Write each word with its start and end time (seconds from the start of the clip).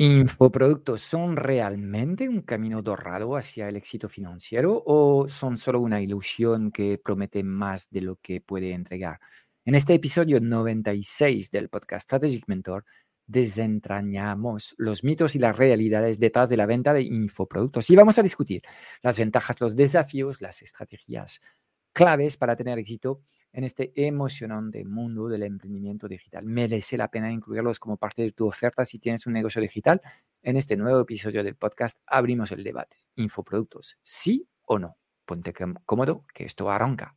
¿Infoproductos 0.00 1.02
son 1.02 1.34
realmente 1.34 2.28
un 2.28 2.42
camino 2.42 2.82
dorado 2.82 3.34
hacia 3.34 3.68
el 3.68 3.74
éxito 3.74 4.08
financiero 4.08 4.80
o 4.86 5.28
son 5.28 5.58
solo 5.58 5.80
una 5.80 6.00
ilusión 6.00 6.70
que 6.70 6.98
promete 6.98 7.42
más 7.42 7.90
de 7.90 8.02
lo 8.02 8.14
que 8.14 8.40
puede 8.40 8.74
entregar? 8.74 9.18
En 9.64 9.74
este 9.74 9.94
episodio 9.94 10.38
96 10.38 11.50
del 11.50 11.68
podcast 11.68 12.04
Strategic 12.04 12.44
Mentor, 12.46 12.84
desentrañamos 13.26 14.76
los 14.78 15.02
mitos 15.02 15.34
y 15.34 15.40
las 15.40 15.56
realidades 15.58 16.20
detrás 16.20 16.48
de 16.48 16.58
la 16.58 16.66
venta 16.66 16.94
de 16.94 17.02
infoproductos 17.02 17.90
y 17.90 17.96
vamos 17.96 18.20
a 18.20 18.22
discutir 18.22 18.62
las 19.02 19.18
ventajas, 19.18 19.60
los 19.60 19.74
desafíos, 19.74 20.40
las 20.40 20.62
estrategias 20.62 21.40
claves 21.92 22.36
para 22.36 22.54
tener 22.54 22.78
éxito 22.78 23.22
en 23.52 23.64
este 23.64 23.92
emocionante 23.94 24.84
mundo 24.84 25.28
del 25.28 25.42
emprendimiento 25.42 26.08
digital. 26.08 26.44
Merece 26.44 26.96
la 26.96 27.10
pena 27.10 27.32
incluirlos 27.32 27.80
como 27.80 27.96
parte 27.96 28.22
de 28.22 28.32
tu 28.32 28.46
oferta 28.46 28.84
si 28.84 28.98
tienes 28.98 29.26
un 29.26 29.32
negocio 29.32 29.60
digital. 29.60 30.00
En 30.42 30.56
este 30.56 30.76
nuevo 30.76 31.00
episodio 31.00 31.42
del 31.42 31.56
podcast 31.56 31.98
abrimos 32.06 32.52
el 32.52 32.62
debate. 32.62 32.96
Infoproductos, 33.16 33.96
sí 34.02 34.48
o 34.62 34.78
no. 34.78 34.96
Ponte 35.24 35.52
cómodo 35.84 36.24
que 36.32 36.44
esto 36.44 36.70
arranca. 36.70 37.16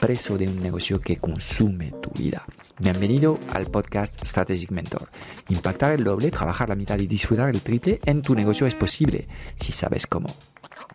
preso 0.00 0.36
de 0.36 0.48
un 0.48 0.62
negocio 0.62 1.00
que 1.00 1.16
consume 1.16 1.92
tu 2.02 2.10
vida. 2.10 2.44
Bienvenido 2.78 3.38
al 3.52 3.66
podcast 3.66 4.24
Strategic 4.24 4.70
Mentor. 4.70 5.08
Impactar 5.48 5.92
el 5.92 6.04
doble, 6.04 6.30
trabajar 6.30 6.68
la 6.68 6.74
mitad 6.74 6.98
y 6.98 7.06
disfrutar 7.06 7.48
el 7.50 7.62
triple 7.62 8.00
en 8.04 8.22
tu 8.22 8.34
negocio 8.34 8.66
es 8.66 8.74
posible 8.74 9.28
si 9.56 9.72
sabes 9.72 10.06
cómo. 10.06 10.28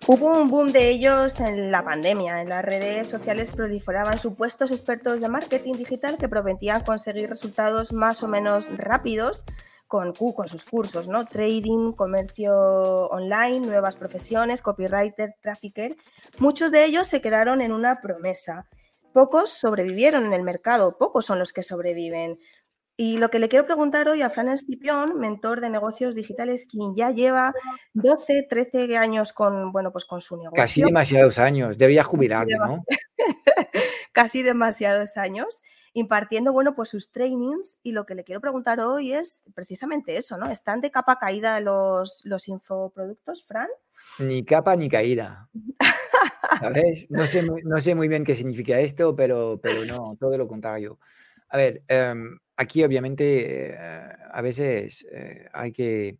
Hubo 0.07 0.31
un 0.41 0.49
boom 0.49 0.71
de 0.71 0.89
ellos 0.89 1.39
en 1.39 1.71
la 1.71 1.83
pandemia. 1.83 2.41
En 2.41 2.49
las 2.49 2.63
redes 2.63 3.07
sociales 3.07 3.51
proliferaban 3.51 4.17
supuestos 4.17 4.71
expertos 4.71 5.21
de 5.21 5.29
marketing 5.29 5.73
digital 5.73 6.17
que 6.17 6.27
prometían 6.27 6.83
conseguir 6.83 7.29
resultados 7.29 7.93
más 7.93 8.23
o 8.23 8.27
menos 8.27 8.69
rápidos 8.77 9.45
con, 9.87 10.13
con 10.13 10.47
sus 10.47 10.65
cursos, 10.65 11.07
¿no? 11.07 11.25
Trading, 11.25 11.93
comercio 11.93 12.53
online, 13.07 13.61
nuevas 13.61 13.95
profesiones, 13.95 14.61
copywriter, 14.61 15.35
trafficker. 15.41 15.95
Muchos 16.37 16.71
de 16.71 16.85
ellos 16.85 17.07
se 17.07 17.21
quedaron 17.21 17.61
en 17.61 17.71
una 17.71 17.99
promesa. 17.99 18.67
Pocos 19.13 19.49
sobrevivieron 19.51 20.25
en 20.25 20.33
el 20.33 20.43
mercado, 20.43 20.97
pocos 20.97 21.25
son 21.25 21.39
los 21.39 21.53
que 21.53 21.63
sobreviven. 21.63 22.39
Y 22.95 23.17
lo 23.17 23.29
que 23.29 23.39
le 23.39 23.47
quiero 23.47 23.65
preguntar 23.65 24.09
hoy 24.09 24.21
a 24.21 24.29
Fran 24.29 24.49
Escipión, 24.49 25.17
mentor 25.19 25.61
de 25.61 25.69
negocios 25.69 26.15
digitales, 26.15 26.67
quien 26.69 26.95
ya 26.97 27.11
lleva 27.11 27.53
12, 27.93 28.45
13 28.49 28.97
años 28.97 29.31
con, 29.31 29.71
bueno, 29.71 29.93
pues 29.93 30.03
con 30.03 30.19
su 30.19 30.35
negocio. 30.35 30.61
Casi 30.61 30.81
demasiados 30.81 31.39
años, 31.39 31.77
debería 31.77 32.03
jubilarme, 32.03 32.55
¿no? 32.55 32.83
Casi 34.11 34.43
demasiados 34.43 35.15
años 35.15 35.61
impartiendo, 35.93 36.51
bueno, 36.51 36.75
pues 36.75 36.89
sus 36.89 37.09
trainings 37.11 37.79
y 37.83 37.93
lo 37.93 38.05
que 38.05 38.15
le 38.15 38.23
quiero 38.23 38.41
preguntar 38.41 38.79
hoy 38.81 39.13
es 39.13 39.43
precisamente 39.55 40.17
eso, 40.17 40.37
¿no? 40.37 40.51
¿Están 40.51 40.81
de 40.81 40.91
capa 40.91 41.17
caída 41.17 41.59
los, 41.61 42.21
los 42.25 42.47
infoproductos, 42.49 43.45
Fran? 43.45 43.69
Ni 44.19 44.43
capa 44.43 44.75
ni 44.75 44.89
caída. 44.89 45.49
¿Sabes? 46.59 47.07
No 47.09 47.27
sé, 47.27 47.43
no 47.43 47.79
sé 47.79 47.95
muy 47.95 48.07
bien 48.07 48.23
qué 48.23 48.35
significa 48.35 48.79
esto, 48.79 49.15
pero, 49.15 49.59
pero 49.61 49.85
no, 49.85 50.15
todo 50.19 50.37
lo 50.37 50.47
contrario. 50.47 50.99
A 51.49 51.57
ver, 51.57 51.83
em, 51.87 52.37
aquí 52.57 52.83
obviamente 52.83 53.71
eh, 53.71 53.77
a 54.31 54.41
veces 54.41 55.05
eh, 55.11 55.47
hay 55.53 55.71
que 55.71 56.17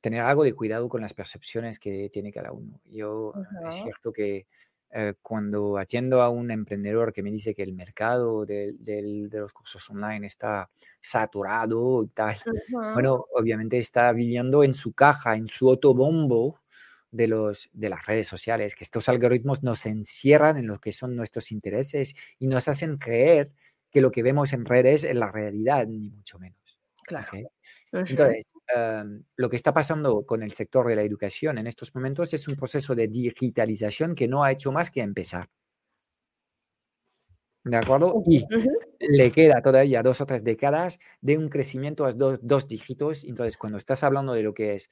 tener 0.00 0.22
algo 0.22 0.44
de 0.44 0.54
cuidado 0.54 0.88
con 0.88 1.00
las 1.00 1.14
percepciones 1.14 1.78
que 1.78 2.08
tiene 2.10 2.32
cada 2.32 2.52
uno. 2.52 2.80
Yo, 2.86 3.32
es 3.68 3.74
cierto 3.74 4.12
que 4.12 4.46
eh, 4.90 5.14
cuando 5.20 5.76
atiendo 5.76 6.22
a 6.22 6.30
un 6.30 6.50
emprendedor 6.50 7.12
que 7.12 7.22
me 7.22 7.30
dice 7.30 7.54
que 7.54 7.62
el 7.62 7.74
mercado 7.74 8.46
de, 8.46 8.74
los 9.30 9.52
cursos 9.52 9.90
online 9.90 10.26
está 10.26 10.70
saturado 11.00 12.02
y 12.04 12.08
tal, 12.08 12.36
bueno, 12.94 13.26
obviamente 13.34 13.78
está 13.78 14.10
viviendo 14.12 14.64
en 14.64 14.72
su 14.72 14.92
caja, 14.94 15.34
en 15.34 15.46
su 15.46 15.68
autobombo 15.68 16.60
de, 17.10 17.26
los, 17.26 17.70
de 17.72 17.88
las 17.88 18.06
redes 18.06 18.28
sociales, 18.28 18.74
que 18.74 18.84
estos 18.84 19.08
algoritmos 19.08 19.62
nos 19.62 19.86
encierran 19.86 20.56
en 20.56 20.66
lo 20.66 20.80
que 20.80 20.92
son 20.92 21.16
nuestros 21.16 21.52
intereses 21.52 22.14
y 22.38 22.46
nos 22.46 22.68
hacen 22.68 22.98
creer 22.98 23.52
que 23.90 24.00
lo 24.00 24.10
que 24.10 24.22
vemos 24.22 24.52
en 24.52 24.64
redes 24.64 25.04
es 25.04 25.14
la 25.14 25.30
realidad, 25.32 25.86
ni 25.86 26.10
mucho 26.10 26.38
menos. 26.38 26.78
Claro. 27.04 27.30
Entonces, 27.90 28.44
Em, 28.74 29.22
lo 29.36 29.48
que 29.48 29.56
está 29.56 29.72
pasando 29.72 30.26
con 30.26 30.42
el 30.42 30.52
sector 30.52 30.86
de 30.86 30.96
la 30.96 31.02
educación 31.02 31.56
en 31.56 31.66
estos 31.66 31.94
momentos 31.94 32.34
es 32.34 32.46
un 32.48 32.56
proceso 32.56 32.94
de 32.94 33.08
digitalización 33.08 34.14
que 34.14 34.28
no 34.28 34.44
ha 34.44 34.52
hecho 34.52 34.72
más 34.72 34.90
que 34.90 35.00
empezar. 35.00 35.48
¿De 37.64 37.76
acuerdo? 37.76 38.22
Y 38.26 38.44
le 39.00 39.30
queda 39.30 39.62
todavía 39.62 40.02
dos 40.02 40.20
o 40.20 40.26
tres 40.26 40.44
décadas 40.44 40.98
de 41.20 41.38
un 41.38 41.48
crecimiento 41.48 42.04
a 42.04 42.12
dos, 42.12 42.40
dos 42.42 42.68
dígitos. 42.68 43.24
Entonces, 43.24 43.56
cuando 43.56 43.78
estás 43.78 44.02
hablando 44.02 44.34
de 44.34 44.42
lo 44.42 44.54
que 44.54 44.74
es 44.74 44.90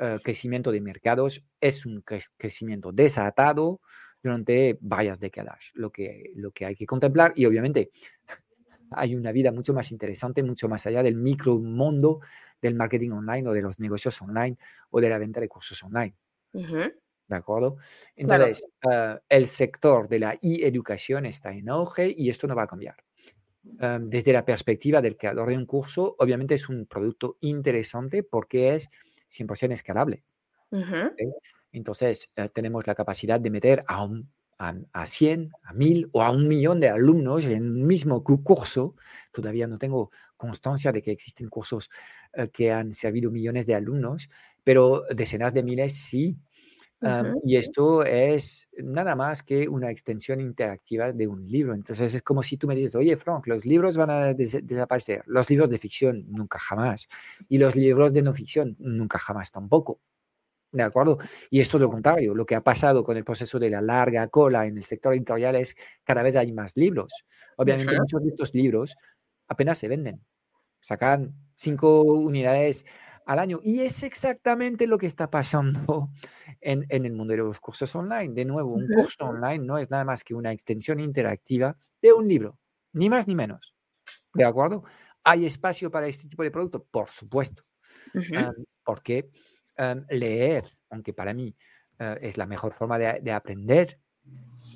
eh, 0.00 0.18
crecimiento 0.22 0.70
de 0.70 0.80
mercados, 0.80 1.44
es 1.60 1.84
un 1.84 2.02
crecimiento 2.36 2.92
desatado 2.92 3.80
durante 4.22 4.78
varias 4.80 5.18
décadas, 5.18 5.72
lo 5.74 5.90
que, 5.90 6.30
lo 6.36 6.52
que 6.52 6.66
hay 6.66 6.76
que 6.76 6.86
contemplar. 6.86 7.32
Y 7.34 7.46
obviamente 7.46 7.90
hay 8.92 9.16
una 9.16 9.32
vida 9.32 9.50
mucho 9.50 9.74
más 9.74 9.90
interesante, 9.90 10.44
mucho 10.44 10.68
más 10.68 10.86
allá 10.86 11.02
del 11.02 11.16
micromundo 11.16 12.20
del 12.62 12.76
marketing 12.76 13.10
online 13.10 13.48
o 13.48 13.52
de 13.52 13.62
los 13.62 13.80
negocios 13.80 14.22
online 14.22 14.56
o 14.90 15.00
de 15.00 15.08
la 15.08 15.18
venta 15.18 15.40
de 15.40 15.48
cursos 15.48 15.82
online. 15.82 16.14
¿De 16.52 17.36
acuerdo? 17.36 17.78
Entonces, 18.14 18.68
ah, 18.88 19.20
el 19.28 19.48
sector 19.48 20.08
de 20.08 20.18
la 20.20 20.38
e-educación 20.40 21.26
está 21.26 21.52
en 21.52 21.68
auge 21.68 22.14
y 22.16 22.30
esto 22.30 22.46
no 22.46 22.54
va 22.54 22.62
a 22.62 22.68
cambiar. 22.68 22.96
desde 24.00 24.32
la 24.32 24.44
perspectiva 24.44 25.02
del 25.02 25.16
creador 25.16 25.48
de 25.50 25.56
un 25.56 25.66
curso, 25.66 26.14
obviamente 26.18 26.54
es 26.54 26.68
un 26.68 26.86
producto 26.86 27.36
interesante 27.40 28.22
porque 28.22 28.74
es 28.76 28.88
100% 29.30 29.72
escalable. 29.72 30.22
Entonces, 31.72 32.32
eh, 32.36 32.48
tenemos 32.52 32.86
la 32.86 32.94
capacidad 32.94 33.40
de 33.40 33.50
meter 33.50 33.84
a, 33.86 34.04
un, 34.04 34.30
a, 34.58 34.74
a, 34.92 35.06
100, 35.06 35.52
a 35.62 35.72
1000 35.72 36.08
o 36.12 36.22
a 36.22 36.30
un 36.30 36.48
millón 36.48 36.80
de 36.80 36.88
alumnos 36.88 37.44
en 37.44 37.62
un 37.62 37.86
mismo 37.86 38.22
curso. 38.24 38.94
Todavía 39.32 39.66
no 39.66 39.78
tengo 39.78 40.10
constancia 40.36 40.92
de 40.92 41.02
que 41.02 41.10
existen 41.10 41.48
cursos 41.48 41.90
eh, 42.32 42.48
que 42.48 42.72
han 42.72 42.94
servido 42.94 43.30
millones 43.30 43.66
de 43.66 43.74
alumnos, 43.74 44.30
pero 44.64 45.04
decenas 45.14 45.54
de 45.54 45.62
miles 45.62 45.94
sí. 45.94 46.40
Y 47.44 47.56
esto 47.56 48.04
es 48.04 48.68
nada 48.76 49.14
más 49.14 49.42
que 49.42 49.68
una 49.68 49.90
extensión 49.90 50.40
interactiva 50.40 51.12
de 51.12 51.26
un 51.26 51.46
libro. 51.46 51.74
Entonces 51.74 52.14
es 52.14 52.22
como 52.22 52.42
si 52.42 52.56
tú 52.56 52.66
me 52.66 52.74
dices, 52.74 52.94
oye, 52.94 53.16
Frank, 53.16 53.46
los 53.46 53.64
libros 53.64 53.96
van 53.96 54.10
a 54.10 54.34
desaparecer. 54.34 55.22
Los 55.26 55.48
libros 55.50 55.70
de 55.70 55.78
ficción, 55.78 56.24
nunca 56.28 56.58
jamás. 56.58 57.08
Y 57.48 57.58
los 57.58 57.76
libros 57.76 58.12
de 58.12 58.22
no 58.22 58.34
ficción, 58.34 58.76
nunca 58.78 59.18
jamás 59.18 59.52
tampoco. 59.52 60.00
¿De 60.70 60.82
acuerdo? 60.82 61.18
Y 61.50 61.60
esto 61.60 61.78
lo 61.78 61.88
contrario, 61.88 62.34
lo 62.34 62.44
que 62.44 62.54
ha 62.54 62.62
pasado 62.62 63.02
con 63.02 63.16
el 63.16 63.24
proceso 63.24 63.58
de 63.58 63.70
la 63.70 63.80
larga 63.80 64.28
cola 64.28 64.66
en 64.66 64.76
el 64.76 64.84
sector 64.84 65.14
editorial 65.14 65.56
es 65.56 65.74
cada 66.04 66.22
vez 66.22 66.36
hay 66.36 66.52
más 66.52 66.76
libros. 66.76 67.24
Obviamente 67.56 67.98
muchos 67.98 68.22
de 68.22 68.28
estos 68.28 68.54
libros 68.54 68.94
apenas 69.46 69.78
se 69.78 69.88
venden. 69.88 70.20
Sacan 70.80 71.34
cinco 71.54 72.02
unidades 72.02 72.84
al 73.28 73.38
año. 73.38 73.60
Y 73.62 73.80
es 73.80 74.02
exactamente 74.04 74.86
lo 74.86 74.96
que 74.96 75.06
está 75.06 75.30
pasando 75.30 76.08
en, 76.62 76.86
el 76.88 77.12
mundo 77.12 77.32
de 77.32 77.38
los 77.38 77.60
cursos 77.60 77.94
online. 77.94 78.32
De 78.32 78.46
nuevo, 78.46 78.72
un 78.72 78.88
curso 78.88 79.26
online 79.26 79.64
no 79.64 79.76
es 79.76 79.90
nada 79.90 80.04
más 80.04 80.24
que 80.24 80.34
una 80.34 80.50
extensión 80.50 80.98
interactiva 80.98 81.76
de 82.00 82.14
un 82.14 82.26
libro, 82.26 82.58
ni 82.94 83.10
más 83.10 83.28
ni 83.28 83.34
menos. 83.34 83.74
¿De 84.32 84.44
acuerdo? 84.44 84.82
¿Hay 85.24 85.44
espacio 85.44 85.90
para 85.90 86.08
este 86.08 86.26
tipo 86.26 86.42
de 86.42 86.50
producto? 86.50 86.82
Por 86.90 87.10
supuesto. 87.10 87.64
porque 88.82 89.30
leer, 90.08 90.64
aunque 90.88 91.12
para 91.12 91.34
mí 91.34 91.54
eh, 91.98 92.18
es 92.22 92.38
la 92.38 92.46
mejor 92.46 92.72
forma 92.72 92.98
de, 92.98 93.30
aprender, 93.30 94.00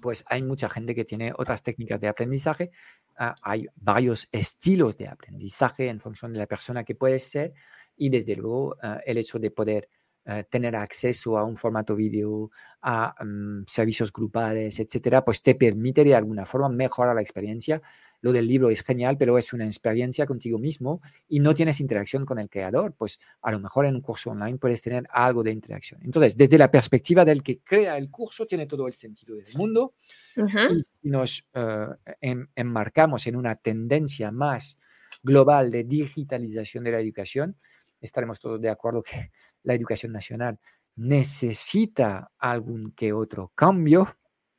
pues 0.03 0.25
hay 0.29 0.43
mucha 0.43 0.69
gente 0.69 0.95
que 0.95 1.07
tiene 1.07 1.33
otras 1.35 1.63
técnicas 1.63 1.99
de 2.01 2.09
aprendizaje. 2.09 2.71
Ah, 3.17 3.35
hay 3.41 3.67
varios 3.77 4.29
estilos 4.31 4.99
de 4.99 5.09
aprendizaje 5.09 5.89
en 5.89 6.01
función 6.01 6.35
de 6.35 6.39
la 6.39 6.47
persona 6.47 6.85
que 6.85 6.95
puede 6.95 7.19
ser. 7.19 7.55
Y 7.97 8.09
desde 8.11 8.37
luego 8.37 8.77
eh, 8.83 9.00
el 9.06 9.19
hecho 9.19 9.39
de 9.39 9.50
poder 9.50 9.89
eh, 10.25 10.44
tener 10.49 10.77
acceso 10.77 11.37
a 11.37 11.43
un 11.43 11.56
formato 11.56 11.97
vídeo, 11.97 12.53
a 12.81 13.12
mm, 13.25 13.65
servicios 13.67 14.12
grupales, 14.12 14.79
etcétera, 14.79 15.25
pues 15.25 15.43
te 15.43 15.56
permite 15.56 16.05
de 16.05 16.15
alguna 16.15 16.47
forma 16.47 16.69
mejorar 16.69 17.17
la 17.17 17.23
experiencia. 17.23 17.83
Lo 18.21 18.31
del 18.31 18.47
libro 18.47 18.71
es 18.71 18.85
genial, 18.85 19.17
pero 19.19 19.37
es 19.37 19.53
una 19.53 19.65
experiencia 19.65 20.25
contigo 20.25 20.61
mismo 20.61 21.00
y 21.27 21.41
no 21.41 21.56
tienes 21.56 21.81
interacción 21.81 22.25
con 22.25 22.39
el 22.39 22.49
creador. 22.49 22.94
Pues 22.97 23.19
a 23.43 23.50
lo 23.50 23.59
mejor 23.59 23.85
en 23.85 23.97
un 23.97 24.00
curso 24.00 24.31
online 24.31 24.59
puedes 24.59 24.81
tener 24.81 25.09
algo 25.11 25.43
de 25.43 25.50
interacción. 25.50 26.00
Entonces, 26.05 26.37
desde 26.37 26.56
la 26.56 26.71
perspectiva 26.71 27.25
del 27.25 27.43
que 27.43 27.59
crea 27.59 27.97
el 27.97 28.09
curso, 28.09 28.47
tiene 28.47 28.67
todo 28.67 28.87
el 28.87 28.94
sentido 28.94 29.35
del 29.35 29.53
mundo. 29.56 29.94
Y 30.37 30.85
si 30.85 31.11
nos 31.11 31.50
eh, 31.53 32.37
enmarcamos 32.55 33.27
en 33.27 33.35
una 33.35 33.56
tendencia 33.56 34.31
más 34.31 34.79
global 35.21 35.73
de 35.73 35.83
digitalización 35.83 36.85
de 36.85 36.93
la 36.93 37.00
educación, 37.00 37.56
estaremos 38.03 38.39
todos 38.41 38.61
de 38.61 38.69
acuerdo 38.69 39.03
que 39.03 39.31
la 39.63 39.75
educación 39.75 40.13
nacional 40.13 40.59
necesita 40.97 42.33
algún 42.39 42.93
que 42.93 43.13
otro 43.13 43.53
cambio, 43.55 44.09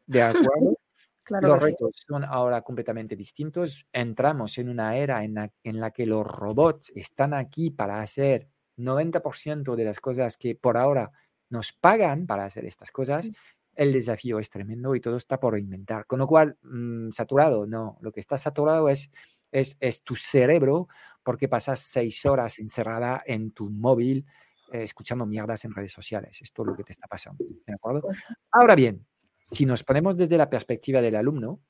¿de 0.05 0.23
acuerdo? 0.23 0.77
los 1.41 1.63
retos 1.63 2.03
son 2.07 2.23
ahora 2.23 2.61
completamente 2.61 3.15
distintos. 3.15 3.87
Entramos 3.91 4.57
en 4.57 4.69
una 4.69 4.97
era 4.97 5.23
en 5.23 5.33
la, 5.79 5.91
que 5.91 6.05
los 6.05 6.25
robots 6.25 6.91
están 6.95 7.33
aquí 7.33 7.71
para 7.71 8.01
hacer 8.01 8.49
90% 8.77 9.75
de 9.75 9.85
las 9.85 9.99
cosas 9.99 10.37
que 10.37 10.55
por 10.55 10.77
ahora 10.77 11.11
nos 11.49 11.71
pagan 11.71 12.25
para 12.25 12.45
hacer 12.45 12.65
estas 12.65 12.91
cosas. 12.91 13.29
El 13.75 13.93
desafío 13.93 14.39
es 14.39 14.49
tremendo 14.49 14.95
y 14.95 15.01
todo 15.01 15.17
está 15.17 15.39
por 15.39 15.57
inventar. 15.57 16.05
Con 16.05 16.19
lo 16.19 16.27
cual, 16.27 16.57
mm, 16.61 17.11
saturado, 17.11 17.65
no. 17.65 17.97
Lo 18.01 18.11
que 18.11 18.19
está 18.19 18.37
saturado 18.37 18.89
es, 18.89 19.09
es, 19.53 19.77
es 19.79 20.03
tu 20.03 20.15
cerebro 20.15 20.87
porque 21.23 21.47
pasas 21.47 21.79
seis 21.79 22.25
horas 22.25 22.59
encerrada 22.59 23.23
en 23.25 23.51
tu 23.51 23.69
móvil 23.69 24.25
eh, 24.71 24.83
escuchando 24.83 25.25
mierdas 25.25 25.65
en 25.65 25.73
redes 25.73 25.91
sociales. 25.91 26.41
Esto 26.41 26.63
es 26.63 26.67
lo 26.67 26.75
que 26.75 26.83
te 26.83 26.91
está 26.91 27.07
pasando. 27.07 27.43
¿De 27.65 27.73
acuerdo? 27.73 28.01
Pues 28.01 28.17
Ahora 28.51 28.75
bien, 28.75 29.05
si 29.51 29.65
nos 29.65 29.83
ponemos 29.83 30.17
desde 30.17 30.37
la 30.37 30.49
perspectiva 30.49 31.01
del 31.01 31.15
alumno, 31.15 31.61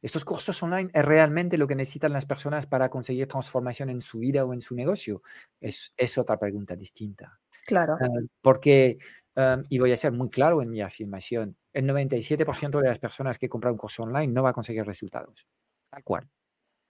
estos 0.00 0.24
cursos 0.24 0.60
online 0.64 0.90
es 0.92 1.04
realmente 1.04 1.56
lo 1.56 1.68
que 1.68 1.76
necesitan 1.76 2.12
las 2.12 2.26
personas 2.26 2.66
para 2.66 2.90
conseguir 2.90 3.28
transformación 3.28 3.88
en 3.88 4.00
su 4.00 4.18
vida 4.18 4.44
o 4.44 4.52
en 4.52 4.60
su 4.60 4.74
negocio. 4.74 5.22
Es, 5.60 5.94
es 5.96 6.18
otra 6.18 6.38
pregunta 6.38 6.74
distinta. 6.74 7.38
Claro. 7.64 7.94
Eh, 8.00 8.26
porque, 8.40 8.98
em, 9.36 9.64
y 9.68 9.78
voy 9.78 9.92
a 9.92 9.96
ser 9.96 10.10
muy 10.10 10.28
claro 10.28 10.60
en 10.60 10.70
mi 10.70 10.80
afirmación, 10.80 11.56
el 11.72 11.86
97% 11.86 12.80
de 12.80 12.88
las 12.88 12.98
personas 12.98 13.38
que 13.38 13.48
compran 13.48 13.74
un 13.74 13.78
curso 13.78 14.02
online 14.02 14.32
no 14.32 14.42
va 14.42 14.50
a 14.50 14.52
conseguir 14.52 14.84
resultados. 14.84 15.46
Tal 15.88 16.02
cual. 16.02 16.28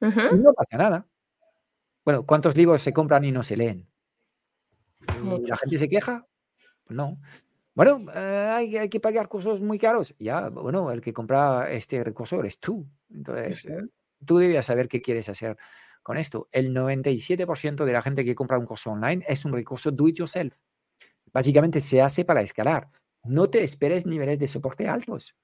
No 0.02 0.52
pasa 0.52 0.76
nada. 0.76 1.06
Bueno, 2.04 2.26
¿cuántos 2.26 2.56
libros 2.56 2.82
se 2.82 2.93
compran 2.93 3.25
y 3.25 3.31
no 3.31 3.43
se 3.43 3.56
leen? 3.56 3.88
¿La 5.46 5.56
gente 5.56 5.78
se 5.78 5.88
queja? 5.88 6.26
Pues 6.84 6.96
no. 6.96 7.19
Bueno, 7.75 8.04
eh, 8.14 8.76
hay, 8.78 8.88
que 8.88 9.00
pagar 9.00 9.28
cursos 9.28 9.60
muy 9.60 9.78
caros. 9.78 10.14
Ya, 10.19 10.49
bueno, 10.49 10.90
el 10.90 11.00
que 11.00 11.12
compra 11.12 11.70
este 11.70 12.02
recurso 12.04 12.38
eres 12.40 12.58
tú. 12.58 12.87
Entonces, 13.10 13.64
eh, 13.66 13.82
tú 14.25 14.38
debías 14.38 14.66
saber 14.66 14.88
qué 14.88 15.00
quieres 15.00 15.28
hacer 15.28 15.56
con 16.02 16.19
esto. 16.19 16.48
El 16.52 16.75
97% 16.75 17.84
de 17.84 17.93
la 17.93 18.02
gente 18.02 18.25
que 18.25 18.34
compra 18.34 18.58
un 18.58 18.66
curso 18.66 18.90
online 18.90 19.25
es 19.26 19.44
un 19.44 19.52
recurso 19.52 19.90
do 19.90 20.08
it 20.08 20.16
yourself. 20.16 20.56
Básicamente 21.32 21.81
se 21.81 22.02
hace 22.02 22.25
para 22.25 22.43
escalar. 22.43 22.90
No 23.25 23.48
te 23.48 23.62
esperes 23.62 24.05
niveles 24.05 24.38
de 24.38 24.48
soporte 24.48 24.88
altos. 24.88 25.34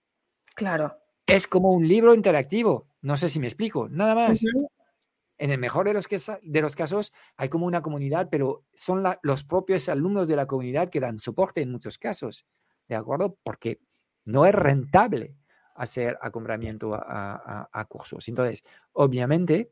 Claro. 0.54 0.98
Es 1.28 1.46
como 1.46 1.72
un 1.72 1.86
libro 1.86 2.14
interactivo. 2.14 2.88
No 3.02 3.18
sé 3.18 3.28
si 3.28 3.38
me 3.38 3.46
explico. 3.46 3.86
Nada 3.88 4.14
más. 4.14 4.40
En 5.36 5.50
el 5.50 5.58
mejor 5.58 5.86
de 5.86 5.92
los, 5.92 6.08
de 6.08 6.60
los 6.60 6.74
casos 6.74 7.12
hay 7.36 7.48
como 7.48 7.66
una 7.66 7.82
comunidad, 7.82 8.28
pero 8.30 8.64
son 8.74 9.04
los 9.22 9.44
propios 9.44 9.88
alumnos 9.88 10.26
de 10.26 10.34
la 10.34 10.46
comunidad 10.46 10.88
que 10.88 11.00
dan 11.00 11.18
soporte 11.18 11.60
en 11.60 11.70
muchos 11.70 11.96
casos, 11.96 12.44
¿de 12.88 12.96
acuerdo? 12.96 13.38
Porque 13.44 13.78
no 14.24 14.46
es 14.46 14.54
rentable 14.54 15.36
hacer 15.76 16.18
acomodamiento 16.22 16.92
a, 16.92 17.86
cursos. 17.88 18.26
Entonces, 18.28 18.64
obviamente, 18.92 19.70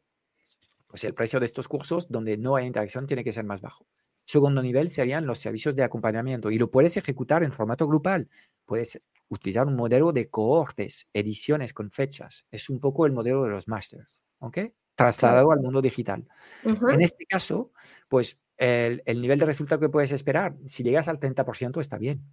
pues 0.86 1.02
el 1.02 1.14
precio 1.14 1.40
de 1.40 1.46
estos 1.46 1.66
cursos 1.66 2.06
donde 2.08 2.36
no 2.36 2.54
hay 2.54 2.66
interacción 2.66 3.06
tiene 3.06 3.24
que 3.24 3.32
ser 3.32 3.44
más 3.44 3.60
bajo. 3.60 3.88
Segundo 4.24 4.62
nivel 4.62 4.90
serían 4.90 5.26
los 5.26 5.40
servicios 5.40 5.74
de 5.74 5.82
acompañamiento 5.82 6.50
y 6.50 6.58
lo 6.58 6.70
puedes 6.70 6.96
ejecutar 6.96 7.42
en 7.42 7.52
formato 7.52 7.88
grupal. 7.88 8.28
Puedes 8.66 9.00
utilizar 9.28 9.66
un 9.66 9.76
modelo 9.76 10.12
de 10.12 10.28
cohortes, 10.28 11.08
ediciones 11.12 11.72
con 11.72 11.90
fechas. 11.90 12.46
Es 12.50 12.70
un 12.70 12.80
poco 12.80 13.06
el 13.06 13.12
modelo 13.12 13.44
de 13.44 13.50
los 13.50 13.68
masters. 13.68 14.20
¿Ok? 14.38 14.58
trasladado 14.96 15.52
al 15.52 15.60
mundo 15.60 15.80
digital. 15.80 16.26
En 16.64 17.02
este 17.02 17.26
caso, 17.26 17.70
pues 18.08 18.40
el, 18.56 19.02
nivel 19.20 19.38
de 19.38 19.46
resultado 19.46 19.80
que 19.80 19.88
puedes 19.88 20.10
esperar, 20.10 20.56
si 20.64 20.82
llegas 20.82 21.06
al 21.06 21.20
30%, 21.20 21.80
está 21.80 21.98
bien. 21.98 22.24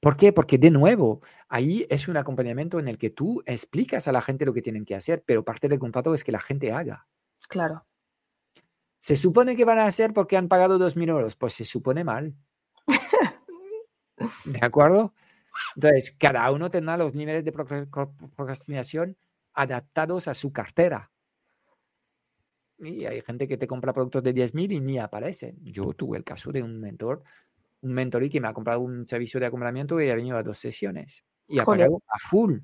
¿Por 0.00 0.16
qué? 0.16 0.32
Porque 0.32 0.58
de 0.58 0.70
nuevo, 0.70 1.22
ahí 1.48 1.86
es 1.88 2.06
un 2.08 2.18
acompañamiento 2.18 2.78
en 2.78 2.88
el 2.88 2.98
que 2.98 3.08
tú 3.08 3.42
explicas 3.46 4.08
a 4.08 4.12
la 4.12 4.20
gente 4.20 4.44
lo 4.44 4.52
que 4.52 4.60
tienen 4.60 4.84
que 4.84 4.94
hacer, 4.94 5.22
pero 5.24 5.44
parte 5.44 5.68
del 5.68 5.78
contrato 5.78 6.12
es 6.12 6.22
que 6.22 6.32
la 6.32 6.40
gente 6.40 6.72
haga. 6.72 7.06
Claro. 7.48 7.86
Se 9.00 9.16
supone 9.16 9.56
que 9.56 9.64
van 9.64 9.78
a 9.78 9.86
hacer 9.86 10.12
porque 10.12 10.36
han 10.36 10.48
pagado 10.48 10.78
2.000 10.78 11.08
euros. 11.08 11.36
Pues 11.36 11.54
se 11.54 11.64
supone 11.64 12.02
mal. 12.02 12.34
¿De 14.44 14.58
acuerdo? 14.60 15.14
Entonces, 15.74 16.12
cada 16.12 16.50
uno 16.50 16.70
tendrá 16.70 16.96
los 16.96 17.14
niveles 17.14 17.44
de 17.44 17.52
procrastinación 17.52 19.16
adaptados 19.54 20.28
a 20.28 20.34
su 20.34 20.52
cartera. 20.52 21.10
Y 22.78 23.06
hay 23.06 23.22
gente 23.22 23.48
que 23.48 23.56
te 23.56 23.66
compra 23.66 23.94
productos 23.94 24.22
de 24.22 24.34
10.000 24.34 24.72
y 24.72 24.80
ni 24.80 24.98
aparecen. 24.98 25.56
Yo 25.62 25.92
tuve 25.94 26.18
el 26.18 26.24
caso 26.24 26.52
de 26.52 26.62
un 26.62 26.78
mentor, 26.78 27.22
un 27.80 27.92
mentor 27.92 28.28
que 28.28 28.40
me 28.40 28.48
ha 28.48 28.52
comprado 28.52 28.80
un 28.80 29.08
servicio 29.08 29.40
de 29.40 29.46
acompañamiento 29.46 30.00
y 30.00 30.10
ha 30.10 30.14
venido 30.14 30.36
a 30.36 30.42
dos 30.42 30.58
sesiones 30.58 31.24
y 31.48 31.58
ha 31.58 31.64
pagado 31.64 32.02
a 32.06 32.18
full. 32.18 32.58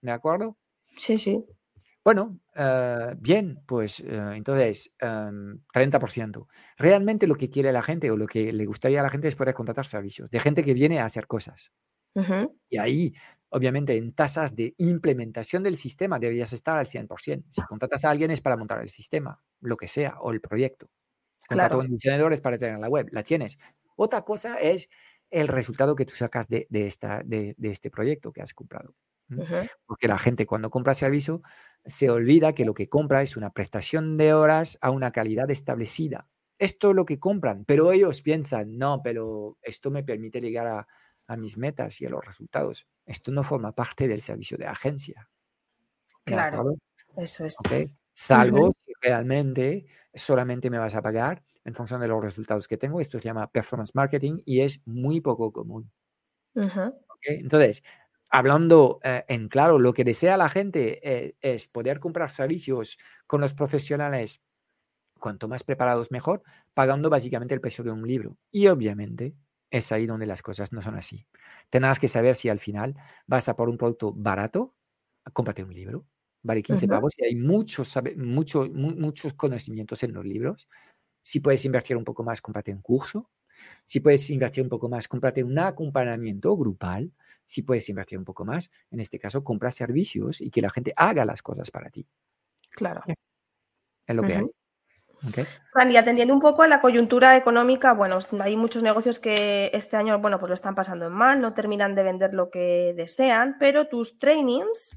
¿De 0.00 0.10
acuerdo? 0.10 0.56
Sí, 0.96 1.18
sí. 1.18 1.44
Bueno, 2.12 2.40
eh, 2.56 3.14
bien, 3.18 3.62
pues 3.66 4.00
eh, 4.00 4.32
entonces, 4.34 4.96
30%. 4.98 6.40
Em, 6.40 6.46
Realmente 6.76 7.28
lo 7.28 7.36
que 7.36 7.48
quiere 7.48 7.70
la 7.70 7.82
gente 7.82 8.10
o 8.10 8.16
lo 8.16 8.26
que 8.26 8.52
le 8.52 8.66
gustaría 8.66 8.98
a 8.98 9.04
la 9.04 9.10
gente 9.10 9.28
es 9.28 9.36
poder 9.36 9.54
contratar 9.54 9.86
servicios 9.86 10.28
de 10.28 10.40
gente 10.40 10.64
que 10.64 10.74
viene 10.74 10.98
a 10.98 11.04
hacer 11.04 11.28
cosas. 11.28 11.70
Y 12.68 12.78
ahí 12.78 13.14
obviamente 13.50 13.96
en 13.96 14.12
tasas 14.12 14.56
de 14.56 14.74
implementación 14.78 15.62
del 15.62 15.76
sistema 15.76 16.18
deberías 16.18 16.52
estar 16.52 16.76
al 16.76 16.86
100%. 16.86 17.44
Si 17.48 17.62
contratas 17.62 18.04
a 18.04 18.10
alguien 18.10 18.32
es 18.32 18.40
para 18.40 18.56
montar 18.56 18.82
el 18.82 18.90
sistema, 18.90 19.40
lo 19.60 19.76
que 19.76 19.86
sea, 19.86 20.18
o 20.20 20.32
el 20.32 20.40
proyecto. 20.40 20.90
Contrato 21.48 21.76
claro. 21.76 21.88
un 21.88 21.96
diseñador 21.96 22.42
para 22.42 22.58
tener 22.58 22.80
la 22.80 22.88
web, 22.88 23.06
la 23.12 23.22
tienes. 23.22 23.56
Otra 23.94 24.22
cosa 24.22 24.56
es 24.56 24.90
el 25.30 25.46
resultado 25.46 25.94
que 25.94 26.06
tú 26.06 26.16
sacas 26.16 26.48
de, 26.48 26.66
esta, 26.72 27.22
de, 27.24 27.54
este 27.62 27.88
proyecto 27.88 28.32
que 28.32 28.42
has 28.42 28.52
comprado. 28.52 28.96
Porque 29.86 30.08
la 30.08 30.18
gente 30.18 30.46
cuando 30.46 30.70
compra 30.70 30.94
servicio 30.94 31.42
se 31.84 32.10
olvida 32.10 32.54
que 32.54 32.64
lo 32.64 32.74
que 32.74 32.88
compra 32.88 33.22
es 33.22 33.36
una 33.36 33.50
prestación 33.50 34.16
de 34.16 34.34
horas 34.34 34.78
a 34.80 34.90
una 34.90 35.12
calidad 35.12 35.50
establecida. 35.50 36.28
Esto 36.58 36.90
es 36.90 36.96
lo 36.96 37.06
que 37.06 37.18
compran, 37.18 37.64
pero 37.64 37.90
ellos 37.90 38.20
piensan, 38.20 38.76
no, 38.76 39.00
pero 39.02 39.56
esto 39.62 39.90
me 39.90 40.04
permite 40.04 40.40
llegar 40.40 40.66
a, 40.66 40.86
a 41.26 41.36
mis 41.36 41.56
metas 41.56 42.00
y 42.00 42.06
a 42.06 42.10
los 42.10 42.24
resultados. 42.24 42.86
Esto 43.06 43.30
no 43.30 43.42
forma 43.44 43.72
parte 43.72 44.08
del 44.08 44.20
servicio 44.20 44.58
de 44.58 44.66
agencia. 44.66 45.30
Claro, 46.24 46.74
eso 47.16 47.46
es. 47.46 47.56
Salvo 48.12 48.72
si 48.72 48.92
realmente 49.00 49.86
solamente 50.12 50.70
me 50.70 50.78
vas 50.78 50.94
a 50.96 51.02
pagar 51.02 51.42
en 51.64 51.74
función 51.74 52.00
de 52.00 52.08
los 52.08 52.22
resultados 52.22 52.66
que 52.66 52.76
tengo. 52.76 53.00
Esto 53.00 53.18
se 53.18 53.24
llama 53.24 53.50
performance 53.50 53.94
marketing 53.94 54.40
y 54.44 54.60
es 54.60 54.80
muy 54.86 55.20
poco 55.20 55.52
común. 55.52 55.90
Entonces, 57.22 57.84
hablando 58.30 59.00
eh, 59.02 59.24
en 59.28 59.48
claro, 59.48 59.78
lo 59.78 59.92
que 59.92 60.04
desea 60.04 60.36
la 60.36 60.48
gente 60.48 61.00
eh, 61.02 61.36
es 61.40 61.68
poder 61.68 62.00
comprar 62.00 62.30
servicios 62.30 62.98
con 63.26 63.40
los 63.40 63.54
profesionales 63.54 64.42
cuanto 65.18 65.48
más 65.48 65.64
preparados 65.64 66.10
mejor, 66.10 66.42
pagando 66.74 67.10
básicamente 67.10 67.54
el 67.54 67.60
precio 67.60 67.84
de 67.84 67.92
un 67.92 68.06
libro. 68.06 68.38
Y 68.50 68.68
obviamente 68.68 69.36
es 69.70 69.92
ahí 69.92 70.06
donde 70.06 70.26
las 70.26 70.42
cosas 70.42 70.72
no 70.72 70.82
son 70.82 70.96
así. 70.96 71.26
Tendrás 71.68 72.00
que 72.00 72.08
saber 72.08 72.34
si 72.34 72.48
al 72.48 72.58
final 72.58 72.96
vas 73.26 73.48
a 73.48 73.56
por 73.56 73.68
un 73.68 73.76
producto 73.78 74.12
barato, 74.12 74.74
cómprate 75.32 75.62
un 75.62 75.74
libro, 75.74 76.06
vale 76.42 76.62
15 76.62 76.88
pavos 76.88 77.14
y 77.18 77.24
hay 77.24 77.36
muchos, 77.36 77.96
muchos, 78.16 78.70
muchos 78.70 79.34
conocimientos 79.34 80.02
en 80.02 80.12
los 80.14 80.24
libros. 80.24 80.68
Si 81.22 81.40
puedes 81.40 81.64
invertir 81.64 81.96
un 81.96 82.04
poco 82.04 82.24
más, 82.24 82.40
cómprate 82.40 82.72
un 82.72 82.82
curso. 82.82 83.30
Si 83.84 84.00
puedes 84.00 84.28
invertir 84.30 84.62
un 84.62 84.68
poco 84.68 84.88
más, 84.88 85.08
cómprate 85.08 85.42
un 85.42 85.58
acompañamiento 85.58 86.56
grupal. 86.56 87.10
Si 87.44 87.62
puedes 87.62 87.88
invertir 87.88 88.18
un 88.18 88.24
poco 88.24 88.44
más, 88.44 88.70
en 88.90 89.00
este 89.00 89.18
caso, 89.18 89.42
compra 89.42 89.70
servicios 89.70 90.40
y 90.40 90.50
que 90.50 90.62
la 90.62 90.70
gente 90.70 90.92
haga 90.96 91.24
las 91.24 91.42
cosas 91.42 91.70
para 91.70 91.90
ti. 91.90 92.06
Claro. 92.70 93.02
Es 94.06 94.16
lo 94.16 94.22
que 94.22 94.34
hay. 94.34 94.46
Okay. 95.28 95.44
y 95.90 95.96
atendiendo 95.96 96.32
un 96.32 96.40
poco 96.40 96.62
a 96.62 96.68
la 96.68 96.80
coyuntura 96.80 97.36
económica, 97.36 97.92
bueno, 97.92 98.18
hay 98.40 98.56
muchos 98.56 98.82
negocios 98.82 99.18
que 99.18 99.70
este 99.74 99.96
año, 99.96 100.18
bueno, 100.18 100.38
pues 100.38 100.48
lo 100.48 100.54
están 100.54 100.74
pasando 100.74 101.06
en 101.08 101.12
mal, 101.12 101.40
no 101.42 101.52
terminan 101.52 101.94
de 101.94 102.02
vender 102.02 102.32
lo 102.32 102.48
que 102.50 102.94
desean, 102.96 103.56
pero 103.58 103.86
tus 103.86 104.18
trainings 104.18 104.96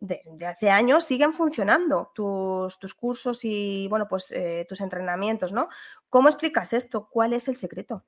de, 0.00 0.20
hace 0.46 0.70
años 0.70 1.04
siguen 1.04 1.32
funcionando 1.32 2.12
tus, 2.14 2.78
tus 2.78 2.94
cursos 2.94 3.40
y 3.44 3.88
bueno, 3.88 4.06
pues 4.08 4.30
eh, 4.30 4.66
tus 4.68 4.80
entrenamientos, 4.80 5.52
¿no? 5.52 5.68
¿Cómo 6.08 6.28
explicas 6.28 6.72
esto? 6.72 7.08
¿Cuál 7.10 7.32
es 7.32 7.48
el 7.48 7.56
secreto? 7.56 8.04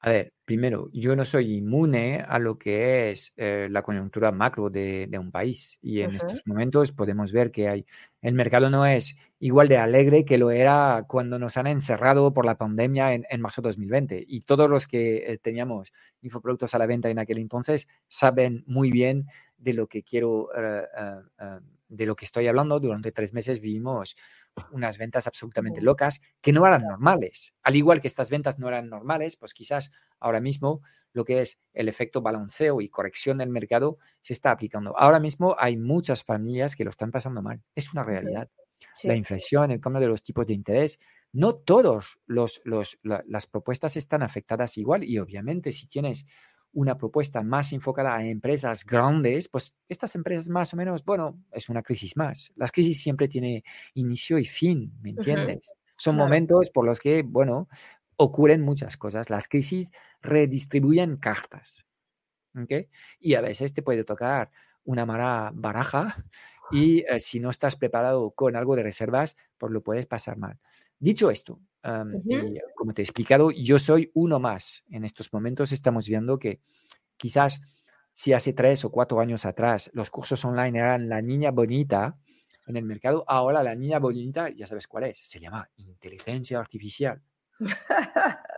A 0.00 0.10
ver, 0.10 0.32
primero, 0.44 0.88
yo 0.92 1.16
no 1.16 1.24
soy 1.24 1.56
inmune 1.56 2.24
a 2.26 2.38
lo 2.38 2.56
que 2.56 3.10
es 3.10 3.32
eh, 3.36 3.66
la 3.68 3.82
coyuntura 3.82 4.30
macro 4.30 4.70
de, 4.70 5.10
un 5.18 5.32
país 5.32 5.80
y 5.82 6.02
en 6.02 6.14
estos 6.14 6.46
momentos 6.46 6.92
podemos 6.92 7.32
ver 7.32 7.50
que 7.50 7.68
hay, 7.68 7.86
el 8.22 8.34
mercado 8.34 8.70
no 8.70 8.86
es 8.86 9.16
igual 9.40 9.66
de 9.66 9.76
alegre 9.76 10.24
que 10.24 10.38
lo 10.38 10.52
era 10.52 11.04
cuando 11.08 11.40
nos 11.40 11.56
han 11.56 11.66
encerrado 11.66 12.32
por 12.32 12.46
la 12.46 12.56
pandemia 12.56 13.12
en, 13.12 13.26
en 13.28 13.40
marzo 13.40 13.60
2020 13.60 14.24
y 14.24 14.42
todos 14.42 14.70
los 14.70 14.86
que 14.86 15.32
eh, 15.32 15.38
teníamos 15.38 15.92
infoproductos 16.22 16.76
a 16.76 16.78
la 16.78 16.86
venta 16.86 17.10
en 17.10 17.18
aquel 17.18 17.38
entonces 17.38 17.88
saben 18.06 18.62
muy 18.68 18.92
bien 18.92 19.26
de 19.58 19.72
lo 19.74 19.86
que 19.86 20.02
quiero, 20.02 20.48
eh, 20.56 20.86
de 21.88 22.06
lo 22.06 22.16
que 22.16 22.24
estoy 22.24 22.46
hablando. 22.46 22.80
Durante 22.80 23.12
tres 23.12 23.32
meses 23.32 23.60
vivimos 23.60 24.16
unas 24.72 24.98
ventas 24.98 25.26
absolutamente 25.26 25.82
locas 25.82 26.20
que 26.40 26.52
no 26.52 26.66
eran 26.66 26.82
normales. 26.82 27.54
Al 27.62 27.76
igual 27.76 28.00
que 28.00 28.08
estas 28.08 28.30
ventas 28.30 28.58
no 28.58 28.68
eran 28.68 28.88
normales, 28.88 29.36
pues 29.36 29.54
quizás 29.54 29.90
ahora 30.20 30.40
mismo 30.40 30.82
lo 31.12 31.24
que 31.24 31.40
es 31.40 31.58
el 31.72 31.88
efecto 31.88 32.22
balanceo 32.22 32.80
y 32.80 32.88
corrección 32.88 33.38
del 33.38 33.50
mercado 33.50 33.98
se 34.22 34.32
está 34.32 34.50
aplicando. 34.50 34.96
Ahora 34.96 35.20
mismo 35.20 35.56
hay 35.58 35.76
muchas 35.76 36.24
familias 36.24 36.76
que 36.76 36.84
lo 36.84 36.90
están 36.90 37.10
pasando 37.10 37.42
mal. 37.42 37.62
Es 37.74 37.92
una 37.92 38.04
realidad. 38.04 38.48
La 39.02 39.16
inflación, 39.16 39.72
el 39.72 39.80
cambio 39.80 40.00
de 40.00 40.06
los 40.06 40.22
tipos 40.22 40.46
de 40.46 40.54
interés, 40.54 41.00
no 41.32 41.56
todos 41.56 42.20
los, 42.26 42.60
las 43.02 43.46
propuestas 43.46 43.96
están 43.96 44.22
afectadas 44.22 44.78
igual 44.78 45.02
y 45.04 45.18
obviamente 45.18 45.72
si 45.72 45.88
tienes 45.88 46.26
una 46.72 46.96
propuesta 46.96 47.42
más 47.42 47.72
enfocada 47.72 48.16
a 48.16 48.24
empresas 48.24 48.84
grandes, 48.84 49.48
pues 49.48 49.74
estas 49.88 50.14
empresas 50.14 50.48
más 50.48 50.72
o 50.74 50.76
menos, 50.76 51.04
bueno, 51.04 51.42
es 51.52 51.68
una 51.68 51.82
crisis 51.82 52.16
más. 52.16 52.52
Las 52.56 52.72
crisis 52.72 53.00
siempre 53.00 53.28
tienen 53.28 53.62
inicio 53.94 54.38
y 54.38 54.44
fin, 54.44 54.92
¿me 55.00 55.10
entiendes? 55.10 55.72
Son 55.96 56.14
momentos 56.14 56.70
por 56.70 56.84
los 56.84 57.00
que, 57.00 57.22
bueno, 57.22 57.68
ocurren 58.16 58.62
muchas 58.62 58.96
cosas. 58.96 59.30
Las 59.30 59.48
crisis 59.48 59.92
redistribuyen 60.22 61.16
cartas, 61.16 61.86
¿ok? 62.54 62.88
Y 63.18 63.34
a 63.34 63.40
veces 63.40 63.72
te 63.72 63.82
puede 63.82 64.04
tocar 64.04 64.50
una 64.84 65.04
mala 65.04 65.50
baraja 65.54 66.24
y 66.70 67.00
eh, 67.00 67.20
si 67.20 67.40
no 67.40 67.50
estás 67.50 67.76
preparado 67.76 68.30
con 68.32 68.56
algo 68.56 68.76
de 68.76 68.82
reservas, 68.82 69.36
pues 69.56 69.72
lo 69.72 69.82
puedes 69.82 70.06
pasar 70.06 70.36
mal. 70.36 70.58
Dicho 70.98 71.30
esto, 71.30 71.60
y 72.24 72.58
como 72.74 72.92
te 72.92 73.02
he 73.02 73.04
explicado, 73.04 73.50
yo 73.50 73.78
soy 73.78 74.10
uno 74.14 74.38
más. 74.40 74.84
En 74.90 75.04
estos 75.04 75.32
momentos 75.32 75.72
estamos 75.72 76.08
viendo 76.08 76.38
que 76.38 76.60
quizás 77.16 77.60
si 78.12 78.32
hace 78.32 78.52
tres 78.52 78.84
o 78.84 78.90
cuatro 78.90 79.20
años 79.20 79.46
atrás 79.46 79.90
los 79.94 80.10
cursos 80.10 80.44
online 80.44 80.78
eran 80.78 81.08
la 81.08 81.22
niña 81.22 81.50
bonita 81.50 82.18
en 82.66 82.76
el 82.76 82.84
mercado, 82.84 83.24
ahora 83.26 83.62
la 83.62 83.74
niña 83.74 83.98
bonita, 83.98 84.50
ya 84.50 84.66
sabes 84.66 84.86
cuál 84.86 85.04
es, 85.04 85.18
se 85.18 85.40
llama 85.40 85.70
inteligencia 85.76 86.58
artificial. 86.58 87.22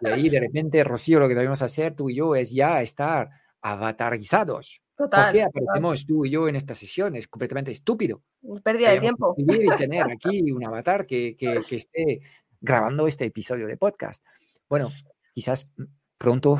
Y 0.00 0.08
ahí 0.08 0.28
de 0.28 0.40
repente, 0.40 0.82
Rocío, 0.82 1.20
lo 1.20 1.28
que 1.28 1.34
debemos 1.34 1.62
hacer 1.62 1.94
tú 1.94 2.10
y 2.10 2.16
yo 2.16 2.34
es 2.34 2.50
ya 2.50 2.80
estar 2.82 3.30
avatarizados. 3.60 4.82
Total, 4.96 5.24
¿Por 5.24 5.32
qué 5.32 5.42
aparecemos 5.42 6.06
tú 6.06 6.26
y 6.26 6.30
yo 6.30 6.48
en 6.48 6.56
estas 6.56 6.78
sesiones? 6.78 7.28
Completamente 7.28 7.70
estúpido. 7.70 8.22
Pérdida 8.62 8.90
de 8.90 9.00
tiempo. 9.00 9.34
Y 9.36 9.44
tener 9.78 10.10
aquí 10.10 10.50
un 10.52 10.64
avatar 10.64 11.06
que, 11.06 11.36
que, 11.38 11.60
que 11.66 11.76
esté 11.76 12.20
grabando 12.60 13.06
este 13.06 13.24
episodio 13.24 13.66
de 13.66 13.76
podcast. 13.76 14.24
Bueno, 14.68 14.90
quizás 15.34 15.72
pronto 16.18 16.58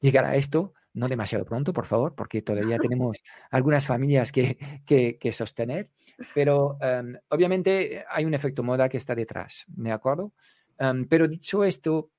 llegará 0.00 0.36
esto, 0.36 0.74
no 0.94 1.08
demasiado 1.08 1.44
pronto, 1.44 1.72
por 1.72 1.86
favor, 1.86 2.14
porque 2.14 2.42
todavía 2.42 2.78
tenemos 2.78 3.18
algunas 3.50 3.86
familias 3.86 4.32
que, 4.32 4.56
que, 4.86 5.32
sostener, 5.32 5.90
pero 6.34 6.78
em, 6.80 7.14
obviamente 7.28 8.04
hay 8.08 8.24
un 8.24 8.34
efecto 8.34 8.62
moda 8.62 8.88
que 8.88 8.96
está 8.96 9.14
detrás, 9.14 9.64
¿de 9.68 9.92
acuerdo? 9.92 10.32
Em, 10.78 11.06
pero 11.06 11.28
dicho 11.28 11.64
esto, 11.64 12.10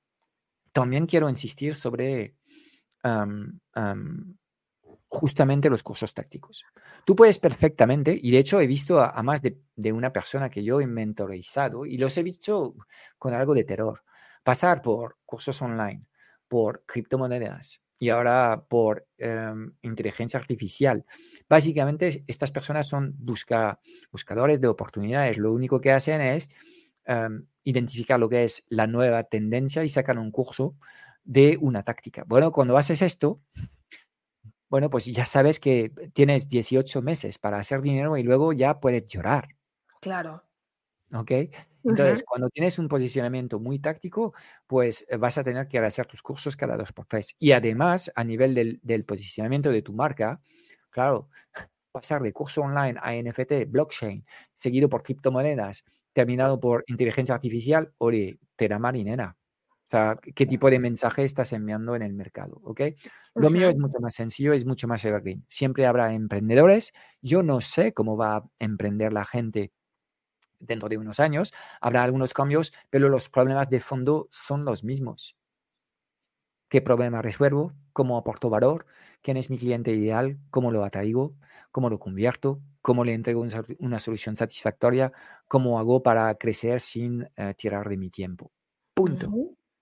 también 0.72 1.06
quiero 1.06 1.28
insistir 1.28 1.74
sobre 1.74 2.36
em, 3.02 3.58
justamente 5.08 5.70
los 5.70 5.82
cursos 5.82 6.12
tácticos. 6.12 6.64
Tú 7.04 7.16
puedes 7.16 7.38
perfectamente, 7.38 8.18
y 8.20 8.30
de 8.30 8.38
hecho 8.38 8.60
he 8.60 8.66
visto 8.66 9.00
a, 9.00 9.22
más 9.22 9.40
de, 9.42 9.92
una 9.92 10.12
persona 10.12 10.50
que 10.50 10.62
yo 10.62 10.80
he 10.80 10.86
mentorizado, 10.86 11.86
y 11.86 11.96
los 11.96 12.16
he 12.18 12.22
visto 12.22 12.74
con 13.18 13.34
algo 13.34 13.54
de 13.54 13.64
terror, 13.64 14.02
pasar 14.42 14.82
por 14.82 15.16
cursos 15.24 15.60
online, 15.62 16.06
por 16.46 16.84
criptomonedas 16.84 17.80
y 17.98 18.10
ahora 18.10 18.64
por 18.68 19.06
em, 19.18 19.72
inteligencia 19.82 20.38
artificial. 20.38 21.04
Básicamente 21.48 22.24
estas 22.26 22.52
personas 22.52 22.86
son 22.86 23.14
busca, 23.18 23.80
buscadores 24.12 24.60
de 24.60 24.68
oportunidades. 24.68 25.36
Lo 25.36 25.52
único 25.52 25.80
que 25.80 25.90
hacen 25.90 26.20
es 26.20 26.48
em, 27.04 27.46
identificar 27.64 28.20
lo 28.20 28.28
que 28.28 28.44
es 28.44 28.64
la 28.68 28.86
nueva 28.86 29.24
tendencia 29.24 29.82
y 29.84 29.88
sacan 29.88 30.18
un 30.18 30.30
curso 30.30 30.76
de 31.24 31.58
una 31.60 31.82
táctica. 31.82 32.24
Bueno, 32.26 32.52
cuando 32.52 32.78
haces 32.78 33.02
esto, 33.02 33.40
bueno, 34.68 34.90
pues 34.90 35.06
ya 35.06 35.24
sabes 35.24 35.60
que 35.60 35.90
tienes 36.12 36.48
18 36.48 37.02
meses 37.02 37.38
para 37.38 37.58
hacer 37.58 37.80
dinero 37.82 38.16
y 38.16 38.22
luego 38.22 38.52
ya 38.52 38.80
puedes 38.80 39.06
llorar. 39.06 39.48
Claro. 40.00 40.44
¿Ok? 41.12 41.30
Entonces, 41.84 42.22
cuando 42.26 42.50
tienes 42.50 42.78
un 42.78 42.88
posicionamiento 42.88 43.60
muy 43.60 43.78
táctico, 43.78 44.34
pues 44.66 45.06
eh, 45.08 45.16
vas 45.16 45.38
a 45.38 45.44
tener 45.44 45.68
que 45.68 45.78
hacer 45.78 46.06
tus 46.06 46.22
cursos 46.22 46.56
cada 46.56 46.76
dos 46.76 46.92
por 46.92 47.06
tres. 47.06 47.34
Y 47.38 47.52
además, 47.52 48.12
a 48.14 48.24
nivel 48.24 48.54
del, 48.54 48.80
del 48.82 49.04
posicionamiento 49.04 49.70
de 49.70 49.82
tu 49.82 49.92
marca, 49.94 50.40
claro, 50.90 51.30
pasar 51.92 52.22
de 52.22 52.32
curso 52.32 52.60
online 52.62 52.98
a 53.00 53.14
NFT, 53.14 53.70
blockchain, 53.70 54.26
seguido 54.54 54.88
por 54.88 55.02
criptomonedas, 55.02 55.84
terminado 56.12 56.60
por 56.60 56.84
inteligencia 56.88 57.34
artificial, 57.34 57.92
oye, 57.98 58.38
te 58.56 58.68
da 58.68 58.78
marinera. 58.78 59.36
O 59.88 59.90
sea, 59.90 60.18
qué 60.34 60.44
tipo 60.44 60.68
de 60.68 60.78
mensaje 60.78 61.24
estás 61.24 61.54
enviando 61.54 61.96
en 61.96 62.02
el 62.02 62.12
mercado, 62.12 62.60
¿ok? 62.62 62.82
Lo 63.34 63.48
mío 63.48 63.70
es 63.70 63.78
mucho 63.78 63.98
más 64.00 64.14
sencillo, 64.14 64.52
es 64.52 64.66
mucho 64.66 64.86
más 64.86 65.02
evergreen. 65.06 65.46
Siempre 65.48 65.86
habrá 65.86 66.12
emprendedores. 66.12 66.92
Yo 67.22 67.42
no 67.42 67.62
sé 67.62 67.94
cómo 67.94 68.14
va 68.14 68.36
a 68.36 68.44
emprender 68.58 69.14
la 69.14 69.24
gente 69.24 69.72
dentro 70.60 70.90
de 70.90 70.98
unos 70.98 71.20
años. 71.20 71.54
Habrá 71.80 72.02
algunos 72.02 72.34
cambios, 72.34 72.74
pero 72.90 73.08
los 73.08 73.30
problemas 73.30 73.70
de 73.70 73.80
fondo 73.80 74.28
son 74.30 74.66
los 74.66 74.84
mismos. 74.84 75.38
¿Qué 76.68 76.82
problema 76.82 77.22
resuelvo? 77.22 77.72
¿Cómo 77.94 78.18
aporto 78.18 78.50
valor? 78.50 78.84
¿Quién 79.22 79.38
es 79.38 79.48
mi 79.48 79.56
cliente 79.56 79.90
ideal? 79.92 80.38
¿Cómo 80.50 80.70
lo 80.70 80.84
atraigo? 80.84 81.34
¿Cómo 81.72 81.88
lo 81.88 81.98
convierto? 81.98 82.60
¿Cómo 82.82 83.06
le 83.06 83.14
entrego 83.14 83.42
una 83.78 83.98
solución 83.98 84.36
satisfactoria? 84.36 85.12
¿Cómo 85.46 85.78
hago 85.78 86.02
para 86.02 86.34
crecer 86.34 86.80
sin 86.80 87.26
eh, 87.36 87.54
tirar 87.56 87.88
de 87.88 87.96
mi 87.96 88.10
tiempo? 88.10 88.52
Punto 88.92 89.30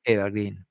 evergreen 0.06 0.66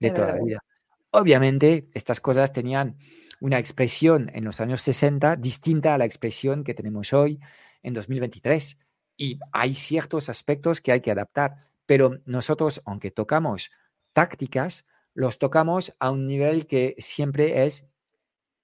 de 0.00 0.10
toda 0.10 0.28
la 0.28 0.42
vida. 0.42 0.64
Obviamente, 1.10 1.90
estas 1.92 2.20
cosas 2.20 2.52
tenían 2.52 2.96
una 3.40 3.58
expresión 3.58 4.30
en 4.34 4.44
los 4.44 4.60
años 4.60 4.82
60 4.82 5.36
distinta 5.36 5.94
a 5.94 5.98
la 5.98 6.04
expresión 6.04 6.64
que 6.64 6.74
tenemos 6.74 7.12
hoy 7.12 7.40
en 7.82 7.94
2023. 7.94 8.78
Y 9.16 9.38
hay 9.52 9.74
ciertos 9.74 10.28
aspectos 10.28 10.80
que 10.80 10.92
hay 10.92 11.00
que 11.00 11.10
adaptar, 11.10 11.68
pero 11.86 12.20
nosotros, 12.24 12.80
aunque 12.84 13.10
tocamos 13.10 13.70
tácticas, 14.12 14.86
los 15.14 15.38
tocamos 15.38 15.94
a 15.98 16.10
un 16.10 16.26
nivel 16.26 16.66
que 16.66 16.94
siempre 16.98 17.64
es 17.64 17.86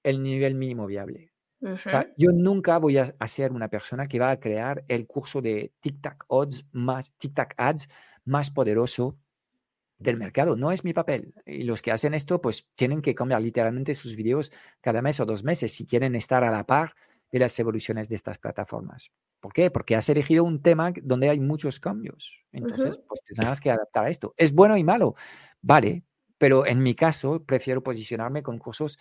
el 0.04 0.22
nivel 0.22 0.54
mínimo 0.54 0.86
viable. 0.86 1.32
yo 2.18 2.30
nunca 2.30 2.78
voy 2.78 2.98
a 2.98 3.26
ser 3.26 3.50
una 3.50 3.68
persona 3.68 4.06
que 4.06 4.18
va 4.18 4.30
a 4.30 4.38
crear 4.38 4.84
el 4.86 5.06
curso 5.06 5.40
de 5.40 5.72
TikTok 5.80 6.26
Ads 6.28 6.66
más, 6.72 7.16
TikTok 7.16 7.54
Ads 7.56 7.88
más 8.24 8.50
poderoso 8.50 9.18
del 10.04 10.16
mercado. 10.16 10.56
No 10.56 10.70
es 10.70 10.84
mi 10.84 10.92
papel. 10.92 11.34
Y 11.46 11.64
los 11.64 11.82
que 11.82 11.90
hacen 11.90 12.14
esto, 12.14 12.40
pues 12.40 12.66
tienen 12.74 13.02
que 13.02 13.14
cambiar 13.14 13.42
literalmente 13.42 13.94
sus 13.94 14.14
videos 14.14 14.52
cada 14.80 15.02
mes 15.02 15.18
o 15.20 15.26
dos 15.26 15.42
meses 15.42 15.72
si 15.72 15.86
quieren 15.86 16.14
estar 16.14 16.44
a 16.44 16.50
la 16.50 16.64
par 16.64 16.94
de 17.32 17.40
las 17.40 17.58
evoluciones 17.58 18.08
de 18.08 18.14
estas 18.14 18.38
plataformas. 18.38 19.10
¿Por 19.40 19.52
qué? 19.52 19.70
Porque 19.70 19.96
has 19.96 20.08
elegido 20.08 20.44
un 20.44 20.62
tema 20.62 20.92
donde 21.02 21.28
hay 21.28 21.40
muchos 21.40 21.80
cambios. 21.80 22.32
Entonces, 22.52 23.00
pues 23.06 23.22
tendrás 23.24 23.60
que 23.60 23.70
adaptar 23.70 24.04
a 24.04 24.08
esto. 24.08 24.34
¿Es 24.36 24.54
bueno 24.54 24.76
y 24.76 24.84
malo? 24.84 25.16
Vale, 25.60 26.04
pero 26.38 26.66
en 26.66 26.82
mi 26.82 26.94
caso 26.94 27.44
prefiero 27.44 27.82
posicionarme 27.82 28.42
con 28.42 28.58
cursos 28.58 28.98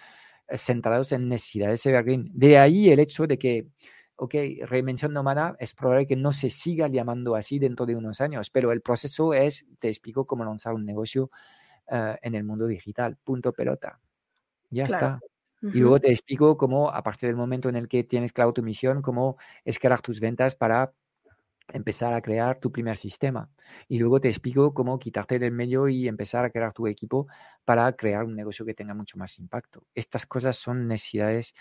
eh, 0.47 0.57
centrados 0.57 1.11
en 1.11 1.29
necesidades 1.29 1.85
evergreen. 1.85 2.29
De 2.33 2.57
ahí 2.57 2.89
el 2.89 2.99
hecho 2.99 3.27
de 3.27 3.37
que 3.37 3.67
ok, 4.15 4.35
reinvención 4.67 5.13
nómada 5.13 5.55
es 5.59 5.73
probable 5.73 6.07
que 6.07 6.15
no 6.15 6.33
se 6.33 6.49
siga 6.49 6.87
llamando 6.87 7.35
así 7.35 7.59
dentro 7.59 7.85
de 7.85 7.95
unos 7.95 8.21
años, 8.21 8.49
pero 8.49 8.71
el 8.71 8.81
proceso 8.81 9.33
es, 9.33 9.65
te 9.79 9.87
explico 9.87 10.25
cómo 10.25 10.45
lanzar 10.45 10.73
un 10.73 10.85
negocio 10.85 11.31
eh, 11.91 12.17
en 12.21 12.35
el 12.35 12.43
mundo 12.43 12.67
digital, 12.67 13.17
punto 13.23 13.53
pelota. 13.53 13.99
Ya 14.69 14.83
está. 14.83 15.19
Y 15.61 15.79
luego 15.79 15.99
te 15.99 16.09
explico 16.11 16.57
cómo, 16.57 16.89
a 16.91 17.01
partir 17.03 17.29
del 17.29 17.37
momento 17.37 17.69
en 17.69 17.77
el 17.77 17.87
que 17.87 18.03
tienes 18.03 18.33
clara 18.33 18.51
tu 18.51 18.61
misión, 18.61 19.01
cómo 19.01 19.37
escalar 19.63 20.01
tus 20.01 20.19
ventas 20.19 20.55
para 20.55 20.93
empezar 21.71 22.13
a 22.13 22.21
crear 22.21 22.59
tu 22.59 22.71
primer 22.71 22.97
sistema. 22.97 23.49
Y 23.87 23.99
luego 23.99 24.19
te 24.19 24.27
explico 24.27 24.73
cómo 24.73 24.99
quitarte 24.99 25.39
del 25.39 25.53
medio 25.53 25.87
y 25.87 26.09
empezar 26.09 26.43
a 26.43 26.49
crear 26.49 26.73
tu 26.73 26.87
equipo 26.87 27.27
para 27.63 27.91
crear 27.93 28.25
un 28.25 28.35
negocio 28.35 28.65
que 28.65 28.73
tenga 28.73 28.93
mucho 28.93 29.17
más 29.17 29.39
impacto. 29.39 29.85
Estas 29.95 30.25
cosas 30.25 30.57
son 30.57 30.87
necesidades 30.87 31.53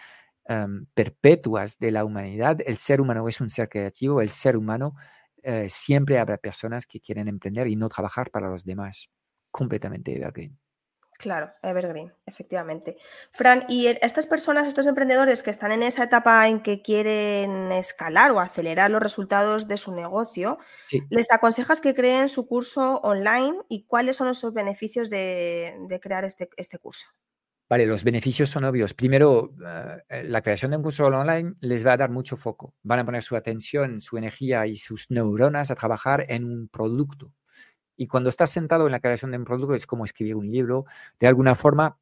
perpetuas 0.94 1.78
de 1.78 1.90
la 1.92 2.04
humanidad. 2.04 2.58
El 2.64 2.76
ser 2.76 3.00
humano 3.00 3.28
es 3.28 3.40
un 3.40 3.50
ser 3.50 3.68
creativo, 3.68 4.20
el 4.20 4.30
ser 4.30 4.56
humano 4.56 4.94
eh, 5.42 5.68
siempre 5.68 6.18
habrá 6.18 6.37
personas 6.37 6.87
que 6.87 7.00
quieren 7.00 7.28
emprender 7.28 7.66
y 7.66 7.76
no 7.76 7.88
trabajar 7.88 8.30
para 8.30 8.49
los 8.49 8.64
demás. 8.64 9.11
Completamente 9.50 10.16
evergreen. 10.16 10.58
Claro, 11.18 11.52
evergreen, 11.62 12.12
efectivamente. 12.26 12.96
Fran, 13.32 13.64
y 13.68 13.87
estas 13.87 14.26
personas, 14.26 14.66
estos 14.66 14.88
emprendedores 14.88 15.44
que 15.44 15.50
están 15.50 15.70
en 15.70 15.84
esa 15.84 16.02
etapa 16.02 16.49
en 16.49 16.62
que 16.62 16.82
quieren 16.82 17.70
escalar 17.70 18.32
o 18.32 18.40
acelerar 18.40 18.90
los 18.90 19.00
resultados 19.00 19.68
de 19.68 19.76
su 19.76 19.94
negocio, 19.94 20.58
¿les 21.11 21.30
aconsejas 21.30 21.80
que 21.80 21.94
creen 21.94 22.28
su 22.28 22.49
curso 22.49 22.99
online 23.04 23.56
y 23.68 23.84
cuáles 23.84 24.16
son 24.16 24.26
los 24.26 24.52
beneficios 24.52 25.11
de, 25.11 26.00
crear 26.02 26.25
este, 26.25 26.49
este 26.56 26.78
curso? 26.78 27.06
Vale, 27.72 27.86
los 27.86 28.04
beneficios 28.04 28.50
son 28.50 28.64
obvios. 28.64 28.92
Primero, 28.92 29.54
eh, 30.10 30.24
la 30.24 30.42
creación 30.42 30.72
de 30.72 30.76
un 30.76 30.82
curso 30.82 31.06
online 31.06 31.54
les 31.62 31.86
va 31.86 31.94
a 31.94 31.96
dar 31.96 32.10
mucho 32.10 32.36
foco. 32.36 32.74
Van 32.82 32.98
a 32.98 33.04
poner 33.06 33.22
su 33.22 33.34
atención, 33.34 34.02
su 34.02 34.18
energía 34.18 34.66
y 34.66 34.76
sus 34.76 35.10
neuronas 35.10 35.70
a 35.70 35.74
trabajar 35.74 36.26
en 36.28 36.44
un 36.44 36.68
producto. 36.68 37.32
Y 37.96 38.08
cuando 38.08 38.28
estás 38.28 38.50
sentado 38.50 38.84
en 38.84 38.92
la 38.92 39.00
creación 39.00 39.30
de 39.30 39.38
un 39.38 39.46
producto, 39.46 39.74
es 39.74 39.86
como 39.86 40.04
escribir 40.04 40.36
un 40.36 40.50
libro. 40.50 40.84
De 41.18 41.28
alguna 41.28 41.54
forma, 41.54 41.98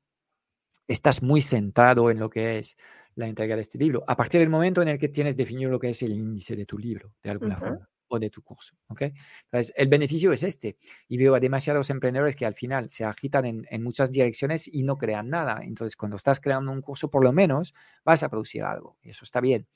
estás 0.89 1.23
muy 1.23 1.41
sentado 1.41 2.11
en 2.11 2.19
lo 2.19 2.31
que 2.31 2.59
es 2.59 2.77
la 3.15 3.29
entrega 3.29 3.55
de 3.55 3.63
este 3.63 3.79
libro. 3.79 4.03
A 4.09 4.17
partir 4.17 4.41
del 4.41 4.51
momento 4.51 4.83
en 4.83 4.89
el 4.89 4.99
que 4.99 5.09
tienes 5.09 5.37
definido 5.37 5.71
lo 5.71 5.79
que 5.79 5.91
es 5.91 6.03
el 6.03 6.15
índice 6.15 6.57
de 6.57 6.67
tu 6.67 6.79
libro, 6.79 7.13
de 7.23 7.31
alguna 7.31 7.57
forma 7.57 7.89
o 8.11 8.19
de 8.19 8.29
tu 8.29 8.43
curso. 8.43 8.77
¿ok? 8.89 9.03
Entonces, 9.45 9.73
el 9.77 9.89
beneficio 9.89 10.33
es 10.33 10.43
este. 10.43 10.77
Y 11.09 11.17
veo 11.17 11.35
a 11.35 11.41
demasiados 11.41 11.89
emprendedores 11.91 12.37
que 12.37 12.45
al 12.45 12.55
final 12.55 12.91
se 12.91 13.05
agitan 13.05 13.47
en, 13.47 13.83
muchas 13.83 14.11
direcciones 14.11 14.69
y 14.69 14.83
no 14.83 14.99
crean 14.99 15.31
nada. 15.31 15.61
Entonces, 15.63 15.97
cuando 15.97 16.17
estás 16.17 16.41
creando 16.41 16.73
un 16.73 16.83
curso, 16.83 17.09
por 17.09 17.25
lo 17.25 17.33
menos 17.33 17.73
vas 18.05 18.23
a 18.23 18.29
producir 18.29 18.63
algo. 18.65 18.99
Y 19.03 19.11
eso 19.11 19.25
está 19.25 19.41
bien. 19.41 19.67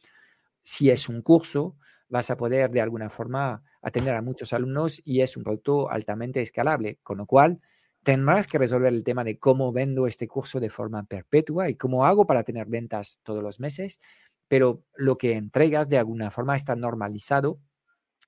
Si 0.61 0.91
es 0.91 1.09
un 1.09 1.23
curso, 1.23 1.77
vas 2.09 2.31
a 2.31 2.37
poder 2.37 2.71
de 2.71 2.81
alguna 2.81 3.09
forma 3.09 3.63
atender 3.81 4.15
a 4.15 4.23
muchos 4.23 4.53
alumnos 4.53 5.01
y 5.05 5.21
es 5.21 5.37
un 5.37 5.45
producto 5.45 5.91
altamente 5.91 6.43
escalable, 6.43 6.99
con 7.03 7.19
lo 7.19 7.27
cual 7.27 7.61
tendrás 8.03 8.47
que 8.47 8.59
resolver 8.59 8.93
el 8.93 9.05
tema 9.05 9.25
de 9.25 9.39
cómo 9.39 9.73
vendo 9.73 10.07
este 10.07 10.29
curso 10.29 10.61
de 10.61 10.71
forma 10.71 11.05
perpetua 11.05 11.71
y 11.71 11.75
cómo 11.75 12.05
hago 12.05 12.27
para 12.27 12.43
tener 12.43 12.67
ventas 12.67 13.21
todos 13.23 13.43
los 13.43 13.61
meses, 13.61 14.01
pero 14.49 14.85
lo 14.95 15.17
que 15.17 15.33
entregas 15.33 15.89
de 15.89 15.99
alguna 15.99 16.31
forma 16.31 16.57
está 16.57 16.77
normalizado 16.77 17.59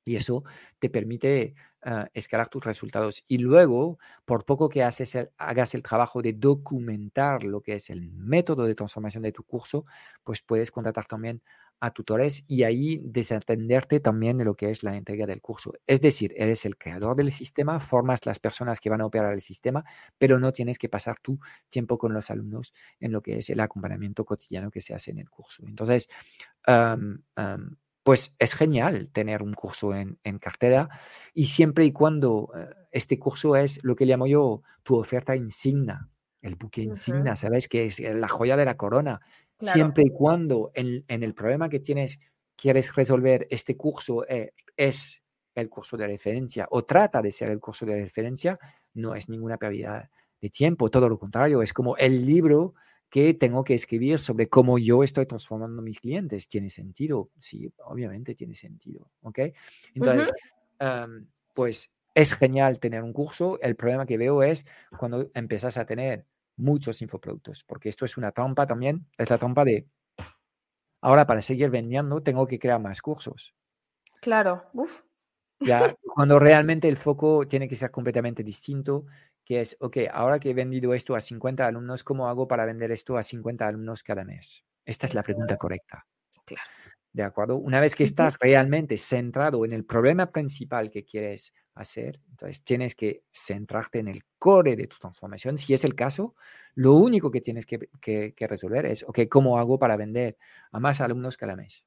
y 0.07 0.17
eso 0.17 0.45
te 0.79 0.89
permite 0.89 1.55
ah, 1.83 2.09
escalar 2.15 2.49
tus 2.49 2.65
resultados. 2.65 3.25
Y 3.29 3.39
luego, 3.39 3.99
por 4.25 4.47
poco 4.47 4.71
que 4.71 4.83
haces 4.83 5.19
hagas 5.37 5.75
el 5.75 5.83
trabajo 5.83 6.23
de 6.23 6.33
documentar 6.33 7.43
lo 7.45 7.61
que 7.61 7.75
es 7.75 7.91
el 7.91 8.11
método 8.13 8.65
de 8.65 8.75
transformación 8.75 9.25
de 9.25 9.33
tu 9.33 9.43
curso, 9.43 9.85
pues 10.25 10.41
puedes 10.41 10.71
contratar 10.71 11.07
también 11.07 11.43
a 11.81 11.91
tutores 11.91 12.45
y 12.49 12.63
ahí 12.63 13.01
desatenderte 13.05 14.01
también 14.01 14.39
de 14.39 14.45
lo 14.45 14.55
que 14.55 14.71
es 14.71 14.83
la 14.83 14.97
entrega 14.97 15.27
del 15.27 15.43
curso. 15.43 15.75
Es 15.87 16.01
decir, 16.01 16.33
eres 16.37 16.65
el 16.65 16.79
creador 16.79 17.17
del 17.17 17.31
sistema, 17.31 17.81
formas 17.81 18.25
las 18.25 18.39
personas 18.39 18.81
que 18.81 18.89
van 18.89 19.01
a 19.03 19.07
operar 19.07 19.35
el 19.35 19.43
sistema, 19.43 19.85
pero 20.19 20.39
no 20.39 20.53
tienes 20.53 20.79
que 20.79 20.89
pasar 20.89 21.19
tu 21.21 21.39
tiempo 21.69 21.99
con 21.99 22.15
los 22.15 22.31
alumnos 22.31 22.73
en 23.01 23.13
lo 23.13 23.21
que 23.23 23.39
es 23.39 23.51
el 23.51 23.61
acompañamiento 23.61 24.25
cotidiano 24.25 24.71
que 24.71 24.81
se 24.81 24.95
hace 24.95 25.11
en 25.11 25.19
el 25.19 25.29
curso. 25.29 25.65
Entonces, 25.67 26.09
pues 28.07 28.37
es 28.39 28.55
genial 28.55 29.11
tener 29.11 29.43
un 29.43 29.53
curso 29.53 29.93
en, 29.93 30.17
cartera 30.39 30.89
y 31.35 31.47
siempre 31.47 31.85
y 31.85 31.91
cuando 31.91 32.53
eh, 32.57 32.69
este 32.93 33.19
curso 33.19 33.57
es 33.57 33.83
lo 33.83 33.97
que 33.97 34.07
llamo 34.07 34.29
yo 34.29 34.63
tu 34.85 34.95
oferta 34.95 35.35
insignia, 35.35 36.09
el 36.41 36.55
buque 36.55 36.83
insignia, 36.83 37.35
¿sabes? 37.35 37.67
Que 37.67 37.87
es 37.87 37.99
la 37.99 38.29
joya 38.29 38.57
de 38.57 38.65
la 38.65 38.77
corona. 38.77 39.21
Siempre 39.59 40.05
y 40.07 40.11
cuando 40.11 40.71
en, 40.75 41.05
el 41.09 41.35
problema 41.35 41.69
que 41.69 41.81
tienes 41.81 42.21
quieres 42.55 42.95
resolver 42.95 43.49
este 43.51 43.77
curso 43.77 44.25
eh, 44.29 44.53
es 44.77 45.25
el 45.57 45.69
curso 45.69 45.97
de 45.97 46.07
referencia 46.07 46.69
o 46.71 46.85
trata 46.85 47.21
de 47.21 47.33
ser 47.33 47.51
el 47.51 47.59
curso 47.59 47.87
de 47.87 48.05
referencia, 48.05 48.57
no 48.95 49.17
es 49.17 49.29
ninguna 49.29 49.57
pérdida 49.57 50.13
de 50.41 50.51
tiempo, 50.51 50.91
todo 50.91 51.09
lo 51.09 51.19
contrario, 51.19 51.61
es 51.61 51.73
como 51.73 51.97
el 51.97 52.25
libro 52.25 52.75
que 53.17 53.33
tengo 53.33 53.65
que 53.65 53.73
escribir 53.73 54.19
sobre 54.19 54.47
cómo 54.51 54.77
yo 54.77 55.03
estoy 55.03 55.25
transformando 55.25 55.81
mis 55.81 56.01
clientes. 56.01 56.49
¿Tiene 56.49 56.69
sentido? 56.69 57.31
Sí, 57.39 57.67
obviamente 57.87 58.35
tiene 58.35 58.55
sentido. 58.55 59.11
¿Ok? 59.23 59.39
Entonces, 59.95 60.31
pues 61.55 61.91
es 62.13 62.35
genial 62.35 62.79
tener 62.79 63.03
un 63.03 63.15
curso. 63.15 63.59
El 63.63 63.75
problema 63.75 64.05
que 64.05 64.19
veo 64.19 64.43
es 64.43 64.67
cuando 64.99 65.31
empiezas 65.33 65.79
a 65.79 65.87
tener 65.87 66.27
muchos 66.57 67.01
infoproductos, 67.01 67.65
porque 67.65 67.89
esto 67.89 68.05
es 68.05 68.19
una 68.19 68.33
trampa 68.33 68.67
también. 68.67 69.07
Es 69.17 69.31
la 69.31 69.39
trampa 69.39 69.65
de, 69.65 69.87
ahora 71.01 71.27
para 71.27 71.41
seguir 71.41 71.71
vendiendo 71.71 72.23
tengo 72.23 72.47
que 72.47 72.59
crear 72.59 72.83
más 72.83 73.01
cursos. 73.01 73.55
Claro. 74.21 74.67
Uf. 74.75 75.05
Ya, 75.61 75.97
cuando 76.15 76.39
realmente 76.39 76.87
el 76.87 76.99
foco 76.99 77.49
tiene 77.49 77.67
que 77.67 77.77
ser 77.77 77.91
completamente 77.91 78.45
distinto 78.45 79.07
que 79.47 79.61
es, 79.61 79.77
ok, 79.81 79.99
ahora 80.13 80.41
que 80.41 80.51
he 80.51 80.55
vendido 80.55 80.93
esto 80.93 81.15
a 81.15 81.21
50 81.21 81.65
alumnos, 81.65 82.03
¿cómo 82.03 82.29
hago 82.29 82.49
para 82.49 82.67
vender 82.67 82.91
esto 82.91 83.17
a 83.17 83.23
50 83.23 83.67
alumnos 83.67 84.03
cada 84.03 84.25
mes? 84.25 84.65
Esta 84.85 85.07
es 85.07 85.15
la 85.15 85.23
pregunta 85.23 85.57
correcta. 85.57 86.05
Claro. 86.45 86.69
¿De 87.13 87.23
acuerdo? 87.23 87.57
Una 87.57 87.81
vez 87.81 87.95
que 87.95 88.03
estás 88.03 88.39
realmente 88.41 88.99
centrado 88.99 89.65
en 89.65 89.73
el 89.73 89.85
problema 89.87 90.33
principal 90.33 90.91
que 90.91 91.05
quieres 91.05 91.55
hacer, 91.75 92.21
entonces 92.29 92.63
tienes 92.65 92.97
que 92.97 93.23
centrarte 93.33 94.01
en 94.01 94.09
el 94.09 94.25
core 94.39 94.75
de 94.75 94.89
tu 94.89 94.99
transformación. 94.99 95.57
Si 95.57 95.73
es 95.73 95.85
el 95.85 95.95
caso, 95.95 96.35
lo 96.75 96.95
único 96.95 97.31
que 97.31 97.41
tienes 97.41 97.67
que, 97.67 97.89
que 98.01 98.47
resolver 98.49 98.85
es, 98.85 99.05
ok, 99.05 99.21
¿cómo 99.31 99.59
hago 99.59 99.79
para 99.79 99.97
vender 99.97 100.37
a 100.73 100.81
más 100.81 101.01
alumnos 101.01 101.37
cada 101.37 101.55
mes? 101.55 101.85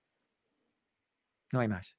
No 1.52 1.60
hay 1.60 1.68
más. 1.68 1.99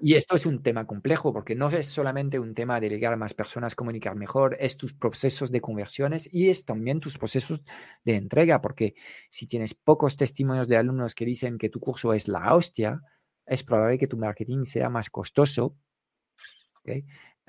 Y 0.00 0.14
esto 0.14 0.36
es 0.36 0.46
un 0.46 0.62
tema 0.62 0.86
complejo 0.86 1.32
porque 1.32 1.56
no 1.56 1.68
es 1.68 1.86
solamente 1.86 2.38
un 2.38 2.54
tema 2.54 2.78
de 2.78 2.88
llegar 2.88 3.12
a 3.12 3.16
más 3.16 3.34
personas, 3.34 3.74
comunicar 3.74 4.14
mejor, 4.14 4.56
es 4.60 4.76
tus 4.76 4.92
procesos 4.92 5.50
de 5.50 5.60
conversiones 5.60 6.32
y 6.32 6.48
es 6.48 6.64
también 6.64 7.00
tus 7.00 7.18
procesos 7.18 7.62
de 8.04 8.14
entrega, 8.14 8.60
porque 8.60 8.94
si 9.30 9.46
tienes 9.46 9.74
pocos 9.74 10.16
testimonios 10.16 10.68
de 10.68 10.76
alumnos 10.76 11.14
que 11.14 11.24
dicen 11.24 11.58
que 11.58 11.70
tu 11.70 11.80
curso 11.80 12.12
es 12.14 12.28
la 12.28 12.54
hostia, 12.54 13.02
es 13.46 13.64
probable 13.64 13.98
que 13.98 14.06
tu 14.06 14.16
marketing 14.16 14.64
sea 14.64 14.88
más 14.90 15.10
costoso. 15.10 15.74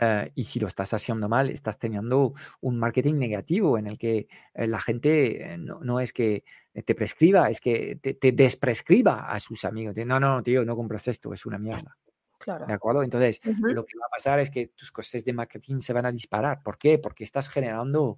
Eh, 0.02 0.32
y 0.34 0.44
si 0.46 0.60
lo 0.60 0.68
estás 0.68 0.94
haciendo 0.94 1.28
mal, 1.28 1.50
estás 1.50 1.78
teniendo 1.78 2.34
un 2.62 2.80
marketing 2.80 3.16
negativo 3.16 3.78
en 3.78 3.88
el 3.88 3.98
que 3.98 4.28
eh, 4.54 4.68
la 4.68 4.80
gente 4.80 5.54
eh, 5.54 5.58
no, 5.58 6.00
es 6.00 6.14
que 6.14 6.44
te 6.86 6.96
prescriba, 6.96 7.50
es 7.50 7.60
que 7.60 7.98
te, 7.98 8.32
desprescriba 8.32 9.30
a 9.30 9.40
sus 9.40 9.66
amigos. 9.66 9.96
no, 10.06 10.20
no, 10.20 10.42
tío, 10.42 10.64
no 10.66 10.76
compras 10.76 11.08
esto, 11.10 11.34
es 11.34 11.46
una 11.46 11.58
mierda. 11.58 11.99
Claro. 12.40 12.66
¿De 12.66 12.74
acuerdo? 12.74 13.04
Entonces, 13.04 13.42
lo 13.44 13.86
que 13.86 13.98
va 13.98 14.06
a 14.08 14.10
pasar 14.10 14.40
es 14.40 14.50
que 14.50 14.68
tus 14.68 14.92
costes 14.92 15.26
de 15.26 15.34
marketing 15.34 15.80
se 15.80 15.92
van 15.94 16.06
a 16.06 16.12
disparar. 16.12 16.64
¿Por 16.64 16.78
qué? 16.78 16.98
Porque 16.98 17.26
estás 17.26 17.50
generando 17.50 18.18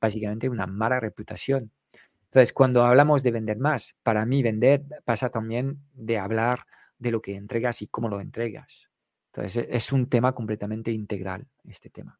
básicamente 0.00 0.48
una 0.48 0.66
mala 0.66 0.98
reputación. 0.98 1.70
Entonces, 2.24 2.52
cuando 2.52 2.84
hablamos 2.84 3.22
de 3.22 3.30
vender 3.30 3.58
más, 3.58 3.94
para 4.02 4.24
mí 4.24 4.42
vender 4.42 4.84
pasa 5.04 5.30
también 5.30 5.78
de 5.92 6.18
hablar 6.18 6.64
de 6.98 7.10
lo 7.10 7.20
que 7.20 7.36
entregas 7.36 7.82
y 7.82 7.88
cómo 7.88 8.08
lo 8.08 8.20
entregas. 8.20 8.90
Entonces, 9.32 9.66
es 9.70 9.92
un 9.92 10.08
tema 10.08 10.32
completamente 10.32 10.90
integral, 10.90 11.46
este 11.64 11.90
tema. 11.90 12.18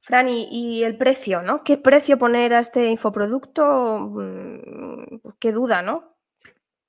Fran, 0.00 0.28
y, 0.28 0.82
el 0.82 0.96
precio, 0.96 1.42
¿no? 1.42 1.62
¿Qué 1.62 1.76
precio 1.76 2.18
poner 2.18 2.54
a 2.54 2.60
este 2.60 2.88
infoproducto? 2.88 4.00
Mm, 4.00 5.30
qué 5.38 5.52
duda, 5.52 5.82
¿no? 5.82 6.16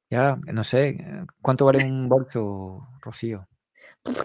Ya, 0.10 0.40
no 0.52 0.64
sé, 0.64 1.26
¿cuánto 1.42 1.66
vale 1.66 1.86
un 1.86 2.08
bolso, 2.08 2.88
Rocío? 3.02 3.48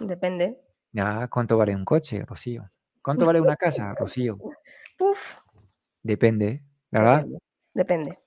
Depende. 0.00 0.60
Ya, 0.92 1.28
¿cuánto 1.28 1.56
vale 1.56 1.74
un 1.74 1.84
coche, 1.84 2.24
Rocío? 2.24 2.70
¿Cuánto 3.02 3.26
vale 3.26 3.40
una 3.40 3.56
casa, 3.56 3.94
Rocío? 3.94 4.38
Uf. 5.00 5.38
Depende, 6.02 6.62
¿verdad? 6.90 7.26
Depende. 7.74 8.18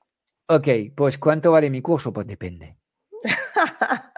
Ok, 0.48 0.68
pues 0.96 1.18
¿cuánto 1.18 1.52
vale 1.52 1.70
mi 1.70 1.82
curso? 1.82 2.12
Pues 2.14 2.28
depende. 2.28 2.78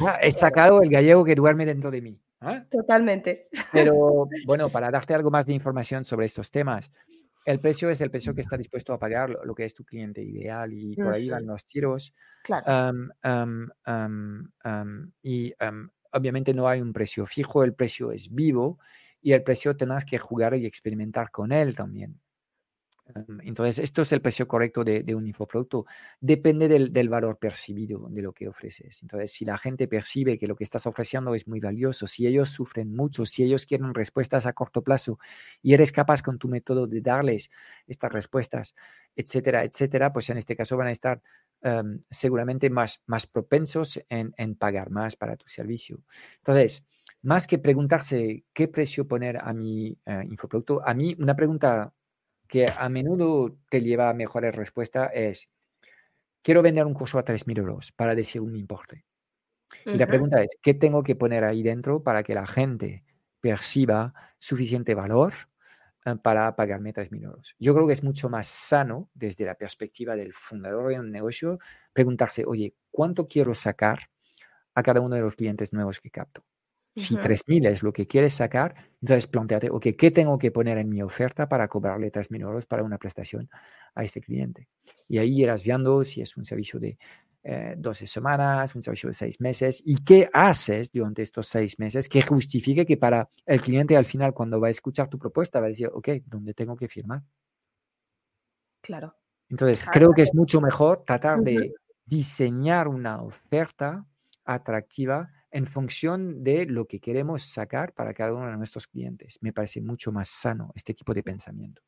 Ah, 0.00 0.18
he 0.20 0.30
sacado 0.32 0.82
el 0.82 0.90
gallego 0.90 1.24
que 1.24 1.34
duerme 1.34 1.64
dentro 1.64 1.90
de 1.90 2.02
mí. 2.02 2.20
¿ah? 2.40 2.64
Totalmente. 2.70 3.48
Pero 3.72 4.28
bueno, 4.46 4.68
para 4.68 4.90
darte 4.90 5.14
algo 5.14 5.30
más 5.30 5.46
de 5.46 5.54
información 5.54 6.04
sobre 6.04 6.26
estos 6.26 6.50
temas, 6.50 6.90
el 7.44 7.60
precio 7.60 7.88
es 7.88 8.00
el 8.00 8.10
precio 8.10 8.34
que 8.34 8.40
está 8.40 8.56
dispuesto 8.56 8.92
a 8.92 8.98
pagar 8.98 9.30
lo, 9.30 9.54
que 9.54 9.64
es 9.64 9.74
tu 9.74 9.84
cliente 9.84 10.22
ideal 10.22 10.72
y 10.72 10.94
por 10.96 11.14
ahí 11.14 11.30
van 11.30 11.46
los 11.46 11.64
tiros. 11.64 12.12
Claro. 12.42 12.92
y 15.22 15.54
obviamente 16.12 16.54
no 16.54 16.68
hay 16.68 16.80
un 16.80 16.92
precio 16.92 17.26
fijo, 17.26 17.64
el 17.64 17.74
precio 17.74 18.12
es 18.12 18.32
vivo 18.32 18.78
y 19.20 19.32
el 19.32 19.42
precio 19.42 19.76
tendrás 19.76 20.04
que 20.04 20.18
jugar 20.18 20.54
y 20.56 20.66
experimentar 20.66 21.30
con 21.30 21.52
él 21.52 21.74
también. 21.74 22.20
Em, 23.14 23.40
entonces, 23.42 23.78
esto 23.78 24.02
es 24.02 24.12
el 24.12 24.20
precio 24.20 24.46
correcto 24.46 24.84
de, 24.84 25.14
un 25.14 25.26
infoproducto. 25.26 25.86
Depende 26.20 26.68
del, 26.68 27.08
valor 27.08 27.38
percibido 27.38 28.08
de 28.10 28.22
lo 28.22 28.32
que 28.32 28.48
ofreces. 28.48 29.02
Entonces, 29.02 29.32
si 29.32 29.44
la 29.44 29.58
gente 29.58 29.88
percibe 29.88 30.38
que 30.38 30.46
lo 30.46 30.56
que 30.56 30.64
estás 30.64 30.86
ofreciendo 30.86 31.34
es 31.34 31.46
muy 31.48 31.60
valioso, 31.60 32.06
si 32.06 32.26
ellos 32.26 32.48
sufren 32.50 32.94
mucho, 32.94 33.26
si 33.26 33.42
ellos 33.42 33.66
quieren 33.66 33.94
respuestas 33.94 34.46
a 34.46 34.52
corto 34.52 34.82
plazo 34.82 35.18
y 35.62 35.74
eres 35.74 35.92
capaz 35.92 36.22
con 36.22 36.38
tu 36.38 36.48
método 36.48 36.86
de 36.86 37.00
darles 37.00 37.50
estas 37.86 38.12
respuestas, 38.12 38.74
etcétera, 39.16 39.64
etcétera, 39.64 40.12
pues 40.12 40.30
en 40.30 40.38
este 40.38 40.56
caso 40.56 40.76
van 40.76 40.88
a 40.88 40.92
estar 40.92 41.20
em, 41.62 42.00
seguramente 42.10 42.70
más, 42.70 43.02
más 43.06 43.26
propensos 43.26 44.02
en, 44.08 44.54
pagar 44.56 44.90
más 44.90 45.16
para 45.16 45.36
tu 45.36 45.48
servicio. 45.48 46.02
Entonces, 46.38 46.86
más 47.22 47.46
que 47.46 47.58
preguntarse 47.58 48.44
qué 48.52 48.68
precio 48.68 49.06
poner 49.06 49.38
a 49.38 49.52
mi 49.52 49.98
eh, 50.06 50.24
infoproducto, 50.28 50.82
a 50.86 50.94
mí 50.94 51.16
una 51.18 51.36
pregunta 51.36 51.94
que 52.48 52.66
a 52.66 52.88
menudo 52.88 53.56
te 53.70 53.80
lleva 53.80 54.10
a 54.10 54.14
mejores 54.14 54.54
respuestas 54.54 55.10
es, 55.14 55.48
quiero 56.42 56.62
vender 56.62 56.84
un 56.84 56.94
curso 56.94 57.18
a 57.18 57.24
3.000 57.24 57.58
euros 57.58 57.92
para 57.92 58.14
decir 58.14 58.40
un 58.40 58.56
importe. 58.56 59.04
Y 59.86 59.96
la 59.96 60.06
pregunta 60.06 60.42
es, 60.42 60.58
¿qué 60.60 60.74
tengo 60.74 61.02
que 61.02 61.16
poner 61.16 61.44
ahí 61.44 61.62
dentro 61.62 62.02
para 62.02 62.22
que 62.22 62.34
la 62.34 62.46
gente 62.46 63.04
perciba 63.40 64.12
suficiente 64.38 64.94
valor 64.94 65.32
para 66.22 66.54
pagarme 66.56 66.92
3.000 66.92 67.24
euros? 67.24 67.54
Yo 67.58 67.74
creo 67.74 67.86
que 67.86 67.92
es 67.92 68.02
mucho 68.02 68.28
más 68.28 68.46
sano 68.46 69.10
desde 69.14 69.44
la 69.44 69.54
perspectiva 69.54 70.16
del 70.16 70.32
fundador 70.32 70.88
de 70.88 71.00
un 71.00 71.10
negocio 71.10 71.58
preguntarse, 71.92 72.44
oye, 72.46 72.74
¿cuánto 72.90 73.28
quiero 73.28 73.54
sacar 73.54 74.00
a 74.74 74.82
cada 74.82 75.00
uno 75.00 75.14
de 75.16 75.22
los 75.22 75.36
clientes 75.36 75.72
nuevos 75.72 76.00
que 76.00 76.10
capto? 76.10 76.44
Si 76.94 77.16
3.000 77.16 77.66
es 77.66 77.82
lo 77.82 77.90
que 77.92 78.06
quieres 78.06 78.34
sacar, 78.34 78.74
entonces 79.00 79.26
planteate, 79.26 79.70
ok, 79.70 79.86
¿qué 79.96 80.10
tengo 80.10 80.38
que 80.38 80.50
poner 80.50 80.76
en 80.76 80.90
mi 80.90 81.00
oferta 81.00 81.48
para 81.48 81.66
cobrarle 81.66 82.10
3.000 82.10 82.42
euros 82.42 82.66
para 82.66 82.82
una 82.82 82.98
prestación 82.98 83.48
a 83.94 84.04
este 84.04 84.20
cliente? 84.20 84.68
Y 85.08 85.16
ahí 85.16 85.40
irás 85.40 85.64
viendo 85.64 86.04
si 86.04 86.20
es 86.20 86.36
un 86.36 86.44
servicio 86.44 86.78
de 86.78 86.98
12 87.44 88.04
eh, 88.04 88.06
semanas, 88.06 88.74
un 88.74 88.82
servicio 88.82 89.08
de 89.08 89.14
6 89.14 89.40
meses, 89.40 89.82
y 89.84 89.96
qué 89.96 90.30
haces 90.32 90.92
durante 90.92 91.22
estos 91.22 91.48
6 91.48 91.78
meses 91.78 92.08
que 92.08 92.22
justifique 92.22 92.86
que 92.86 92.96
para 92.96 93.28
el 93.46 93.60
cliente 93.60 93.96
al 93.96 94.04
final, 94.04 94.32
cuando 94.32 94.60
va 94.60 94.68
a 94.68 94.70
escuchar 94.70 95.08
tu 95.08 95.18
propuesta, 95.18 95.60
va 95.60 95.66
a 95.66 95.70
decir, 95.70 95.90
ok, 95.92 96.08
¿dónde 96.26 96.54
tengo 96.54 96.76
que 96.76 96.88
firmar? 96.88 97.22
Claro. 98.80 99.14
Entonces, 99.48 99.84
creo 99.84 100.12
que 100.12 100.22
es 100.22 100.34
mucho 100.34 100.60
mejor 100.60 101.04
tratar 101.04 101.40
de 101.40 101.74
diseñar 102.04 102.88
una 102.88 103.22
oferta 103.22 104.06
atractiva 104.44 105.30
en 105.50 105.66
función 105.66 106.42
de 106.42 106.64
lo 106.66 106.86
que 106.86 107.00
queremos 107.00 107.42
sacar 107.42 107.92
para 107.92 108.14
cada 108.14 108.32
uno 108.32 108.50
de 108.50 108.56
nuestros 108.56 108.86
clientes. 108.86 109.38
Me 109.42 109.52
parece 109.52 109.80
mucho 109.80 110.10
más 110.10 110.28
sano 110.28 110.72
este 110.74 110.94
tipo 110.94 111.12
de 111.12 111.22
pensamiento. 111.22 111.82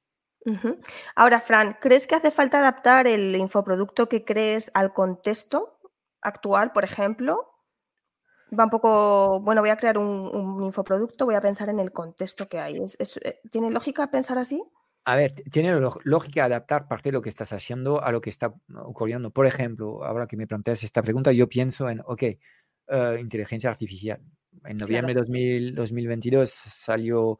Ahora, 1.14 1.40
Fran, 1.40 1.76
¿crees 1.80 2.06
que 2.06 2.14
hace 2.14 2.30
falta 2.30 2.58
adaptar 2.58 3.06
el 3.06 3.34
infoproducto 3.36 4.08
que 4.08 4.24
crees 4.24 4.70
al 4.74 4.92
contexto 4.92 5.78
actual, 6.20 6.72
por 6.72 6.84
ejemplo? 6.84 7.50
Va 8.58 8.64
un 8.64 8.70
poco, 8.70 9.40
bueno, 9.40 9.62
voy 9.62 9.70
a 9.70 9.76
crear 9.76 9.98
un, 9.98 10.62
infoproducto, 10.62 11.24
voy 11.24 11.34
a 11.34 11.40
pensar 11.40 11.68
en 11.68 11.80
el 11.80 11.92
contexto 11.92 12.48
que 12.48 12.60
hay. 12.60 12.76
Eh, 12.78 13.40
tiene 13.50 13.70
lógica 13.70 14.10
pensar 14.10 14.38
así? 14.38 14.62
A 15.06 15.16
ver, 15.16 15.34
tiene 15.50 15.78
lógica 16.04 16.44
adaptar 16.44 16.88
parte 16.88 17.10
de 17.10 17.14
lo 17.14 17.22
que 17.22 17.28
estás 17.28 17.52
haciendo 17.52 18.02
a 18.02 18.12
lo 18.12 18.20
que 18.20 18.30
está 18.30 18.54
ocurriendo. 18.76 19.30
Por 19.30 19.46
ejemplo, 19.46 20.04
ahora 20.04 20.26
que 20.26 20.36
me 20.36 20.46
planteas 20.46 20.82
esta 20.82 21.02
pregunta, 21.02 21.32
yo 21.32 21.48
pienso 21.48 21.90
en, 21.90 22.00
ok, 22.04 22.22
eh, 22.22 23.18
inteligencia 23.20 23.70
artificial. 23.70 24.20
En 24.64 24.76
noviembre 24.78 25.14
de 25.14 25.72
2022 25.72 26.50
salió 26.50 27.38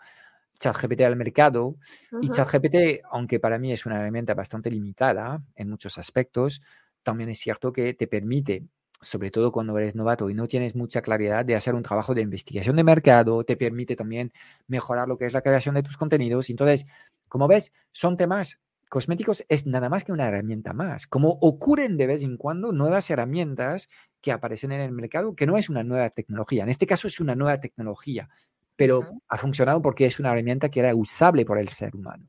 ChatGPT 0.58 1.02
al 1.02 1.16
mercado 1.16 1.76
y 2.20 2.28
ChatGPT, 2.28 3.02
aunque 3.10 3.40
para 3.40 3.58
mí 3.58 3.72
es 3.72 3.86
una 3.86 3.96
herramienta 3.96 4.34
bastante 4.34 4.70
limitada 4.70 5.42
en 5.54 5.70
muchos 5.70 5.98
aspectos, 5.98 6.62
también 7.02 7.28
es 7.30 7.38
cierto 7.38 7.72
que 7.72 7.94
te 7.94 8.06
permite, 8.06 8.64
sobre 9.00 9.30
todo 9.30 9.52
cuando 9.52 9.76
eres 9.78 9.94
novato 9.94 10.30
y 10.30 10.34
no 10.34 10.48
tienes 10.48 10.74
mucha 10.74 11.02
claridad, 11.02 11.44
de 11.44 11.54
hacer 11.54 11.74
un 11.74 11.82
trabajo 11.82 12.14
de 12.14 12.22
investigación 12.22 12.76
de 12.76 12.84
mercado, 12.84 13.44
te 13.44 13.56
permite 13.56 13.96
también 13.96 14.32
mejorar 14.66 15.08
lo 15.08 15.18
que 15.18 15.26
es 15.26 15.32
la 15.32 15.42
creación 15.42 15.74
de 15.74 15.82
tus 15.82 15.96
contenidos. 15.96 16.50
Entonces, 16.50 16.86
como 17.28 17.46
ves, 17.46 17.72
son 17.92 18.16
temas 18.16 18.60
cosméticos 18.94 19.44
es 19.48 19.66
nada 19.66 19.88
más 19.88 20.04
que 20.04 20.12
una 20.12 20.28
herramienta 20.28 20.72
más. 20.72 21.08
Como 21.08 21.30
ocurren 21.40 21.96
de 21.96 22.06
vez 22.06 22.22
en 22.22 22.36
cuando 22.36 22.72
nuevas 22.72 23.10
herramientas 23.10 23.88
que 24.20 24.30
aparecen 24.30 24.70
en 24.70 24.80
el 24.82 24.92
mercado, 24.92 25.34
que 25.34 25.46
no 25.46 25.56
es 25.56 25.68
una 25.68 25.82
nueva 25.82 26.10
tecnología. 26.10 26.62
En 26.62 26.68
este 26.68 26.86
caso 26.86 27.08
es 27.08 27.18
una 27.18 27.34
nueva 27.34 27.58
tecnología, 27.58 28.28
pero 28.76 29.20
ha 29.28 29.37
funcionado 29.37 29.80
porque 29.80 30.06
es 30.06 30.18
una 30.18 30.30
herramienta 30.30 30.68
que 30.68 30.80
era 30.80 30.94
usable 30.94 31.44
por 31.44 31.58
el 31.58 31.68
ser 31.68 31.94
humano. 31.94 32.28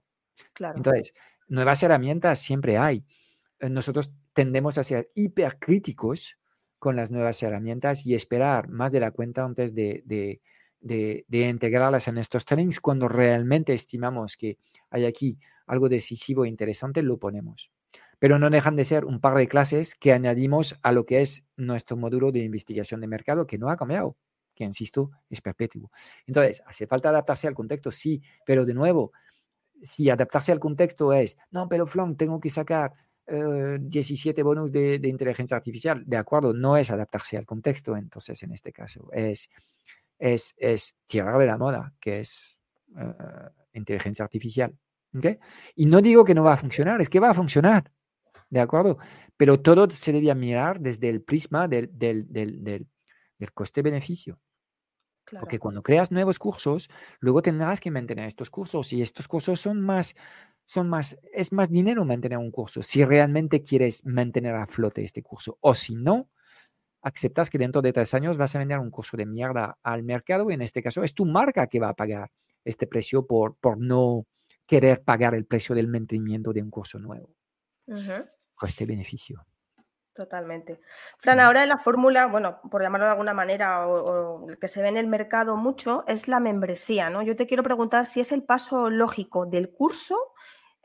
Claro. 0.53 0.77
Entonces, 0.77 1.13
nuevas 1.47 1.81
herramientas 1.83 2.39
siempre 2.39 2.77
hay. 2.77 3.05
Eh, 3.59 3.69
nosotros 3.69 4.11
tendemos 4.33 4.77
a 4.77 4.83
ser 4.83 5.11
hipercríticos 5.15 6.37
con 6.77 6.95
las 6.95 7.11
nuevas 7.11 7.41
herramientas 7.41 8.05
y 8.05 8.13
esperar 8.13 8.69
más 8.69 8.91
de 8.91 8.99
la 8.99 9.11
cuenta 9.11 9.43
antes 9.43 9.73
de, 9.73 10.03
de, 10.05 10.41
de 11.27 11.49
integrarlas 11.49 12.07
en 12.07 12.17
estos 12.17 12.45
trainings 12.45 12.79
cuando 12.79 13.07
realmente 13.07 13.73
estimamos 13.73 14.37
que 14.37 14.59
hay 14.91 15.05
aquí 15.05 15.39
algo 15.65 15.89
decisivo 15.89 16.45
e 16.45 16.49
interesante, 16.49 17.01
lo 17.01 17.17
ponemos. 17.17 17.71
Pero 18.19 18.39
no 18.39 18.49
dejan 18.49 18.75
de 18.75 18.85
ser 18.85 19.05
un 19.05 19.19
par 19.19 19.35
de 19.35 19.47
clases 19.47 19.95
que 19.95 20.13
añadimos 20.13 20.77
a 20.83 20.91
lo 20.91 21.05
que 21.05 21.21
es 21.21 21.43
nuestro 21.57 21.97
módulo 21.97 22.31
de 22.31 22.45
investigación 22.45 23.01
de 23.01 23.07
mercado, 23.07 23.47
que 23.47 23.57
no 23.57 23.69
ha 23.69 23.77
cambiado, 23.77 24.15
que 24.55 24.63
insisto, 24.63 25.11
es 25.29 25.41
perpetuo. 25.41 25.91
Entonces, 26.25 26.63
¿hace 26.65 26.87
falta 26.87 27.09
adaptarse 27.09 27.47
al 27.47 27.53
contexto? 27.53 27.91
Sí, 27.91 28.21
pero 28.45 28.65
de 28.65 28.73
nuevo, 28.73 29.11
si 29.83 30.09
adaptarse 30.09 30.51
al 30.51 30.59
contexto 30.59 31.13
es, 31.13 31.37
no, 31.51 31.67
pero 31.67 31.85
Flom, 31.85 32.15
tengo 32.15 32.39
que 32.39 32.49
sacar 32.49 32.93
17 33.27 34.39
eh, 34.39 34.43
bonus 34.43 34.71
de, 34.71 34.99
inteligencia 35.03 35.57
artificial, 35.57 36.03
de 36.05 36.17
acuerdo, 36.17 36.53
no 36.53 36.77
es 36.77 36.91
adaptarse 36.91 37.37
al 37.37 37.45
contexto, 37.45 37.97
entonces 37.97 38.41
en 38.43 38.51
este 38.51 38.71
caso 38.71 39.09
es, 39.11 39.49
es, 40.19 40.53
es 40.57 40.95
tirar 41.07 41.37
de 41.37 41.45
la 41.47 41.57
moda, 41.57 41.93
que 41.99 42.21
es 42.21 42.59
eh, 42.97 43.49
inteligencia 43.73 44.23
artificial. 44.23 44.75
Y 45.75 45.85
no 45.85 46.01
digo 46.01 46.25
que 46.25 46.33
no 46.33 46.43
va 46.43 46.53
a 46.53 46.57
funcionar, 46.57 47.01
es 47.01 47.09
que 47.09 47.19
va 47.19 47.29
a 47.29 47.33
funcionar, 47.33 47.91
¿de 48.49 48.59
acuerdo? 48.59 48.97
Pero 49.37 49.61
todo 49.61 49.89
se 49.89 50.11
debe 50.11 50.33
mirar 50.35 50.79
desde 50.79 51.09
el 51.09 51.21
prisma 51.21 51.67
del, 51.67 52.87
coste-beneficio. 53.53 54.39
Porque 55.39 55.59
cuando 55.59 55.81
creas 55.81 56.11
nuevos 56.11 56.39
cursos, 56.39 56.89
luego 57.19 57.41
tendrás 57.41 57.81
que 57.81 57.91
mantener 57.91 58.25
estos 58.25 58.49
cursos 58.49 58.93
y 58.93 59.01
estos 59.01 59.27
cursos 59.27 59.59
son 59.59 59.81
más, 59.81 60.15
son 60.65 60.87
más, 60.89 61.17
es 61.33 61.51
más 61.51 61.69
dinero 61.69 62.05
mantener 62.05 62.37
un 62.37 62.51
curso 62.51 62.83
si 62.83 63.03
realmente 63.03 63.63
quieres 63.63 64.05
mantener 64.05 64.55
a 64.55 64.67
flote 64.67 65.03
este 65.03 65.23
curso. 65.23 65.57
O 65.61 65.73
si 65.73 65.95
no, 65.95 66.29
aceptas 67.01 67.49
que 67.49 67.57
dentro 67.57 67.81
de 67.81 67.93
tres 67.93 68.13
años 68.13 68.37
vas 68.37 68.55
a 68.55 68.59
vender 68.59 68.79
un 68.79 68.91
curso 68.91 69.17
de 69.17 69.25
mierda 69.25 69.77
al 69.83 70.03
mercado 70.03 70.49
y 70.49 70.53
en 70.53 70.61
este 70.61 70.81
caso 70.81 71.03
es 71.03 71.13
tu 71.13 71.25
marca 71.25 71.67
que 71.67 71.79
va 71.79 71.89
a 71.89 71.95
pagar 71.95 72.31
este 72.63 72.87
precio 72.87 73.25
por, 73.25 73.55
por 73.57 73.77
no 73.77 74.25
querer 74.65 75.03
pagar 75.03 75.35
el 75.35 75.45
precio 75.45 75.75
del 75.75 75.87
mantenimiento 75.87 76.51
de 76.51 76.63
un 76.63 76.71
curso 76.71 76.99
nuevo. 76.99 77.35
Coste-beneficio. 78.55 79.45
Totalmente. 80.15 80.79
Fran, 81.17 81.39
ahora 81.41 81.65
la 81.65 81.77
fórmula, 81.77 82.27
bueno, 82.27 82.59
por 82.71 82.81
llamarlo 82.81 83.05
de 83.05 83.11
alguna 83.11 83.33
manera, 83.33 83.87
o, 83.87 84.47
que 84.59 84.67
se 84.69 84.81
ve 84.81 84.87
en 84.87 84.97
el 84.97 85.07
mercado 85.07 85.57
mucho, 85.57 86.05
es 86.07 86.27
la 86.27 86.39
membresía, 86.39 87.09
¿no? 87.09 87.21
Yo 87.21 87.35
te 87.35 87.45
quiero 87.45 87.63
preguntar 87.63 88.05
si 88.05 88.21
es 88.21 88.31
el 88.31 88.43
paso 88.43 88.89
lógico 88.89 89.45
del 89.45 89.71
curso 89.71 90.17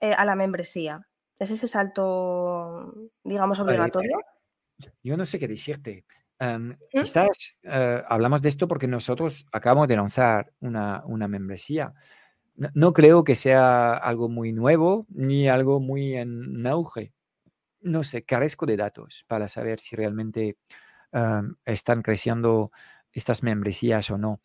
eh, 0.01 0.13
a 0.13 0.25
la 0.25 0.35
membresía. 0.35 1.07
¿Es 1.39 1.51
ese 1.51 1.69
salto, 1.69 2.93
digamos, 3.23 3.61
obligatorio? 3.61 4.19
yo 5.03 5.17
no 5.17 5.27
sé 5.27 5.39
qué 5.39 5.47
decirte. 5.47 6.05
Quizás 6.91 7.59
eh, 7.63 8.03
hablamos 8.09 8.43
de 8.43 8.49
esto 8.49 8.67
porque 8.67 8.87
nosotros 8.87 9.47
acabamos 9.53 9.89
de 9.89 9.97
lanzar 9.97 10.53
una, 10.61 11.03
una 11.07 11.29
membresía 11.29 11.95
no, 12.75 12.93
creo 12.93 13.25
que 13.25 13.37
sea 13.37 13.95
algo 13.95 14.29
muy 14.29 14.53
nuevo 14.53 15.07
ni 15.09 15.49
algo 15.49 15.81
muy 15.81 16.15
en 16.17 16.67
auge. 16.67 17.13
No 17.83 18.05
sé, 18.05 18.25
carezco 18.25 18.67
de 18.67 18.77
datos 18.77 19.25
para 19.27 19.49
saber 19.49 19.81
si 19.81 19.97
realmente 19.97 20.57
están 21.65 22.03
creciendo 22.03 22.71
estas 23.13 23.43
membresías 23.43 24.11
o 24.11 24.19
no. 24.19 24.41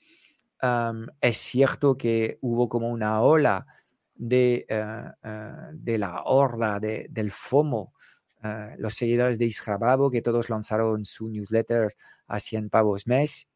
es 1.21 1.37
cierto 1.37 1.97
que 1.97 2.37
hubo 2.41 2.69
como 2.69 2.89
una 2.89 3.21
ola 3.21 3.67
de, 4.15 4.65
eh, 4.69 5.03
eh, 5.23 5.51
de 5.73 5.97
la 5.97 6.23
horda 6.23 6.79
del 6.79 7.31
FOMO, 7.31 7.93
eh, 8.43 8.75
los 8.79 8.93
seguidores 8.95 9.37
de 9.37 9.45
Isra 9.45 9.77
que 10.11 10.21
todos 10.21 10.49
lanzaron 10.49 11.05
su 11.05 11.29
newsletter 11.29 11.93
a 12.27 12.39
100 12.39 12.69
pavos 12.69 13.07
mes 13.07 13.47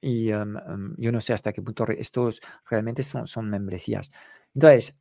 y 0.00 0.26
yo 0.28 1.12
no 1.12 1.20
sé 1.20 1.32
hasta 1.32 1.52
qué 1.52 1.62
punto 1.62 1.86
estos 1.88 2.40
realmente 2.68 3.02
son, 3.02 3.26
son 3.26 3.48
membresías. 3.50 4.10
Entonces, 4.54 4.98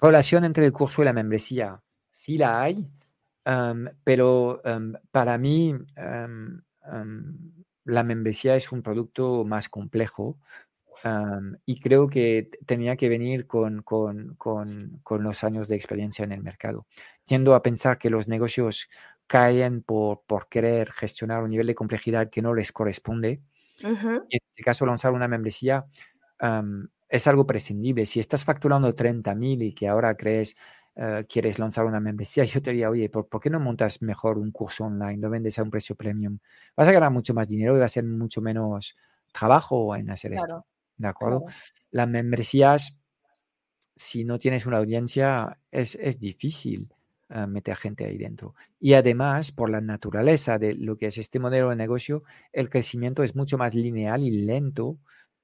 relación 0.00 0.44
entre 0.44 0.66
el 0.66 0.72
curso 0.72 1.02
y 1.02 1.04
la 1.04 1.12
membresía, 1.12 1.82
sí 2.10 2.38
la 2.38 2.62
hay, 2.62 2.88
pero 4.04 4.60
para 5.10 5.38
mí 5.38 5.74
la 7.84 8.02
membresía 8.04 8.56
es 8.56 8.72
un 8.72 8.82
producto 8.82 9.44
más 9.44 9.68
complejo 9.68 10.38
y 11.66 11.80
creo 11.80 12.08
que 12.08 12.50
tenía 12.66 12.96
que 12.96 13.08
venir 13.08 13.46
con, 13.46 13.82
con, 13.82 14.34
con, 14.36 15.00
con, 15.02 15.22
los 15.22 15.42
años 15.42 15.68
de 15.68 15.76
experiencia 15.76 16.24
en 16.24 16.32
el 16.32 16.42
mercado. 16.42 16.86
Tiendo 17.24 17.54
a 17.54 17.62
pensar 17.62 17.98
que 17.98 18.10
los 18.10 18.28
negocios 18.28 18.88
caen 19.26 19.82
por, 19.82 20.22
por 20.26 20.48
querer 20.48 20.92
gestionar 20.92 21.42
un 21.42 21.50
nivel 21.50 21.66
de 21.66 21.74
complejidad 21.74 22.30
que 22.30 22.42
no 22.42 22.54
les 22.54 22.72
corresponde. 22.72 23.40
Y 23.78 23.86
en 23.86 24.22
este 24.30 24.62
caso, 24.62 24.86
lanzar 24.86 25.12
una 25.12 25.26
membresía 25.26 25.86
es 27.12 27.26
algo 27.26 27.46
prescindible. 27.46 28.06
Si 28.06 28.20
estás 28.20 28.42
facturando 28.42 28.96
30.000 28.96 29.66
y 29.66 29.74
que 29.74 29.86
ahora 29.86 30.16
crees, 30.16 30.56
uh, 30.96 31.22
quieres 31.28 31.58
lanzar 31.58 31.84
una 31.84 32.00
membresía, 32.00 32.42
yo 32.44 32.62
te 32.62 32.70
diría, 32.70 32.88
oye, 32.88 33.10
¿por, 33.10 33.28
¿por, 33.28 33.38
qué 33.38 33.50
no 33.50 33.60
montas 33.60 34.00
mejor 34.00 34.38
un 34.38 34.50
curso 34.50 34.84
online? 34.84 35.18
Lo 35.18 35.28
vendes 35.28 35.58
a 35.58 35.62
un 35.62 35.70
precio 35.70 35.94
premium. 35.94 36.38
Vas 36.74 36.88
a 36.88 36.92
ganar 36.92 37.10
mucho 37.10 37.34
más 37.34 37.46
dinero 37.46 37.76
y 37.76 37.80
va 37.80 37.84
a 37.84 37.88
ser 37.88 38.04
mucho 38.04 38.40
menos 38.40 38.96
trabajo 39.30 39.94
en 39.94 40.10
hacer 40.10 40.32
esto. 40.32 40.64
¿De 40.96 41.06
acuerdo? 41.06 41.44
Las 41.90 42.08
membresías, 42.08 42.98
si 43.94 44.24
no 44.24 44.38
tienes 44.38 44.64
una 44.64 44.78
audiencia, 44.78 45.58
es, 45.70 45.96
es 45.96 46.18
difícil 46.18 46.88
uh, 47.28 47.46
meter 47.46 47.76
gente 47.76 48.06
ahí 48.06 48.16
dentro. 48.16 48.54
Y 48.80 48.94
además, 48.94 49.52
por 49.52 49.68
la 49.68 49.82
naturaleza 49.82 50.58
de 50.58 50.76
lo 50.76 50.96
que 50.96 51.08
es 51.08 51.18
este 51.18 51.38
modelo 51.38 51.68
de 51.68 51.76
negocio, 51.76 52.22
el 52.54 52.70
crecimiento 52.70 53.22
es 53.22 53.36
mucho 53.36 53.58
más 53.58 53.74
lineal 53.74 54.22
y 54.22 54.30
lento 54.30 54.96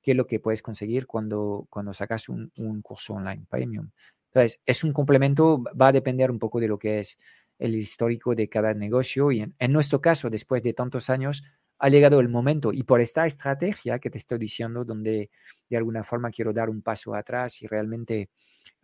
que 0.08 0.14
lo 0.14 0.26
que 0.26 0.40
puedes 0.40 0.62
conseguir 0.62 1.06
cuando, 1.06 1.66
cuando 1.68 1.92
sacas 1.92 2.30
un, 2.30 2.50
un, 2.56 2.80
curso 2.80 3.12
online 3.12 3.44
premium. 3.46 3.90
Entonces, 4.28 4.62
es 4.64 4.82
un 4.82 4.94
complemento, 4.94 5.62
va 5.78 5.88
a 5.88 5.92
depender 5.92 6.30
un 6.30 6.38
poco 6.38 6.60
de 6.60 6.66
lo 6.66 6.78
que 6.78 7.00
es 7.00 7.18
el 7.58 7.74
histórico 7.74 8.34
de 8.34 8.48
cada 8.48 8.72
negocio 8.72 9.30
y 9.32 9.40
en, 9.40 9.54
en 9.58 9.70
nuestro 9.70 10.00
caso, 10.00 10.30
después 10.30 10.62
de 10.62 10.72
tantos 10.72 11.10
años, 11.10 11.42
ha 11.78 11.90
llegado 11.90 12.20
el 12.20 12.30
momento 12.30 12.72
y 12.72 12.84
por 12.84 13.02
esta 13.02 13.26
estrategia 13.26 13.98
que 13.98 14.08
te 14.08 14.16
estoy 14.16 14.38
diciendo, 14.38 14.82
donde 14.82 15.30
de 15.68 15.76
alguna 15.76 16.02
forma 16.02 16.30
quiero 16.30 16.54
dar 16.54 16.70
un 16.70 16.80
paso 16.80 17.14
atrás 17.14 17.60
y 17.60 17.66
realmente 17.66 18.30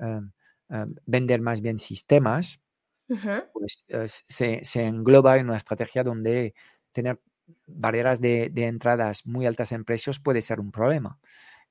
uh, 0.00 0.76
uh, 0.76 0.94
vender 1.06 1.40
más 1.40 1.62
bien 1.62 1.78
sistemas, 1.78 2.60
uh 3.08 3.14
-huh. 3.14 3.50
pues 3.50 3.82
se, 4.08 4.62
se, 4.62 4.84
engloba 4.84 5.38
en 5.38 5.46
una 5.46 5.56
estrategia 5.56 6.04
donde 6.04 6.52
tener 6.92 7.18
barreras 7.66 8.20
de, 8.20 8.50
de, 8.50 8.66
entradas 8.66 9.26
muy 9.26 9.46
altas 9.46 9.72
en 9.72 9.84
precios 9.84 10.20
puede 10.20 10.42
ser 10.42 10.60
un 10.60 10.70
problema. 10.70 11.18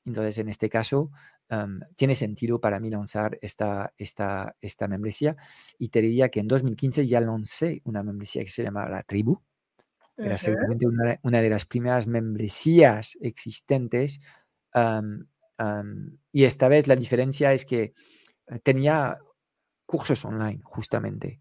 Entonces, 0.05 0.37
en 0.37 0.49
este 0.49 0.69
caso, 0.69 1.11
um, 1.49 1.79
tiene 1.95 2.15
sentido 2.15 2.59
para 2.59 2.79
mí 2.79 2.89
lanzar 2.89 3.37
esta, 3.41 3.93
esta, 3.97 4.55
esta 4.61 4.87
membresía 4.87 5.35
y 5.77 5.89
te 5.89 6.01
diría 6.01 6.29
que 6.29 6.39
en 6.39 6.47
2015 6.47 7.07
ya 7.07 7.21
lancé 7.21 7.81
una 7.85 8.03
membresía 8.03 8.43
que 8.43 8.49
se 8.49 8.63
llama 8.63 8.87
La 8.89 9.03
Tribu. 9.03 9.41
Era 10.15 10.37
seguramente 10.37 10.85
una, 10.85 11.19
una, 11.23 11.41
de 11.41 11.49
las 11.49 11.65
primeras 11.65 12.05
membresías 12.05 13.17
existentes. 13.19 14.19
Um, 14.75 15.25
um, 15.57 16.17
y 16.31 16.43
esta 16.43 16.67
vez 16.67 16.87
la 16.87 16.95
diferencia 16.95 17.51
es 17.51 17.65
que 17.65 17.93
eh, 18.47 18.59
tenía 18.61 19.17
cursos 19.87 20.23
online, 20.25 20.59
justamente. 20.63 21.39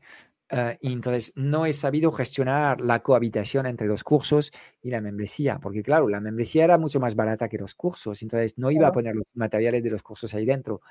Uh, 0.52 0.76
y 0.82 0.92
entonces 0.92 1.32
no 1.34 1.64
he 1.64 1.72
sabido 1.72 2.12
gestionar 2.12 2.78
la 2.82 3.02
cohabitación 3.02 3.64
entre 3.64 3.86
los 3.86 4.04
cursos 4.04 4.52
y 4.82 4.90
la 4.90 5.00
membresía, 5.00 5.58
porque 5.58 5.82
claro, 5.82 6.10
la 6.10 6.20
membresía 6.20 6.64
era 6.64 6.76
mucho 6.76 7.00
más 7.00 7.14
barata 7.14 7.48
que 7.48 7.56
los 7.56 7.74
cursos, 7.74 8.20
entonces 8.20 8.58
no 8.58 8.70
iba 8.70 8.86
a 8.86 8.92
poner 8.92 9.16
los 9.16 9.24
materiales 9.32 9.82
de 9.82 9.88
los 9.88 10.02
cursos 10.02 10.34
ahí 10.34 10.44
dentro. 10.44 10.82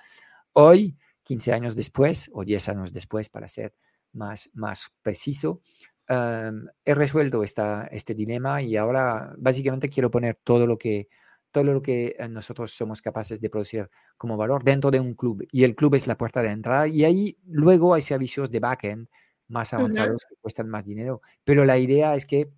Hoy, 0.54 0.98
15 1.22 1.54
años 1.54 1.76
después, 1.76 2.32
o 2.34 2.44
10 2.44 2.70
años 2.70 2.92
después, 2.92 3.30
para 3.30 3.48
ser 3.48 3.76
más, 4.14 4.50
más 4.54 4.92
preciso, 5.04 5.62
um, 6.10 6.66
he 6.84 6.96
resuelto 6.96 7.44
esta, 7.44 7.86
este 7.92 8.16
dilema 8.16 8.64
y 8.64 8.78
ahora 8.78 9.32
básicamente 9.38 9.90
quiero 9.90 10.10
poner 10.10 10.40
todo 10.44 10.66
lo 10.66 10.80
que 10.80 11.08
todo 11.52 11.66
lo 11.66 11.82
que 11.82 12.16
eh, 12.18 12.30
nosotros 12.30 12.72
somos 12.72 13.02
capaces 13.02 13.42
de 13.42 13.50
producir 13.50 13.90
como 14.18 14.38
valor 14.38 14.64
dentro 14.64 14.90
de 14.90 15.00
un 15.02 15.14
club 15.14 15.46
y 15.52 15.66
el 15.66 15.76
club 15.76 15.96
es 15.96 16.08
la 16.08 16.18
puerta 16.18 16.42
de 16.42 16.50
entrada 16.50 16.88
y 16.88 17.04
ahí 17.04 17.38
luego 17.46 17.94
hay 17.94 18.02
servicios 18.02 18.50
de 18.50 18.60
backend 18.62 19.10
más 19.52 19.74
avanzados 19.74 20.24
uh 20.24 20.26
-huh. 20.26 20.30
que 20.30 20.36
cuestan 20.42 20.70
más 20.70 20.86
dinero. 20.86 21.22
Pero 21.44 21.66
la 21.66 21.78
idea 21.78 22.16
es 22.16 22.26
que 22.26 22.52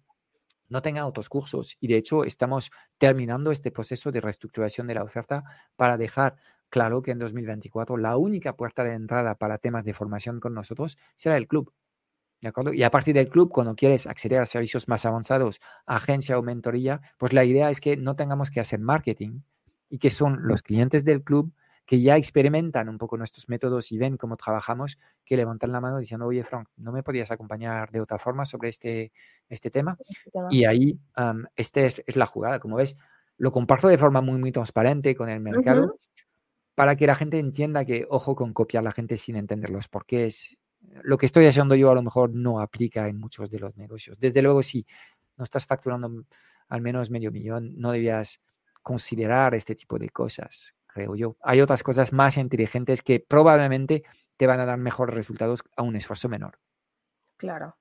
no 0.70 0.82
tenga 0.82 1.06
otros 1.06 1.30
cursos 1.30 1.78
y 1.80 1.88
de 1.88 1.98
hecho 1.98 2.24
estamos 2.24 2.72
terminando 2.98 3.52
este 3.52 3.72
proceso 3.72 4.12
de 4.12 4.22
reestructuración 4.22 4.88
de 4.88 4.96
la 4.96 5.04
oferta 5.04 5.44
para 5.76 5.98
dejar 5.98 6.36
claro 6.70 7.02
que 7.02 7.12
en 7.12 7.20
2024 7.20 7.98
la 7.98 8.18
única 8.18 8.56
puerta 8.56 8.84
de 8.84 8.94
entrada 8.94 9.36
para 9.36 9.60
temas 9.60 9.86
de 9.86 9.94
formación 9.94 10.40
con 10.40 10.54
nosotros 10.54 10.98
será 11.16 11.38
el 11.38 11.48
club. 11.48 11.72
¿De 12.42 12.50
acuerdo? 12.50 12.74
Y 12.74 12.84
a 12.84 12.92
partir 12.92 13.16
del 13.16 13.30
club, 13.30 13.52
cuando 13.52 13.76
quieres 13.76 14.06
acceder 14.06 14.42
a 14.42 14.46
servicios 14.46 14.90
más 14.90 15.06
avanzados, 15.06 15.62
agencia 15.86 16.38
o 16.38 16.42
mentoría, 16.42 17.00
pues 17.18 17.32
la 17.32 17.46
idea 17.46 17.70
es 17.70 17.80
que 17.80 17.96
no 17.96 18.16
tengamos 18.16 18.52
que 18.52 18.60
hacer 18.60 18.80
marketing 18.80 19.42
y 19.90 20.00
que 20.00 20.10
son 20.10 20.40
los 20.42 20.62
clientes 20.62 21.06
del 21.06 21.24
club 21.24 21.54
que 21.86 22.00
ya 22.00 22.16
experimentan 22.16 22.88
un 22.88 22.98
poco 22.98 23.18
nuestros 23.18 23.50
métodos 23.50 23.92
y 23.92 23.98
ven 23.98 24.18
cómo 24.18 24.38
trabajamos, 24.38 24.98
que 25.26 25.36
levantan 25.36 25.72
la 25.72 25.82
mano 25.82 25.98
diciendo, 25.98 26.26
oye, 26.26 26.44
Frank, 26.44 26.70
¿no 26.78 26.92
me 26.92 27.04
podías 27.04 27.32
acompañar 27.32 27.92
de 27.92 28.00
otra 28.00 28.18
forma 28.18 28.46
sobre 28.46 28.70
este, 28.70 29.12
este 29.50 29.70
tema? 29.70 29.98
Este. 30.00 30.40
Y 30.52 30.66
ahí, 30.66 31.00
um, 31.18 31.44
este 31.56 31.86
es, 31.86 32.02
es, 32.06 32.16
la 32.16 32.26
jugada, 32.26 32.60
como 32.60 32.78
ves, 32.78 32.96
lo 33.38 33.52
comparto 33.52 33.88
de 33.88 33.98
forma 33.98 34.22
muy, 34.22 34.40
muy 34.40 34.52
transparente 34.52 35.16
con 35.16 35.30
el 35.30 35.42
mercado 35.42 35.84
uh 35.84 35.88
-huh. 35.88 36.00
para 36.76 36.96
que 36.96 37.08
la 37.08 37.16
gente 37.16 37.38
entienda 37.38 37.84
que, 37.84 38.06
ojo 38.10 38.36
con 38.36 38.54
copiar 38.54 38.82
a 38.82 38.86
la 38.86 38.92
gente 38.92 39.18
sin 39.18 39.36
entender 39.36 39.70
los 39.70 39.90
porqués. 39.90 40.62
Lo 41.04 41.18
que 41.18 41.26
estoy 41.26 41.48
haciendo 41.48 41.76
yo 41.76 41.92
a 41.92 41.96
lo 41.96 42.04
mejor 42.04 42.34
no 42.34 42.62
aplica 42.62 43.08
en 43.08 43.20
muchos 43.20 43.50
de 43.50 43.60
los 43.60 43.76
negocios. 43.76 44.20
Desde 44.20 44.42
luego, 44.42 44.62
si 44.62 44.86
no 45.38 45.44
estás 45.44 45.66
facturando 45.66 46.26
al 46.70 46.82
menos 46.82 47.10
medio 47.10 47.32
millón, 47.32 47.74
no 47.78 47.92
debías 47.92 48.42
considerar 48.82 49.56
este 49.56 49.76
tipo 49.76 49.98
de 49.98 50.10
cosas 50.10 50.76
creo 50.94 51.16
yo. 51.16 51.36
Hay 51.42 51.62
otras 51.62 51.84
cosas 51.84 52.14
más 52.14 52.38
inteligentes 52.38 53.02
que 53.02 53.20
probablemente 53.20 54.04
te 54.38 54.48
van 54.48 54.60
a 54.60 54.66
dar 54.66 54.78
mejores 54.78 55.16
resultados 55.16 55.64
a 55.76 55.84
un 55.84 55.96
esfuerzo 55.96 56.30
menor. 56.30 56.60
Claro. 57.38 57.78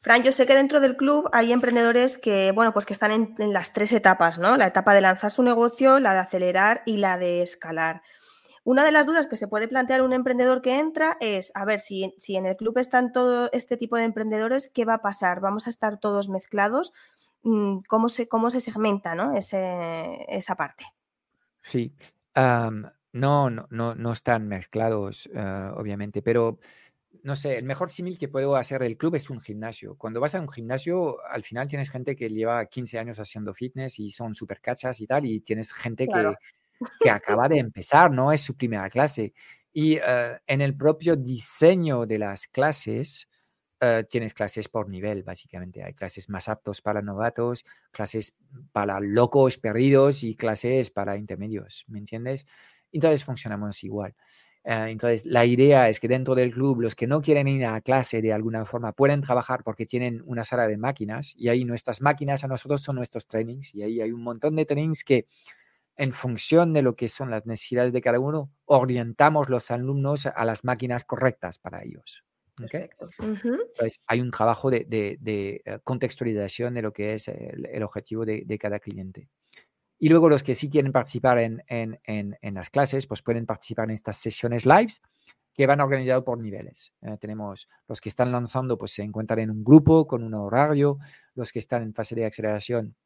Fran, 0.00 0.22
yo 0.22 0.32
sé 0.32 0.46
que 0.46 0.54
dentro 0.54 0.80
del 0.80 0.96
club 0.96 1.28
hay 1.32 1.52
emprendedores 1.52 2.18
que, 2.18 2.52
bueno, 2.52 2.72
pues 2.72 2.86
que 2.86 2.92
están 2.92 3.12
en, 3.12 3.34
en, 3.38 3.52
las 3.52 3.72
tres 3.72 3.92
etapas, 3.92 4.38
¿no? 4.38 4.56
La 4.56 4.66
etapa 4.66 4.94
de 4.94 5.00
lanzar 5.00 5.30
su 5.30 5.42
negocio, 5.42 5.98
la 5.98 6.12
de 6.12 6.20
acelerar 6.20 6.82
y 6.86 6.98
la 6.98 7.18
de 7.18 7.42
escalar. 7.42 8.02
Una 8.64 8.84
de 8.84 8.92
las 8.92 9.06
dudas 9.06 9.26
que 9.26 9.36
se 9.36 9.48
puede 9.48 9.66
plantear 9.66 10.02
un 10.02 10.12
emprendedor 10.12 10.62
que 10.62 10.78
entra 10.78 11.16
es, 11.20 11.50
a 11.56 11.64
ver, 11.64 11.80
si, 11.80 12.14
si 12.18 12.36
en 12.36 12.46
el 12.46 12.56
club 12.56 12.78
están 12.78 13.12
todo 13.12 13.50
este 13.52 13.76
tipo 13.76 13.96
de 13.96 14.04
emprendedores, 14.04 14.70
¿qué 14.72 14.84
va 14.84 14.94
a 14.94 15.02
pasar? 15.02 15.40
¿Vamos 15.40 15.66
a 15.66 15.70
estar 15.70 15.98
todos 15.98 16.28
mezclados? 16.28 16.92
Mm, 17.42 17.78
¿Cómo 17.88 18.08
se, 18.08 18.28
cómo 18.28 18.50
se 18.50 18.60
segmenta 18.60 19.16
¿no? 19.16 19.36
Ese, 19.36 20.24
esa 20.28 20.54
parte? 20.54 20.84
Sí, 21.62 21.94
um, 22.36 22.82
no, 23.12 23.50
no, 23.50 23.66
no, 23.70 23.94
no, 23.94 24.12
están 24.12 24.48
mezclados, 24.48 25.26
uh, 25.26 25.78
obviamente, 25.78 26.22
pero 26.22 26.58
no 27.22 27.36
sé, 27.36 27.56
el 27.58 27.64
mejor 27.64 27.90
símil 27.90 28.18
que 28.18 28.28
puedo 28.28 28.56
hacer 28.56 28.80
del 28.80 28.96
club 28.96 29.14
es 29.14 29.30
un 29.30 29.40
gimnasio. 29.40 29.96
Cuando 29.96 30.20
vas 30.20 30.34
a 30.34 30.40
un 30.40 30.48
gimnasio, 30.48 31.24
al 31.26 31.44
final 31.44 31.68
tienes 31.68 31.90
gente 31.90 32.16
que 32.16 32.28
lleva 32.28 32.66
15 32.66 32.98
años 32.98 33.20
haciendo 33.20 33.54
fitness 33.54 33.98
y 34.00 34.10
son 34.10 34.34
súper 34.34 34.60
cachas 34.60 35.00
y 35.00 35.06
tal, 35.06 35.24
y 35.26 35.40
tienes 35.40 35.72
gente 35.72 36.06
claro. 36.08 36.36
que, 36.80 36.86
que 37.00 37.10
acaba 37.10 37.48
de 37.48 37.58
empezar, 37.58 38.10
¿no? 38.10 38.32
Es 38.32 38.40
su 38.40 38.56
primera 38.56 38.88
clase. 38.90 39.34
Y 39.72 39.98
uh, 39.98 40.36
en 40.46 40.60
el 40.60 40.76
propio 40.76 41.16
diseño 41.16 42.06
de 42.06 42.18
las 42.18 42.46
clases, 42.46 43.28
Uh, 43.82 44.04
tienes 44.08 44.32
clases 44.32 44.68
por 44.68 44.88
nivel, 44.88 45.24
básicamente. 45.24 45.82
Hay 45.82 45.92
clases 45.94 46.28
más 46.28 46.48
aptos 46.48 46.80
para 46.80 47.02
novatos, 47.02 47.64
clases 47.90 48.36
para 48.70 49.00
locos 49.00 49.58
perdidos 49.58 50.22
y 50.22 50.36
clases 50.36 50.90
para 50.90 51.16
intermedios, 51.16 51.84
¿me 51.88 51.98
entiendes? 51.98 52.46
Entonces 52.92 53.24
funcionamos 53.24 53.82
igual. 53.82 54.14
Uh, 54.64 54.86
entonces, 54.86 55.26
la 55.26 55.44
idea 55.46 55.88
es 55.88 55.98
que 55.98 56.06
dentro 56.06 56.36
del 56.36 56.52
club, 56.52 56.80
los 56.82 56.94
que 56.94 57.08
no 57.08 57.20
quieren 57.22 57.48
ir 57.48 57.66
a 57.66 57.80
clase 57.80 58.22
de 58.22 58.32
alguna 58.32 58.64
forma 58.66 58.92
pueden 58.92 59.20
trabajar 59.20 59.64
porque 59.64 59.84
tienen 59.84 60.22
una 60.26 60.44
sala 60.44 60.68
de 60.68 60.76
máquinas 60.76 61.34
y 61.36 61.48
ahí 61.48 61.64
nuestras 61.64 62.00
máquinas 62.02 62.44
a 62.44 62.48
nosotros 62.48 62.82
son 62.82 62.94
nuestros 62.96 63.26
trainings 63.26 63.74
y 63.74 63.82
ahí 63.82 64.00
hay 64.00 64.12
un 64.12 64.22
montón 64.22 64.54
de 64.54 64.64
trainings 64.64 65.02
que 65.02 65.26
en 65.96 66.12
función 66.12 66.72
de 66.74 66.82
lo 66.82 66.96
que 66.96 67.08
son 67.08 67.30
las 67.30 67.46
necesidades 67.46 67.92
de 67.92 68.00
cada 68.02 68.20
uno, 68.20 68.50
orientamos 68.66 69.50
los 69.50 69.70
alumnos 69.70 70.26
a 70.26 70.44
las 70.44 70.64
máquinas 70.64 71.04
correctas 71.04 71.58
para 71.58 71.82
ellos. 71.84 72.24
¿Okay? 72.64 72.88
Uh 72.98 73.34
-huh. 73.34 73.60
Entonces, 73.68 74.00
hay 74.06 74.20
un 74.20 74.30
trabajo 74.30 74.70
de, 74.70 74.84
de, 74.88 75.18
de, 75.20 75.62
eh, 75.64 75.78
contextualización 75.84 76.74
de 76.74 76.82
lo 76.82 76.92
que 76.92 77.14
es 77.14 77.28
el, 77.28 77.66
el 77.66 77.82
objetivo 77.82 78.24
de, 78.24 78.42
de, 78.44 78.58
cada 78.58 78.78
cliente. 78.78 79.28
Y 79.98 80.08
luego 80.08 80.28
los 80.28 80.42
que 80.42 80.54
sí 80.54 80.68
quieren 80.68 80.92
participar 80.92 81.38
en, 81.38 81.62
en, 81.68 82.00
en, 82.04 82.36
en, 82.40 82.54
las 82.54 82.70
clases, 82.70 83.06
pues 83.06 83.22
pueden 83.22 83.46
participar 83.46 83.84
en 83.84 83.92
estas 83.92 84.16
sesiones 84.16 84.66
lives 84.66 85.00
que 85.54 85.66
van 85.66 85.80
organizados 85.80 86.24
por 86.24 86.38
niveles. 86.38 86.92
Eh, 87.02 87.16
tenemos 87.20 87.68
los 87.86 88.00
que 88.00 88.08
están 88.08 88.32
lanzando, 88.32 88.78
pues 88.78 88.92
se 88.92 89.02
encuentran 89.02 89.38
en 89.40 89.50
un 89.50 89.62
grupo 89.62 90.06
con 90.06 90.22
un 90.22 90.34
horario, 90.34 90.98
los 91.34 91.52
que 91.52 91.58
están 91.58 91.82
en 91.82 91.94
fase 91.94 92.14
de 92.14 92.26
aceleración, 92.26 92.96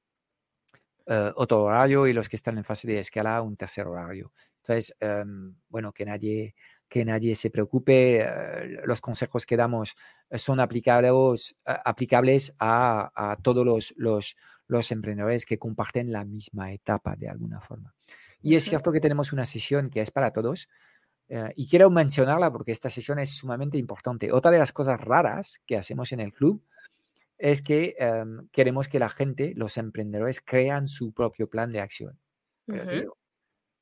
uh, 1.09 1.33
otro 1.35 1.65
horario, 1.65 2.07
y 2.07 2.13
los 2.13 2.29
que 2.29 2.37
están 2.37 2.57
en 2.59 2.65
fase 2.65 2.87
de 2.87 2.99
escala, 3.01 3.43
un 3.43 3.57
tercer 3.57 3.87
horario. 3.87 4.33
Entonces, 4.59 4.95
um, 5.01 5.55
bueno, 5.69 5.93
que 5.93 6.05
nadie 6.05 6.55
que 6.89 7.05
nadie 7.05 7.35
se 7.35 7.51
preocupe, 7.51 8.21
eh, 8.21 8.81
los 8.85 9.01
consejos 9.01 9.47
que 9.47 9.57
damos 9.57 9.97
son 10.33 10.61
aplicables, 10.61 11.57
aplicables 11.65 12.55
a, 12.59 13.11
a 13.15 13.37
todos 13.37 13.65
los, 13.65 13.95
los, 13.97 14.37
los 14.67 14.91
emprendedores 14.93 15.47
que 15.47 15.59
comparten 15.59 16.13
la 16.13 16.25
misma 16.25 16.73
etapa 16.73 17.17
de 17.17 17.29
alguna 17.29 17.61
forma. 17.61 17.95
Y 18.41 18.55
es 18.55 18.65
cierto 18.65 18.93
que 18.93 19.01
tenemos 19.01 19.33
una 19.33 19.47
sesión 19.47 19.91
que 19.91 20.01
es 20.01 20.11
para 20.11 20.33
todos, 20.33 20.69
eh, 21.29 21.53
y 21.57 21.67
quiero 21.67 21.91
mencionarla 21.91 22.53
porque 22.53 22.73
esta 22.73 22.91
sesión 22.91 23.19
es 23.19 23.31
sumamente 23.31 23.79
importante. 23.79 24.33
Otra 24.33 24.51
de 24.51 24.59
las 24.59 24.73
cosas 24.73 25.01
raras 25.01 25.61
que 25.67 25.77
hacemos 25.77 26.13
en 26.13 26.21
el 26.21 26.33
club 26.33 26.63
es 27.39 27.63
que 27.63 27.97
em, 27.99 28.49
queremos 28.51 28.89
que 28.89 28.99
la 28.99 29.09
gente, 29.09 29.53
los 29.57 29.77
emprendedores, 29.77 30.41
crean 30.41 30.89
su 30.89 31.13
propio 31.13 31.49
plan 31.49 31.73
de 31.73 31.81
acción. 31.81 32.19
Pero, 32.65 32.87
tío, 32.87 33.17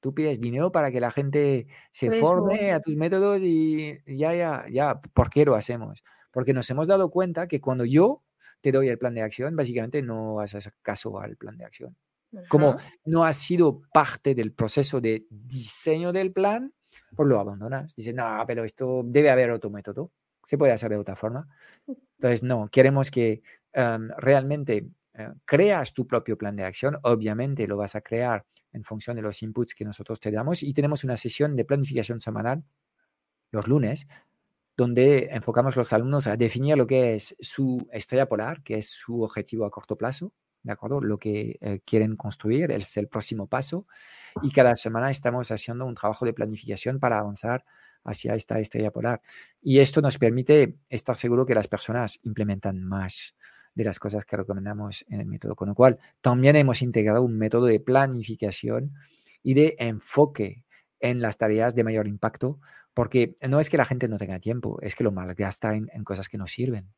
tú 0.05 0.13
pides 0.13 0.39
dinero 0.39 0.71
para 0.71 0.93
que 0.93 1.01
la 1.01 1.11
gente 1.11 1.67
se 1.91 2.11
forme 2.21 2.73
a 2.73 2.81
tus 2.81 2.95
métodos 2.95 3.41
y 3.41 4.03
ya, 4.05 4.35
ya, 4.35 4.67
ya, 4.71 5.01
¿por 5.01 5.31
qué 5.31 5.47
lo 5.47 5.55
hacemos? 5.55 6.05
Porque 6.31 6.53
nos 6.53 6.69
hemos 6.69 6.87
dado 6.87 7.09
cuenta 7.11 7.49
que 7.49 7.59
cuando 7.59 7.87
yo 7.87 8.23
te 8.61 8.71
doy 8.71 8.91
el 8.91 8.99
plan 8.99 9.15
de 9.15 9.23
acción, 9.23 9.57
básicamente 9.57 10.03
no 10.03 10.41
haces 10.41 10.71
caso 10.83 11.19
al 11.19 11.39
plan 11.39 11.57
de 11.57 11.65
acción. 11.65 11.97
Como 12.51 12.77
no 13.07 13.25
ha 13.25 13.33
sido 13.33 13.81
parte 13.95 14.35
del 14.35 14.53
proceso 14.53 15.01
de 15.01 15.27
diseño 15.31 16.13
del 16.13 16.33
plan, 16.33 16.75
pues 17.17 17.27
lo 17.27 17.41
abandonas. 17.41 17.97
Dices, 17.97 18.15
no, 18.15 18.45
pero 18.47 18.63
esto 18.63 19.01
debe 19.07 19.31
haber 19.31 19.53
otro 19.53 19.71
método. 19.71 20.13
Se 20.45 20.59
puede 20.59 20.73
hacer 20.73 20.91
de 20.91 20.99
otra 20.99 21.17
forma. 21.17 21.49
Entonces, 21.87 22.43
no, 22.43 22.69
queremos 22.71 23.11
que 23.11 23.41
em, 23.73 24.11
realmente 24.19 24.87
eh, 25.15 25.29
creas 25.47 25.95
tu 25.95 26.07
propio 26.07 26.37
plan 26.37 26.57
de 26.57 26.65
acción. 26.65 26.99
Obviamente 27.05 27.67
lo 27.67 27.79
vas 27.79 27.95
a 27.95 28.03
crear 28.03 28.45
en 28.75 28.85
función 28.85 29.17
de 29.17 29.23
los 29.23 29.43
inputs 29.43 29.75
que 29.75 29.85
nosotros 29.85 30.21
te 30.21 30.31
damos 30.31 30.63
y 30.63 30.75
tenemos 30.75 31.05
una 31.05 31.17
sesión 31.17 31.57
de 31.57 31.65
planificación 31.65 32.21
semanal 32.21 32.65
los 33.51 33.67
lunes 33.69 34.07
donde 34.77 35.29
enfocamos 35.31 35.77
los 35.77 35.93
alumnos 35.93 36.27
a 36.27 36.37
definir 36.37 36.77
lo 36.77 36.87
que 36.87 37.15
es 37.15 37.37
su 37.41 37.87
estrella 37.93 38.29
polar, 38.29 38.63
que 38.63 38.79
es 38.79 38.91
su 38.91 39.23
objetivo 39.23 39.65
a 39.65 39.71
corto 39.71 39.97
plazo, 39.97 40.33
¿de 40.63 40.73
acuerdo? 40.73 41.01
Lo 41.01 41.19
que 41.19 41.59
eh, 41.61 41.81
quieren 41.85 42.17
construir 42.17 42.73
es 42.73 42.97
el 42.97 43.07
próximo 43.09 43.47
paso 43.47 43.87
y 44.43 44.51
cada 44.51 44.75
semana 44.75 45.11
estamos 45.11 45.51
haciendo 45.51 45.87
un 45.87 45.95
trabajo 45.95 46.25
de 46.25 46.33
planificación 46.33 46.99
para 46.99 47.19
avanzar 47.19 47.65
hacia 48.03 48.35
esta 48.35 48.59
estrella 48.59 48.91
polar. 48.91 49.23
Y 49.63 49.79
esto 49.79 50.01
nos 50.01 50.19
permite 50.19 50.77
estar 50.89 51.17
seguro 51.17 51.47
que 51.47 51.55
las 51.55 51.69
personas 51.69 52.19
implementan 52.23 52.83
más 52.83 53.37
de 53.75 53.85
las 53.85 53.99
cosas 53.99 54.25
que 54.25 54.37
recomendamos 54.37 55.05
en 55.09 55.21
el 55.21 55.27
método. 55.27 55.57
Con 55.57 55.69
lo 55.69 55.75
cual, 55.75 55.99
también 56.21 56.57
hemos 56.57 56.83
integrado 56.83 57.23
un 57.23 57.37
método 57.37 57.67
de 57.67 57.81
planificación 57.81 58.93
y 59.43 59.55
de 59.55 59.77
enfoque 59.79 60.65
en 61.01 61.21
las 61.21 61.37
tareas 61.37 61.75
de 61.75 61.85
mayor 61.85 62.09
impacto, 62.09 62.61
porque 62.95 63.35
no 63.49 63.61
es 63.61 63.69
que 63.69 63.77
la 63.77 63.85
gente 63.85 64.09
no 64.09 64.19
tenga 64.19 64.39
tiempo, 64.39 64.79
es 64.81 64.95
que 64.95 65.05
lo 65.05 65.13
malgasta 65.13 65.75
en, 65.75 65.91
en 65.93 66.05
cosas 66.05 66.29
que 66.29 66.39
no 66.39 66.47
sirven. 66.47 66.93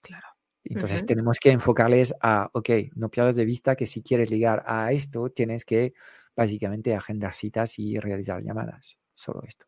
Claro. 0.00 0.28
Entonces 0.64 1.06
tenemos 1.06 1.38
que 1.40 1.50
enfocarles 1.50 2.14
a, 2.20 2.50
ok, 2.52 2.70
no 2.94 3.08
pierdas 3.08 3.36
de 3.36 3.44
vista 3.44 3.76
que 3.76 3.86
si 3.86 4.02
quieres 4.02 4.30
ligar 4.30 4.62
a 4.66 4.92
esto, 4.92 5.30
tienes 5.30 5.64
que 5.64 5.94
básicamente 6.36 6.94
agendar 6.94 7.32
citas 7.32 7.78
y 7.78 7.98
realizar 7.98 8.42
llamadas. 8.42 8.98
Solo 9.12 9.42
esto. 9.42 9.66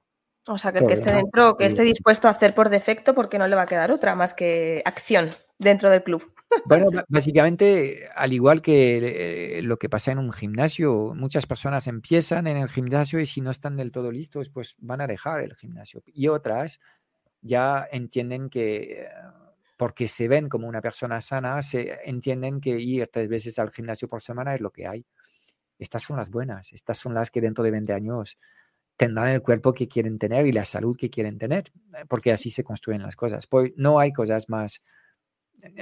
O 0.49 0.59
sea, 0.59 0.73
que 0.73 0.79
el 0.79 0.87
que 0.87 0.95
esté 0.95 1.13
dentro, 1.13 1.57
que 1.57 1.67
esté 1.67 1.83
dispuesto 1.83 2.29
a 2.29 2.33
hacer 2.33 2.55
por 2.55 2.69
defecto, 2.69 3.15
porque 3.15 3.39
no 3.39 3.47
le 3.47 3.57
va 3.57 3.63
a 3.63 3.67
quedar 3.67 3.93
otra 3.93 4.15
más 4.15 4.35
que 4.35 4.83
acción 4.85 5.31
dentro 5.59 5.89
del 5.89 6.03
club. 6.03 6.32
Bueno, 6.65 6.89
básicamente, 7.09 8.09
al 8.15 8.33
igual 8.33 8.63
que 8.63 9.59
eh, 9.59 9.63
lo 9.63 9.79
que 9.79 9.89
pasa 9.89 10.13
en 10.13 10.19
un 10.19 10.33
gimnasio, 10.33 11.15
muchas 11.15 11.47
personas 11.47 11.87
empiezan 11.87 12.47
en 12.47 12.57
el 12.57 12.69
gimnasio 12.69 13.21
y 13.21 13.27
si 13.27 13.41
no 13.41 13.51
están 13.51 13.77
del 13.77 13.93
todo 13.93 14.11
listos, 14.11 14.51
pues 14.51 14.75
van 14.79 15.01
a 15.01 15.07
dejar 15.07 15.41
el 15.41 15.55
gimnasio. 15.55 16.03
Y 16.07 16.29
otras 16.29 16.81
ya 17.41 17.87
entienden 17.91 18.49
que, 18.49 19.09
porque 19.77 20.09
se 20.09 20.29
ven 20.29 20.49
como 20.49 20.69
una 20.69 20.81
persona 20.81 21.21
sana, 21.21 21.63
se 21.63 21.99
entienden 22.05 22.61
que 22.61 22.79
ir 22.79 23.09
tres 23.13 23.29
veces 23.29 23.59
al 23.59 23.71
gimnasio 23.71 24.09
por 24.09 24.23
semana 24.23 24.55
es 24.55 24.61
lo 24.61 24.71
que 24.71 24.87
hay. 24.87 25.05
Estas 25.79 26.05
son 26.05 26.17
las 26.17 26.31
buenas, 26.31 26.73
estas 26.73 26.99
son 26.99 27.15
las 27.15 27.31
que 27.31 27.41
dentro 27.41 27.65
de 27.65 27.73
20 27.73 27.93
años 27.93 28.39
tendrán 28.97 29.29
el 29.29 29.43
cuerpo 29.43 29.75
que 29.75 29.89
quieren 29.89 30.19
tener 30.19 30.47
y 30.47 30.53
la 30.53 30.65
salud 30.65 30.97
que 30.97 31.11
quieren 31.11 31.39
tener, 31.39 31.65
eh, 31.97 32.05
porque 32.09 32.33
así 32.33 32.51
se 32.51 32.63
construyen 32.65 33.03
las 33.03 33.17
cosas. 33.17 33.47
Pues 33.47 33.73
no 33.77 33.99
hay 33.99 34.13
cosas 34.13 34.49
más, 34.49 34.77
eh, 34.77 34.83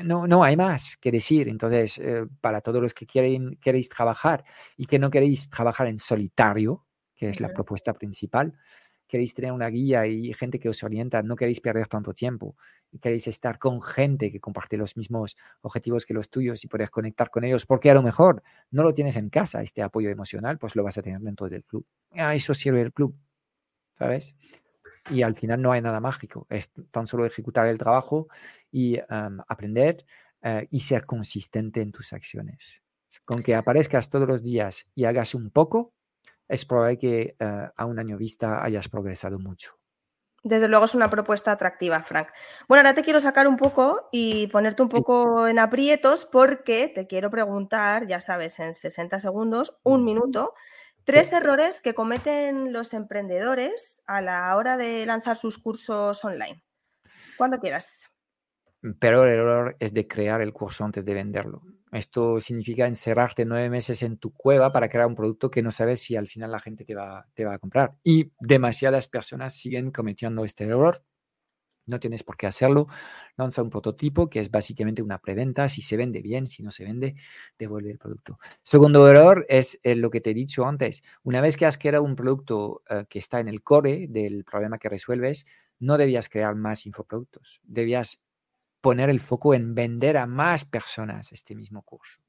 no, 0.05 0.27
no 0.27 0.45
hay 0.45 0.57
más 0.57 0.97
que 0.99 1.11
decir. 1.11 1.49
Entonces, 1.49 1.99
eh, 1.99 2.27
para 2.41 2.61
todos 2.61 2.83
los 2.83 2.95
que 2.95 3.07
quieren, 3.07 3.57
queréis 3.61 3.89
trabajar 3.89 4.45
y 4.77 4.87
que 4.87 4.99
no 4.99 5.11
queréis 5.11 5.49
trabajar 5.51 5.87
en 5.87 5.99
solitario, 5.99 6.87
que 7.15 7.31
es 7.31 7.41
la 7.41 7.53
propuesta 7.53 7.93
principal, 7.93 8.55
queréis 9.11 9.35
tener 9.35 9.51
una 9.53 9.67
guía 9.67 10.07
y 10.07 10.33
gente 10.35 10.61
que 10.61 10.69
os 10.69 10.83
orienta, 10.85 11.23
no 11.23 11.35
queréis 11.35 11.61
perder 11.61 11.89
tanto 11.89 12.15
tiempo 12.15 12.57
y 12.93 13.01
queréis 13.01 13.27
estar 13.27 13.59
con 13.59 13.83
gente 13.83 14.31
que 14.31 14.39
comparte 14.39 14.77
los 14.77 14.97
mismos 14.97 15.37
objetivos 15.63 16.07
que 16.07 16.15
los 16.15 16.31
tuyos 16.31 16.65
y 16.65 16.69
poder 16.69 16.91
conectar 16.91 17.29
con 17.29 17.43
ellos, 17.43 17.67
porque 17.67 17.91
a 17.91 17.95
lo 17.95 18.03
mejor 18.03 18.43
no 18.71 18.85
lo 18.85 18.95
tienes 18.95 19.17
en 19.17 19.29
casa, 19.29 19.63
este 19.63 19.83
apoyo 19.83 20.09
emocional, 20.11 20.59
pues 20.59 20.77
lo 20.77 20.85
vas 20.85 20.97
a 20.97 21.03
tener 21.03 21.21
dentro 21.21 21.49
del 21.49 21.65
club. 21.65 21.85
A 22.13 22.35
eso 22.37 22.55
sirve 22.55 22.83
el 22.83 22.93
club, 22.93 23.17
¿sabes? 23.95 24.37
Y 25.09 25.23
al 25.23 25.35
final 25.35 25.63
no 25.63 25.73
hay 25.73 25.81
nada 25.81 26.01
mágico, 26.01 26.47
es 26.51 26.71
tan 26.91 27.07
solo 27.07 27.25
ejecutar 27.25 27.67
el 27.69 27.79
trabajo 27.79 28.29
y 28.71 28.99
aprender 29.49 30.05
eh, 30.43 30.67
y 30.71 30.81
ser 30.81 31.05
consistente 31.05 31.83
en 31.83 31.93
tus 31.93 32.15
acciones. 32.15 32.83
Con 33.27 33.43
que 33.43 33.55
aparezcas 33.55 34.09
todos 34.09 34.27
los 34.27 34.43
días 34.43 34.87
y 34.95 35.05
hagas 35.05 35.35
un 35.35 35.51
poco, 35.51 35.93
es 36.49 36.65
probable 36.65 36.99
que 36.99 37.37
eh, 37.39 37.69
a 37.77 37.85
un 37.85 37.99
año 37.99 38.17
vista 38.17 38.65
hayas 38.65 38.89
progresado 38.89 39.39
mucho. 39.39 39.79
Desde 40.43 40.69
luego 40.69 40.87
es 40.87 40.95
una 40.95 41.11
propuesta 41.11 41.53
atractiva, 41.53 42.03
Frank. 42.03 42.29
Bueno, 42.67 42.81
ahora 42.81 42.95
te 42.95 43.03
quiero 43.03 43.21
sacar 43.21 43.47
un 43.47 43.59
poco 43.59 44.09
y 44.11 44.47
ponerte 44.47 44.83
un 44.83 44.89
poco 44.89 45.47
en 45.47 45.59
aprietos 45.59 46.25
porque 46.25 46.89
te 46.89 47.07
quiero 47.07 47.29
preguntar, 47.29 48.07
ya 48.07 48.21
sabes, 48.21 48.59
en 48.61 48.73
60 48.73 49.19
segundos, 49.19 49.79
un 49.85 50.03
minuto, 50.03 50.55
tres 51.11 51.33
errores 51.33 51.81
que 51.81 51.93
cometen 51.93 52.73
los 52.73 52.95
emprendedores 52.95 54.01
a 54.07 54.21
la 54.21 54.55
hora 54.55 54.77
de 54.77 55.05
lanzar 55.07 55.37
sus 55.37 55.59
cursos 55.59 56.25
online. 56.25 56.63
Cuando 57.37 57.59
quieras. 57.59 58.09
Pero 59.01 59.25
el 59.25 59.31
error 59.31 59.77
es 59.81 59.93
de 59.93 60.07
crear 60.07 60.41
el 60.41 60.53
curso 60.53 60.85
antes 60.85 61.05
de 61.05 61.15
venderlo. 61.15 61.63
Esto 61.91 62.39
significa 62.39 62.87
encerrarte 62.87 63.45
nueve 63.45 63.69
meses 63.69 64.05
en 64.05 64.19
tu 64.19 64.33
cueva 64.33 64.71
para 64.71 64.89
crear 64.89 65.09
un 65.09 65.17
producto 65.17 65.51
que 65.51 65.63
no 65.63 65.73
sabes 65.73 66.01
si 66.01 66.15
al 66.15 66.29
final 66.29 66.53
la 66.53 66.61
gente 66.61 66.85
te 66.85 66.95
va, 66.95 67.27
te 67.35 67.45
va 67.45 67.55
a 67.55 67.59
comprar. 67.59 67.97
Y 68.05 68.31
demasiadas 68.39 69.09
personas 69.09 69.57
siguen 69.57 69.91
cometiendo 69.91 70.45
este 70.45 70.63
error. 70.63 71.03
No 71.91 72.01
tienes 72.01 72.23
por 72.23 72.37
qué 72.37 72.47
hacerlo. 72.47 72.87
Lanza 73.37 73.63
un 73.63 73.69
prototipo 73.69 74.31
que 74.31 74.41
es 74.41 74.51
básicamente 74.51 75.03
una 75.03 75.19
preventa. 75.19 75.69
Si 75.69 75.83
se 75.83 75.97
vende 75.97 76.23
bien, 76.23 76.49
si 76.49 76.63
no 76.63 76.71
se 76.71 76.85
vende, 76.85 77.17
devuelve 77.59 77.91
el 77.91 77.99
producto. 77.99 78.39
Segundo 78.63 79.09
error 79.09 79.45
es 79.49 79.79
eh, 79.83 79.97
lo 79.97 80.11
que 80.11 80.21
te 80.21 80.31
he 80.31 80.35
dicho 80.35 80.65
antes. 80.65 81.03
Una 81.25 81.41
vez 81.41 81.57
que 81.57 81.67
has 81.67 81.77
creado 81.77 82.05
un 82.05 82.17
producto 82.17 82.83
eh, 82.89 83.05
que 83.09 83.19
está 83.19 83.41
en 83.41 83.49
el 83.49 83.63
core 83.63 84.07
del 84.09 84.45
problema 84.45 84.79
que 84.79 84.89
resuelves, 84.89 85.45
no 85.81 85.99
debías 85.99 86.29
crear 86.29 86.55
más 86.55 86.87
infoproductos. 86.87 87.61
Debías 87.65 88.23
poner 88.81 89.11
el 89.11 89.21
foco 89.21 89.55
en 89.55 89.75
vender 89.75 90.17
a 90.17 90.27
más 90.27 90.65
personas 90.65 91.33
este 91.33 91.55
mismo 91.55 91.83
curso. 91.83 92.21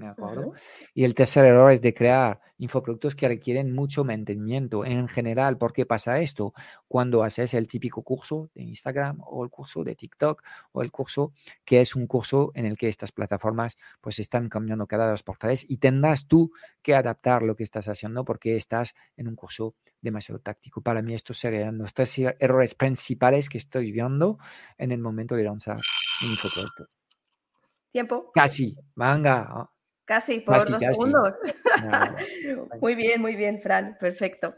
¿De 0.00 0.06
acuerdo? 0.06 0.54
Y 0.94 1.04
el 1.04 1.14
tercer 1.14 1.44
error 1.44 1.70
es 1.70 1.82
de 1.82 1.92
crear 1.92 2.40
infoproductos 2.56 3.14
que 3.14 3.28
requieren 3.28 3.74
mucho 3.74 4.02
mantenimiento. 4.02 4.86
En 4.86 5.08
general, 5.08 5.58
¿por 5.58 5.74
qué 5.74 5.84
pasa 5.84 6.20
esto? 6.20 6.54
Cuando 6.88 7.22
haces 7.22 7.52
el 7.52 7.68
típico 7.68 8.02
curso 8.02 8.50
de 8.54 8.62
Instagram 8.62 9.18
o 9.26 9.44
el 9.44 9.50
curso 9.50 9.84
de 9.84 9.94
TikTok 9.94 10.42
o 10.72 10.80
el 10.80 10.90
curso 10.90 11.34
que 11.66 11.82
es 11.82 11.94
un 11.94 12.06
curso 12.06 12.50
en 12.54 12.64
el 12.64 12.78
que 12.78 12.88
estas 12.88 13.12
plataformas 13.12 13.76
pues 14.00 14.18
están 14.18 14.48
cambiando 14.48 14.86
cada 14.86 15.10
dos 15.10 15.22
por 15.22 15.36
tres 15.36 15.66
y 15.68 15.76
tendrás 15.76 16.26
tú 16.26 16.50
que 16.80 16.94
adaptar 16.94 17.42
lo 17.42 17.54
que 17.54 17.64
estás 17.64 17.86
haciendo 17.86 18.24
porque 18.24 18.56
estás 18.56 18.94
en 19.18 19.28
un 19.28 19.36
curso 19.36 19.74
demasiado 20.00 20.40
táctico. 20.40 20.80
Para 20.80 21.02
mí 21.02 21.12
estos 21.12 21.36
serían 21.36 21.76
los 21.76 21.92
tres 21.92 22.18
errores 22.38 22.74
principales 22.74 23.50
que 23.50 23.58
estoy 23.58 23.92
viendo 23.92 24.38
en 24.78 24.92
el 24.92 25.00
momento 25.00 25.34
de 25.34 25.44
lanzar 25.44 25.76
un 25.76 26.30
infoproducto. 26.30 26.86
Tiempo. 27.90 28.30
Casi, 28.32 28.76
manga. 28.94 29.68
Casi, 30.10 30.40
por 30.40 30.68
dos 30.68 30.80
segundos. 30.80 31.38
muy 32.80 32.96
bien, 32.96 33.20
muy 33.20 33.36
bien, 33.36 33.60
Fran, 33.60 33.96
perfecto. 34.00 34.56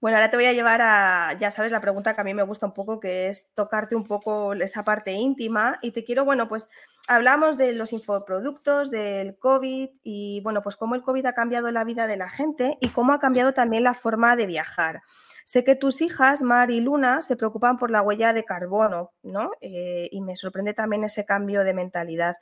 Bueno, 0.00 0.18
ahora 0.18 0.30
te 0.30 0.36
voy 0.36 0.46
a 0.46 0.52
llevar 0.52 0.80
a, 0.80 1.36
ya 1.36 1.50
sabes, 1.50 1.72
la 1.72 1.80
pregunta 1.80 2.14
que 2.14 2.20
a 2.20 2.24
mí 2.24 2.32
me 2.32 2.44
gusta 2.44 2.66
un 2.66 2.74
poco, 2.74 3.00
que 3.00 3.26
es 3.26 3.52
tocarte 3.56 3.96
un 3.96 4.04
poco 4.04 4.52
esa 4.52 4.84
parte 4.84 5.10
íntima 5.10 5.80
y 5.82 5.90
te 5.90 6.04
quiero, 6.04 6.24
bueno, 6.24 6.48
pues 6.48 6.68
hablamos 7.08 7.58
de 7.58 7.72
los 7.72 7.92
infoproductos, 7.92 8.92
del 8.92 9.36
COVID 9.36 9.90
y, 10.04 10.40
bueno, 10.44 10.62
pues 10.62 10.76
cómo 10.76 10.94
el 10.94 11.02
COVID 11.02 11.26
ha 11.26 11.32
cambiado 11.32 11.72
la 11.72 11.82
vida 11.82 12.06
de 12.06 12.16
la 12.16 12.28
gente 12.28 12.78
y 12.80 12.90
cómo 12.90 13.12
ha 13.12 13.18
cambiado 13.18 13.54
también 13.54 13.82
la 13.82 13.94
forma 13.94 14.36
de 14.36 14.46
viajar. 14.46 15.02
Sé 15.42 15.64
que 15.64 15.74
tus 15.74 16.02
hijas, 16.02 16.42
Mar 16.42 16.70
y 16.70 16.82
Luna, 16.82 17.22
se 17.22 17.34
preocupan 17.34 17.78
por 17.78 17.90
la 17.90 18.02
huella 18.02 18.34
de 18.34 18.44
carbono, 18.44 19.12
¿no? 19.22 19.52
Eh, 19.62 20.08
y 20.12 20.20
me 20.20 20.36
sorprende 20.36 20.74
también 20.74 21.04
ese 21.04 21.24
cambio 21.24 21.64
de 21.64 21.72
mentalidad. 21.72 22.36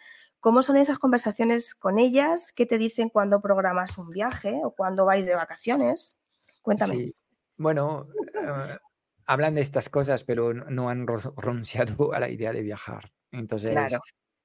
¿Cómo 0.47 0.62
son 0.62 0.76
esas 0.76 1.01
conversaciones 1.01 1.74
con 1.74 1.99
ellas? 1.99 2.53
¿Qué 2.53 2.66
te 2.66 2.78
dicen 2.78 3.09
cuando 3.09 3.40
programas 3.40 3.99
un 3.99 4.11
viaje 4.11 4.61
o 4.62 4.70
cuando 4.70 5.05
vais 5.05 5.26
de 5.26 5.34
vacaciones? 5.34 6.20
Cuéntame. 6.62 6.94
Sí. 6.94 7.16
Bueno, 7.57 8.07
eh, 8.32 8.78
hablan 9.24 9.57
de 9.57 9.62
estas 9.62 9.90
cosas, 9.90 10.22
pero 10.22 10.55
no 10.55 10.88
han 10.88 11.05
renunciado 11.09 12.12
a 12.14 12.20
la 12.20 12.30
idea 12.30 12.53
de 12.53 12.62
viajar. 12.62 13.11
Entonces, 13.32 13.76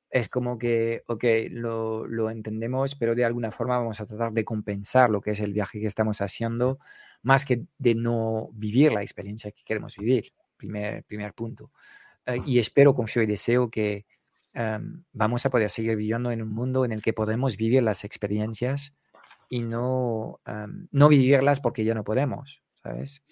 es 0.10 0.28
como 0.28 0.58
que, 0.58 1.04
ok, 1.06 1.24
lo, 1.52 2.08
lo, 2.08 2.32
entendemos, 2.32 2.95
pero 2.95 3.14
de 3.14 3.24
alguna 3.24 3.52
forma 3.52 3.78
vamos 3.78 4.02
a 4.02 4.08
tratar 4.08 4.32
de 4.32 4.43
compensar 4.43 5.12
lo 5.12 5.22
que 5.22 5.30
es 5.30 5.39
el 5.39 5.54
viaje 5.54 5.80
que 5.80 5.86
estamos 5.86 6.20
haciendo, 6.22 6.80
más 7.22 7.45
que 7.45 7.66
de 7.78 7.93
no 7.93 8.49
vivir 8.54 8.91
la 8.91 9.04
experiencia 9.04 9.52
que 9.52 9.64
queremos 9.64 9.95
vivir. 9.97 10.34
Primer, 10.58 11.04
primer 11.04 11.36
punto. 11.36 11.70
Eh, 12.26 12.41
y 12.43 12.58
espero, 12.58 12.95
confío 12.95 13.22
y 13.22 13.28
deseo 13.28 13.70
que 13.70 14.08
em, 14.54 15.04
vamos 15.14 15.45
a 15.45 15.49
poder 15.49 15.70
seguir 15.70 15.95
viviendo 15.95 16.32
en 16.32 16.41
un 16.41 16.54
mundo 16.54 16.86
en 16.86 16.91
el 16.91 17.02
que 17.02 17.14
podemos 17.14 17.58
vivir 17.58 17.84
las 17.84 18.04
experiencias 18.04 18.93
y 19.49 19.62
no, 19.64 20.39
em, 20.45 20.88
no 20.91 21.08
vivirlas 21.10 21.60
porque 21.60 21.84
ya 21.84 21.93
no 21.93 22.04
podemos, 22.04 22.62
¿sabes? 22.84 23.24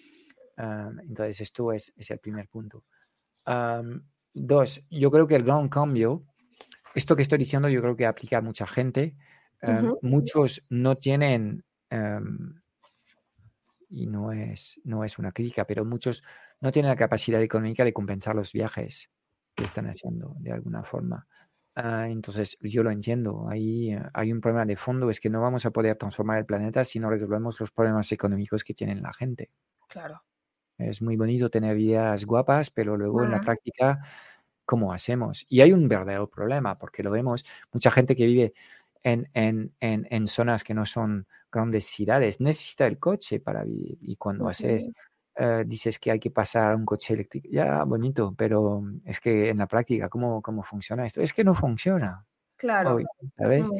Em, 0.56 1.00
entonces, 1.00 1.40
esto 1.40 1.72
es, 1.72 1.92
es, 1.96 2.10
el 2.10 2.18
primer 2.18 2.48
punto. 2.48 2.84
dos, 4.32 4.86
yo 4.90 5.10
creo 5.10 5.26
que 5.26 5.34
el 5.34 5.42
gran 5.42 5.68
cambio 5.68 6.24
esto 6.94 7.16
que 7.16 7.22
estoy 7.22 7.38
diciendo 7.38 7.68
yo 7.68 7.80
creo 7.80 7.96
que 7.96 8.06
aplica 8.06 8.38
a 8.38 8.42
mucha 8.42 8.66
gente. 8.66 9.16
Muchos 10.02 10.64
no 10.68 10.96
tienen, 10.96 11.64
y 13.88 14.06
no 14.06 14.32
es, 14.32 14.80
no 14.84 15.04
es 15.04 15.18
una 15.18 15.32
crítica, 15.32 15.66
pero 15.66 15.84
muchos 15.84 16.22
no 16.60 16.72
tienen 16.72 16.90
la 16.90 16.96
capacidad 16.96 17.42
económica 17.42 17.84
de 17.84 17.92
compensar 17.92 18.34
los 18.34 18.52
viajes 18.52 19.10
que 19.60 19.64
están 19.64 19.86
haciendo 19.86 20.34
de 20.38 20.52
alguna 20.52 20.82
forma. 20.82 21.26
Ah, 21.74 22.08
entonces, 22.08 22.56
yo 22.62 22.82
lo 22.82 22.90
entiendo. 22.90 23.46
Ahí 23.48 23.92
eh, 23.92 24.02
hay 24.14 24.32
un 24.32 24.40
problema 24.40 24.64
de 24.64 24.76
fondo, 24.76 25.10
es 25.10 25.20
que 25.20 25.28
no 25.28 25.40
vamos 25.42 25.66
a 25.66 25.70
poder 25.70 25.96
transformar 25.96 26.38
el 26.38 26.46
planeta 26.46 26.82
si 26.82 26.98
no 26.98 27.10
resolvemos 27.10 27.60
los 27.60 27.70
problemas 27.70 28.10
económicos 28.10 28.64
que 28.64 28.72
tiene 28.74 28.94
la 28.96 29.12
gente. 29.12 29.50
Claro. 29.86 30.22
Es 30.78 31.02
muy 31.02 31.16
bonito 31.16 31.50
tener 31.50 31.78
ideas 31.78 32.24
guapas, 32.24 32.70
pero 32.70 32.96
luego 32.96 33.22
en 33.22 33.32
la 33.32 33.40
práctica 33.40 34.02
cómo 34.64 34.94
hacemos. 34.94 35.44
Y 35.48 35.60
hay 35.60 35.72
un 35.72 35.88
verdadero 35.88 36.30
problema, 36.30 36.78
porque 36.78 37.02
lo 37.02 37.10
vemos, 37.10 37.44
mucha 37.70 37.90
gente 37.90 38.16
que 38.16 38.24
vive 38.24 38.54
en, 39.02 39.28
en, 39.34 39.74
en, 39.80 40.26
zonas 40.26 40.64
que 40.64 40.74
no 40.74 40.86
son 40.86 41.26
grandes 41.52 41.86
ciudades 41.86 42.40
necesita 42.40 42.86
el 42.86 42.98
coche 42.98 43.40
para 43.40 43.62
vivir. 43.62 43.98
Y 44.00 44.16
cuando 44.16 44.48
haces, 44.48 44.88
eh, 45.42 45.64
dices 45.66 45.98
que 45.98 46.10
hay 46.10 46.18
que 46.18 46.30
pasar 46.30 46.72
a 46.72 46.76
un 46.76 46.84
coche 46.84 47.14
eléctrico, 47.14 47.48
ya 47.50 47.82
bonito, 47.84 48.34
pero 48.36 48.82
es 49.06 49.20
que 49.20 49.48
en 49.48 49.56
la 49.58 49.66
práctica, 49.66 50.10
¿cómo, 50.10 50.42
cómo 50.42 50.62
funciona 50.62 51.06
esto? 51.06 51.22
Es 51.22 51.32
que 51.32 51.44
no 51.44 51.54
funciona. 51.54 52.26
Claro. 52.56 52.98
¿Sabes? 53.38 53.70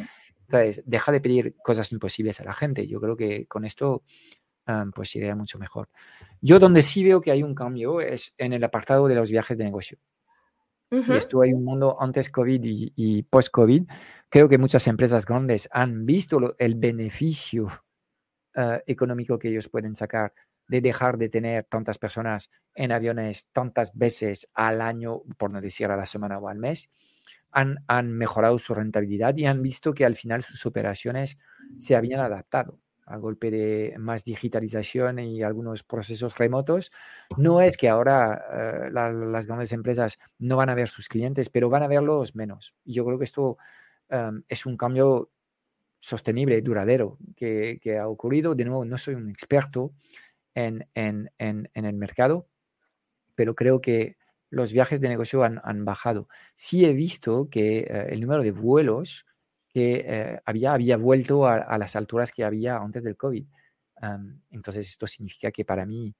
Entonces, 0.46 0.82
deja 0.86 1.12
de 1.12 1.20
pedir 1.20 1.56
cosas 1.62 1.92
imposibles 1.92 2.40
a 2.40 2.44
la 2.44 2.54
gente. 2.54 2.86
Yo 2.86 2.98
creo 2.98 3.14
que 3.14 3.46
con 3.46 3.66
esto 3.66 4.04
ah, 4.66 4.86
pues 4.94 5.14
iría 5.16 5.36
mucho 5.36 5.58
mejor. 5.58 5.90
Yo 6.40 6.58
donde 6.58 6.80
sí 6.80 7.04
veo 7.04 7.20
que 7.20 7.30
hay 7.30 7.42
un 7.42 7.54
cambio 7.54 8.00
es 8.00 8.34
en 8.38 8.54
el 8.54 8.64
apartado 8.64 9.06
de 9.06 9.16
los 9.16 9.30
viajes 9.30 9.58
de 9.58 9.64
negocio 9.64 9.98
y 10.90 11.12
estuvo 11.12 11.42
ahí 11.42 11.52
un 11.52 11.64
mundo 11.64 11.96
antes 12.00 12.30
COVID 12.30 12.60
y, 12.64 13.22
post-COVID, 13.22 13.84
creo 14.28 14.48
que 14.48 14.58
muchas 14.58 14.86
empresas 14.86 15.24
grandes 15.24 15.68
han 15.70 16.04
visto 16.04 16.56
el 16.58 16.74
beneficio 16.74 17.68
eh, 18.54 18.82
económico 18.86 19.38
que 19.38 19.48
ellos 19.48 19.68
pueden 19.68 19.94
sacar 19.94 20.32
de 20.70 20.80
dejar 20.80 21.18
de 21.18 21.28
tener 21.28 21.64
tantas 21.64 21.98
personas 21.98 22.48
en 22.76 22.92
aviones 22.92 23.48
tantas 23.52 23.92
veces 23.92 24.48
al 24.54 24.80
año, 24.80 25.22
por 25.36 25.50
no 25.50 25.60
decir 25.60 25.88
a 25.88 25.96
la 25.96 26.06
semana 26.06 26.38
o 26.38 26.48
al 26.48 26.58
mes, 26.58 26.90
han, 27.50 27.82
han 27.88 28.12
mejorado 28.12 28.56
su 28.60 28.72
rentabilidad 28.72 29.36
y 29.36 29.46
han 29.46 29.62
visto 29.62 29.92
que 29.92 30.04
al 30.04 30.14
final 30.14 30.44
sus 30.44 30.64
operaciones 30.66 31.38
se 31.78 31.96
habían 31.96 32.20
adaptado 32.20 32.78
a 33.04 33.16
golpe 33.16 33.50
de 33.50 33.96
más 33.98 34.22
digitalización 34.22 35.18
y 35.18 35.42
algunos 35.42 35.82
procesos 35.82 36.38
remotos, 36.38 36.92
no 37.36 37.60
es 37.60 37.76
que 37.76 37.88
ahora 37.88 38.40
eh, 38.52 38.90
las 38.92 39.46
grandes 39.48 39.72
empresas 39.72 40.20
no 40.38 40.56
van 40.56 40.70
a 40.70 40.76
ver 40.76 40.88
sus 40.88 41.08
clientes, 41.08 41.48
pero 41.48 41.68
van 41.68 41.82
a 41.82 41.88
verlos 41.88 42.36
menos. 42.36 42.76
Yo 42.84 43.04
creo 43.04 43.18
que 43.18 43.24
esto 43.24 43.58
em, 44.08 44.44
es 44.48 44.64
un 44.64 44.76
cambio 44.76 45.30
sostenible, 46.00 46.60
duradero, 46.62 47.18
que, 47.36 47.98
ha 48.00 48.08
ocurrido. 48.08 48.54
De 48.54 48.64
nuevo, 48.64 48.84
no 48.84 48.98
soy 48.98 49.14
un 49.14 49.28
experto 49.28 49.92
en, 50.54 50.88
en, 50.94 51.30
en, 51.38 51.68
el 51.74 51.94
mercado, 51.94 52.48
pero 53.34 53.54
creo 53.54 53.80
que 53.80 54.16
los 54.50 54.72
viajes 54.72 55.00
de 55.00 55.08
negocio 55.08 55.44
han, 55.44 55.60
han 55.62 55.84
bajado. 55.84 56.28
Sí 56.54 56.84
he 56.84 56.92
visto 56.92 57.48
que 57.48 57.80
eh, 57.80 58.06
el 58.10 58.20
número 58.20 58.42
de 58.42 58.52
vuelos 58.52 59.26
que 59.72 60.04
eh, 60.06 60.40
había, 60.44 60.72
había 60.72 60.96
vuelto 60.96 61.46
a, 61.46 61.78
las 61.78 61.94
alturas 61.96 62.32
que 62.32 62.44
había 62.44 62.76
antes 62.76 63.04
del 63.04 63.16
COVID. 63.16 63.46
entonces, 64.50 64.88
esto 64.88 65.06
significa 65.06 65.52
que 65.52 65.64
para 65.64 65.86
mí 65.86 66.14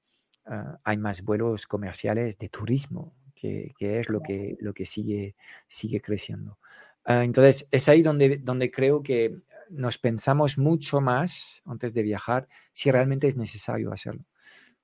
ah, 0.45 0.79
hay 0.83 0.97
más 0.97 1.21
vuelos 1.23 1.67
comerciales 1.67 2.37
de 2.37 2.49
turismo, 2.49 3.13
que, 3.35 3.73
que, 3.77 3.99
es 3.99 4.09
lo 4.09 4.21
que, 4.21 4.57
lo 4.61 4.73
que 4.73 4.85
sigue, 4.85 5.35
sigue 5.67 5.99
creciendo. 6.01 6.59
Ah, 7.03 7.23
entonces, 7.23 7.67
es 7.71 7.89
ahí 7.89 8.01
donde, 8.01 8.37
donde 8.37 8.71
creo 8.71 9.03
que 9.03 9.41
nos 9.71 9.97
pensamos 9.97 10.57
mucho 10.57 11.01
más 11.01 11.61
antes 11.65 11.93
de 11.93 12.03
viajar 12.03 12.47
si 12.73 12.91
realmente 12.91 13.27
es 13.27 13.37
necesario 13.37 13.91
hacerlo. 13.91 14.25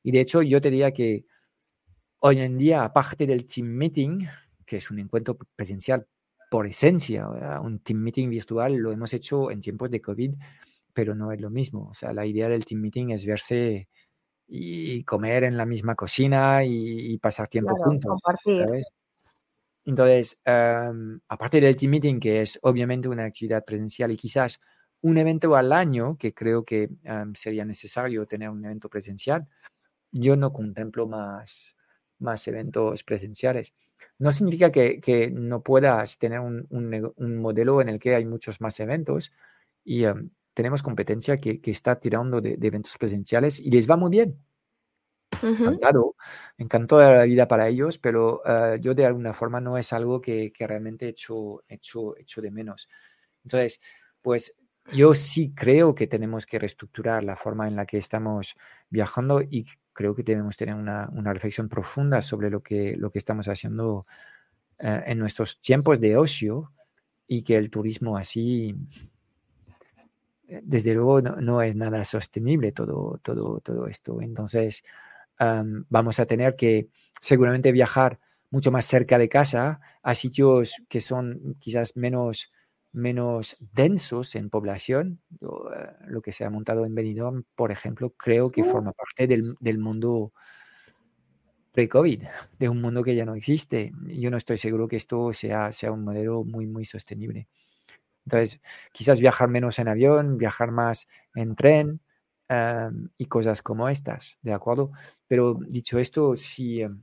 Y 0.04 0.12
de 0.12 0.22
hecho, 0.22 0.42
yo 0.42 0.62
te 0.62 0.70
diría 0.70 0.92
que 0.92 1.26
hoy 2.20 2.40
en 2.40 2.58
día, 2.58 2.84
aparte 2.84 3.28
del 3.28 3.46
team 3.46 3.68
meeting, 3.68 4.26
que 4.66 4.78
es 4.78 4.92
un 4.92 5.00
encuentro 5.00 5.38
presencial 5.56 6.06
por 6.50 6.68
esencia. 6.68 7.28
Un 7.60 7.80
team 7.80 8.00
meeting 8.00 8.30
virtual 8.30 8.76
lo 8.76 8.92
hemos 8.92 9.14
hecho 9.14 9.52
en 9.52 9.62
tiempos 9.62 9.92
de 9.92 10.02
COVID, 10.02 10.34
pero 10.94 11.16
no 11.16 11.32
es 11.32 11.42
lo 11.42 11.50
mismo. 11.50 11.90
O 11.90 11.94
sea, 11.94 12.14
la 12.14 12.26
idea 12.26 12.50
del 12.50 12.66
team 12.66 12.82
meeting 12.82 13.10
es 13.10 13.26
verse 13.26 13.90
y 14.48 15.04
comer 15.04 15.44
en 15.44 15.58
la 15.58 15.66
misma 15.66 15.96
cocina 15.96 16.64
y, 16.64 17.18
pasar 17.18 17.48
tiempo 17.48 17.76
juntos. 17.76 18.20
Entonces, 19.84 20.42
aparte 20.46 21.62
del 21.62 21.76
team 21.76 21.92
meeting, 21.92 22.20
que 22.20 22.42
es 22.42 22.60
obviamente 22.62 23.10
una 23.10 23.26
actividad 23.26 23.64
presencial 23.66 24.12
y 24.12 24.18
quizás 24.18 24.60
un 25.02 25.18
evento 25.18 25.56
al 25.56 25.72
año, 25.72 26.18
que 26.18 26.34
creo 26.34 26.64
que 26.64 26.90
sería 27.36 27.66
necesario 27.66 28.26
tener 28.26 28.50
un 28.50 28.66
evento 28.66 28.90
presencial, 28.90 29.48
yo 30.12 30.36
no 30.36 30.52
contemplo 30.54 31.08
más, 31.08 31.76
más 32.20 32.48
eventos 32.48 33.04
presenciales. 33.04 33.74
No 34.20 34.32
significa 34.32 34.72
que, 34.72 35.32
no 35.34 35.62
puedas 35.62 36.18
tener 36.18 36.40
un, 36.40 36.68
modelo 37.40 37.82
en 37.82 37.90
el 37.90 38.00
que 38.00 38.16
hay 38.16 38.26
muchos 38.26 38.62
más 38.62 38.80
eventos 38.80 39.32
y 39.84 40.06
em, 40.06 40.30
tenemos 40.54 40.84
competencia 40.84 41.38
que, 41.38 41.60
está 41.66 42.00
tirando 42.00 42.42
de, 42.42 42.58
eventos 42.62 42.98
presenciales 42.98 43.60
y 43.60 43.70
les 43.70 43.90
va 43.90 43.98
muy 43.98 44.10
bien. 44.12 44.40
Encantado, 45.40 46.16
encantado 46.58 47.02
de 47.02 47.14
la 47.14 47.24
vida 47.26 47.48
para 47.48 47.68
ellos, 47.68 48.00
pero 48.00 48.42
eh, 48.46 48.80
yo 48.82 48.96
de 48.96 49.06
alguna 49.06 49.34
forma 49.34 49.62
no 49.62 49.78
es 49.78 49.94
algo 49.94 50.20
que, 50.20 50.52
realmente 50.58 51.08
hecho, 51.08 51.64
hecho, 51.68 52.18
hecho 52.18 52.42
de 52.42 52.50
menos. 52.50 52.90
Entonces, 53.44 53.80
pues 54.22 54.56
yo 54.94 55.14
sí 55.14 55.54
creo 55.54 55.96
que 55.96 56.08
tenemos 56.08 56.46
que 56.46 56.60
reestructurar 56.60 57.24
la 57.24 57.36
forma 57.36 57.68
en 57.68 57.76
la 57.76 57.86
que 57.86 57.98
estamos 57.98 58.56
viajando 58.90 59.42
y 59.42 59.66
creo 59.94 60.16
que 60.16 60.24
debemos 60.24 60.56
tener 60.56 60.76
una, 60.76 61.10
reflexión 61.34 61.70
profunda 61.70 62.22
sobre 62.22 62.50
lo 62.50 62.62
que, 62.62 62.96
lo 62.98 63.12
que 63.12 63.20
estamos 63.20 63.48
haciendo 63.48 64.06
eh, 64.80 65.04
en 65.08 65.20
nuestros 65.20 65.60
tiempos 65.60 66.00
de 66.00 66.18
ocio 66.18 66.72
y 67.28 67.42
que 67.44 67.58
el 67.58 67.70
turismo 67.70 68.16
así, 68.16 68.76
eh, 70.48 70.62
desde 70.64 70.94
luego, 70.94 71.22
no, 71.22 71.62
es 71.62 71.76
nada 71.76 72.06
sostenible 72.06 72.72
todo, 72.72 73.20
todo, 73.24 73.60
todo 73.60 73.88
esto. 73.88 74.22
Entonces, 74.22 74.84
vamos 75.90 76.20
a 76.20 76.26
tener 76.26 76.56
que 76.56 76.90
seguramente 77.22 77.72
viajar 77.72 78.20
mucho 78.50 78.72
más 78.72 78.86
cerca 78.86 79.18
de 79.18 79.30
casa 79.30 79.80
a 80.02 80.16
sitios 80.16 80.76
que 80.88 81.02
son 81.02 81.56
quizás 81.60 81.96
menos 81.96 82.52
menos 82.98 83.58
densos 83.74 84.36
en 84.36 84.50
población. 84.50 85.22
Eh, 85.42 85.46
lo 86.08 86.22
que 86.22 86.32
se 86.32 86.46
ha 86.46 86.50
montado 86.50 86.86
en 86.86 86.96
Benidorm, 86.96 87.44
por 87.56 87.72
ejemplo, 87.72 88.12
creo 88.18 88.52
que 88.52 88.64
forma 88.64 88.92
parte 88.92 89.28
del, 89.28 89.56
del 89.60 89.78
mundo 89.78 90.34
pre-COVID, 91.72 92.24
de 92.60 92.70
un 92.70 92.82
mundo 92.82 93.04
que 93.04 93.16
ya 93.16 93.26
no 93.26 93.36
existe. 93.36 93.94
Yo 94.08 94.32
no 94.32 94.38
estoy 94.38 94.58
seguro 94.58 94.88
que 94.88 94.96
esto 94.98 95.32
sea, 95.34 95.72
sea 95.72 95.92
un 95.92 96.04
modelo 96.04 96.44
muy, 96.44 96.66
muy 96.68 96.86
sostenible. 96.86 97.48
Entonces, 98.26 98.62
quizás 98.92 99.22
viajar 99.22 99.50
menos 99.50 99.80
en 99.80 99.88
avión, 99.88 100.38
viajar 100.38 100.72
más 100.72 101.08
en 101.36 101.56
tren 101.56 102.02
em, 102.50 103.10
y 103.18 103.26
cosas 103.28 103.62
como 103.62 103.90
estas, 103.90 104.40
¿de 104.42 104.54
acuerdo? 104.54 104.92
Pero 105.28 105.60
dicho 105.68 106.00
esto, 106.00 106.36
sí, 106.36 106.82
em, 106.82 107.02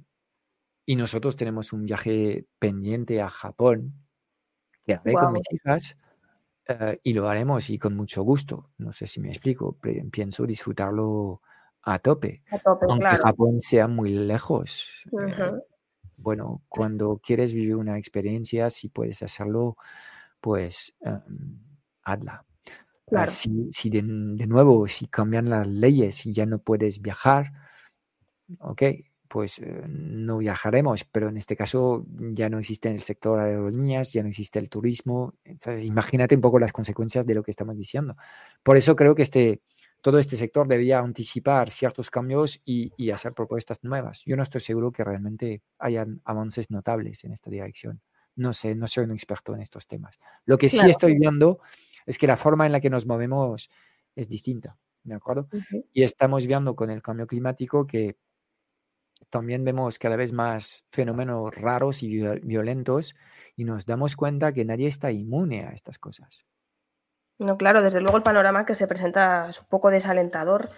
y 0.87 0.97
nosotros 0.97 1.37
tenemos 1.37 1.73
un 1.73 1.85
viaje 1.87 2.47
pendiente 2.59 3.23
a 3.23 3.31
Japón, 3.31 3.95
que 4.85 4.95
haré 4.95 5.15
con 5.15 5.33
mis 5.33 5.47
hijas 5.51 5.97
eh, 6.67 7.01
y 7.03 7.13
lo 7.13 7.29
haremos 7.29 7.69
y 7.71 7.79
con 7.79 7.97
mucho 7.97 8.23
gusto. 8.23 8.71
No 8.79 8.93
sé 8.93 9.07
si 9.07 9.21
me 9.21 9.29
explico, 9.29 9.77
pienso 10.11 10.47
disfrutarlo 10.47 11.43
a 11.83 11.99
tope, 11.99 12.43
aunque 12.89 13.17
Japón 13.17 13.61
sea 13.61 13.89
muy 13.89 14.11
lejos. 14.11 14.89
Eh, 15.13 15.53
bueno, 16.17 16.63
cuando 16.69 17.21
quieres 17.23 17.53
vivir 17.53 17.77
una 17.77 17.99
experiencia, 17.99 18.71
si 18.71 18.89
puedes 18.89 19.23
hacerlo, 19.23 19.77
pues 20.41 20.95
em, 21.01 21.59
hazla. 22.03 22.45
Si, 23.29 23.71
si 23.71 23.91
de, 23.91 24.03
de, 24.03 24.47
nuevo, 24.47 24.89
si 24.89 25.07
cambian 25.07 25.51
las 25.51 25.67
leyes 25.67 26.25
y 26.27 26.33
ya 26.33 26.47
no 26.47 26.59
puedes 26.59 27.01
viajar, 27.01 27.53
ok, 28.59 28.83
pues 29.35 29.59
eh, 29.59 29.83
no 29.89 30.39
viajaremos, 30.39 31.03
pero 31.11 31.29
en 31.29 31.37
este 31.37 31.57
caso 31.57 32.07
ya 32.07 32.49
no 32.49 32.61
existe 32.61 32.89
el 32.89 33.01
sector 33.01 33.41
aerolíneas, 33.41 34.13
ya 34.13 34.23
no 34.23 34.29
existe 34.29 34.61
el 34.61 34.69
turismo. 34.69 35.35
Imagínate 35.83 36.37
un 36.37 36.41
poco 36.41 36.61
las 36.61 36.73
consecuencias 36.73 37.27
de 37.27 37.35
lo 37.35 37.43
que 37.43 37.51
estamos 37.51 37.77
diciendo. 37.77 38.17
Por 38.63 38.77
eso 38.77 38.95
creo 38.95 39.17
que 39.17 39.23
este, 39.23 39.61
todo 40.01 40.21
este 40.21 40.37
sector 40.37 40.69
debía 40.69 41.01
anticipar 41.01 41.69
ciertos 41.71 42.11
cambios 42.11 42.63
y, 42.65 43.11
hacer 43.11 43.33
propuestas 43.33 43.83
nuevas. 43.83 44.23
Yo 44.25 44.37
no 44.37 44.45
estoy 44.45 44.61
seguro 44.61 44.93
que 44.93 45.03
realmente 45.03 45.63
hayan 45.81 46.21
avances 46.25 46.71
notables 46.71 47.25
en 47.25 47.33
esta 47.33 47.51
dirección. 47.51 48.01
No 48.37 48.53
sé, 48.53 48.77
no 48.77 48.87
soy 48.87 49.03
un 49.03 49.11
experto 49.11 49.53
en 49.57 49.63
estos 49.63 49.89
temas. 49.89 50.17
Lo 50.45 50.59
que 50.59 50.69
sí 50.69 50.89
estoy 50.89 51.19
viendo 51.19 51.59
es 52.07 52.19
que 52.19 52.29
la 52.29 52.37
forma 52.37 52.67
en 52.67 52.71
la 52.71 52.81
que 52.81 52.89
nos 52.89 53.05
movemos 53.05 53.69
es 54.15 54.29
distinta, 54.29 54.79
¿de 55.03 55.17
acuerdo? 55.17 55.49
Y 55.93 56.05
estamos 56.05 56.47
viendo 56.47 56.77
con 56.77 56.89
el 56.93 57.03
cambio 57.03 57.27
climático 57.27 57.85
que 57.85 58.15
también 59.31 59.65
vemos 59.65 59.99
cada 59.99 60.17
vez 60.17 60.33
más 60.33 60.85
fenómenos 60.91 61.55
raros 61.55 62.03
y 62.03 62.21
violentos 62.43 63.15
y 63.57 63.65
nos 63.65 63.87
damos 63.87 64.17
cuenta 64.17 64.53
que 64.53 64.65
nadie 64.65 64.89
está 64.89 65.11
inmune 65.11 65.65
a 65.65 65.71
estas 65.71 65.99
cosas. 65.99 66.45
No, 67.39 67.57
claro, 67.57 67.83
desde 67.83 68.01
luego 68.01 68.17
el 68.17 68.23
panorama 68.23 68.65
que 68.65 68.75
se 68.75 68.87
presenta 68.87 69.51
es 69.51 69.61
un 69.61 69.67
poco 69.67 69.91
desalentador. 69.91 70.71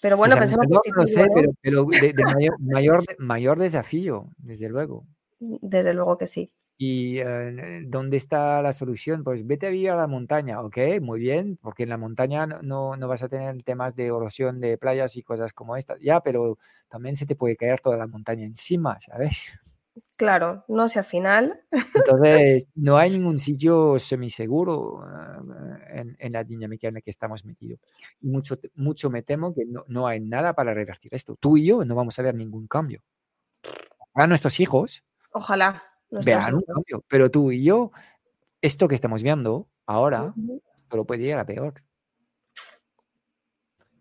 Pero 0.00 0.16
bueno, 0.16 0.36
pensemos 0.36 0.66
que 0.84 0.90
no 0.94 1.06
sé, 1.06 1.26
pero, 1.62 1.86
de, 1.86 2.14
mayor, 2.60 3.04
mayor, 3.18 3.58
desafío, 3.58 4.28
desde 4.36 4.68
luego. 4.68 5.06
Desde 5.40 5.94
luego 5.94 6.18
que 6.18 6.26
sí. 6.26 6.52
¿Y 6.78 7.18
eh, 7.18 7.82
dónde 7.86 8.18
está 8.18 8.60
la 8.60 8.72
solución? 8.72 9.24
Pues 9.24 9.46
vete 9.46 9.66
a 9.66 9.70
vivir 9.70 9.90
a 9.90 9.96
la 9.96 10.06
montaña, 10.06 10.60
ok, 10.60 10.78
muy 11.00 11.20
bien, 11.20 11.58
porque 11.62 11.84
en 11.84 11.88
la 11.88 11.96
montaña 11.96 12.46
no, 12.46 12.96
no 12.96 13.08
vas 13.08 13.22
a 13.22 13.28
tener 13.28 13.62
temas 13.62 13.96
de 13.96 14.06
erosión 14.06 14.60
de 14.60 14.76
playas 14.76 15.16
y 15.16 15.22
cosas 15.22 15.54
como 15.54 15.76
esta, 15.76 15.96
ya, 16.00 16.20
pero 16.20 16.58
también 16.88 17.16
se 17.16 17.24
te 17.24 17.34
puede 17.34 17.56
caer 17.56 17.80
toda 17.80 17.96
la 17.96 18.06
montaña 18.06 18.44
encima, 18.44 19.00
¿sabes? 19.00 19.52
Claro, 20.16 20.64
no 20.68 20.88
sé 20.88 20.98
al 20.98 21.04
final. 21.04 21.60
Entonces, 21.94 22.68
no 22.74 22.98
hay 22.98 23.10
ningún 23.10 23.38
sitio 23.38 23.98
semiseguro 23.98 25.02
eh, 25.04 26.00
en, 26.00 26.16
en, 26.18 26.32
la 26.32 26.44
dinámica 26.44 26.88
en 26.88 26.94
la 26.94 27.00
que 27.00 27.10
estamos 27.10 27.44
metidos. 27.44 27.80
Y 28.20 28.28
mucho, 28.28 28.58
mucho 28.74 29.10
me 29.10 29.22
temo 29.22 29.54
que 29.54 29.64
no, 29.66 29.84
no, 29.88 30.06
hay 30.06 30.20
nada 30.20 30.54
para 30.54 30.74
revertir 30.74 31.14
esto. 31.14 31.36
Tú 31.36 31.56
y 31.56 31.66
yo 31.66 31.84
no 31.84 31.94
vamos 31.94 32.18
a 32.18 32.22
ver 32.22 32.34
ningún 32.34 32.66
cambio. 32.66 33.02
A 34.14 34.26
nuestros 34.26 34.60
hijos. 34.60 35.04
Ojalá. 35.32 35.82
Vean 36.24 36.54
un 36.54 36.62
cambio. 36.62 37.04
Pero 37.08 37.30
tú 37.30 37.52
y 37.52 37.64
yo, 37.64 37.90
esto 38.60 38.88
que 38.88 38.94
estamos 38.94 39.22
viendo 39.22 39.68
ahora, 39.86 40.34
solo 40.90 41.04
puede 41.04 41.22
llegar 41.22 41.40
a 41.40 41.46
peor. 41.46 41.82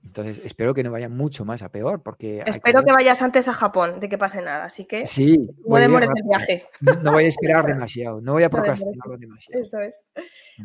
Entonces, 0.05 0.39
espero 0.45 0.73
que 0.73 0.83
no 0.83 0.91
vaya 0.91 1.09
mucho 1.09 1.45
más 1.45 1.61
a 1.63 1.69
peor, 1.69 2.01
porque... 2.01 2.43
Espero 2.45 2.83
que, 2.83 2.91
vayas 2.91 3.21
antes 3.21 3.47
a 3.47 3.53
Japón, 3.53 3.99
de 3.99 4.07
que 4.07 4.17
pase 4.17 4.41
nada, 4.41 4.65
así 4.65 4.85
que 4.85 5.05
sí, 5.05 5.49
no 5.67 5.77
demores 5.77 6.09
el 6.15 6.23
viaje. 6.27 6.67
No, 6.79 7.11
voy 7.11 7.25
a 7.25 7.27
esperar 7.27 7.65
demasiado, 7.65 8.21
no 8.21 8.33
voy 8.33 8.43
a 8.43 8.49
procrastinarlo 8.49 9.17
demasiado. 9.17 9.61
Eso 9.61 9.79
es. 9.79 10.05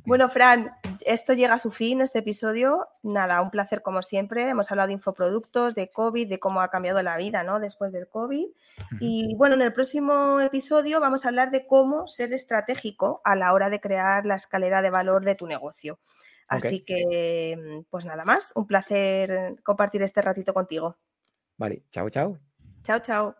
Bueno, 0.04 0.28
Fran, 0.28 0.70
esto 1.04 1.32
llega 1.32 1.54
a 1.54 1.58
su 1.58 1.70
fin, 1.70 2.00
este 2.00 2.20
episodio. 2.20 2.86
Nada, 3.02 3.40
un 3.40 3.50
placer 3.50 3.82
como 3.82 4.02
siempre. 4.02 4.48
Hemos 4.48 4.70
hablado 4.70 4.88
de 4.88 4.94
infoproductos, 4.94 5.74
de 5.74 5.90
COVID, 5.90 6.28
de 6.28 6.38
cómo 6.38 6.60
ha 6.60 6.68
cambiado 6.68 7.02
la 7.02 7.16
vida 7.16 7.42
¿no? 7.42 7.58
después 7.58 7.92
del 7.92 8.08
COVID. 8.08 8.46
Y 9.00 9.34
bueno, 9.36 9.54
en 9.54 9.62
el 9.62 9.72
próximo 9.72 10.40
episodio 10.40 11.00
vamos 11.00 11.24
a 11.24 11.28
hablar 11.28 11.50
de 11.50 11.66
cómo 11.66 12.06
ser 12.06 12.32
estratégico 12.32 13.20
a 13.24 13.34
la 13.36 13.52
hora 13.52 13.70
de 13.70 13.80
crear 13.80 14.26
la 14.26 14.34
escalera 14.34 14.82
de 14.82 14.90
valor 14.90 15.24
de 15.24 15.34
tu 15.34 15.46
negocio. 15.46 15.98
Así 16.50 16.84
que, 16.84 17.56
mm, 17.56 17.84
pues 17.88 18.04
nada 18.04 18.24
más, 18.24 18.52
un 18.56 18.66
placer 18.66 19.56
compartir 19.62 20.02
este 20.02 20.20
ratito 20.20 20.52
contigo. 20.52 20.98
Vale, 21.56 21.84
chao, 21.90 22.10
chao. 22.10 22.38
Chao, 22.82 22.98
chao. 22.98 23.39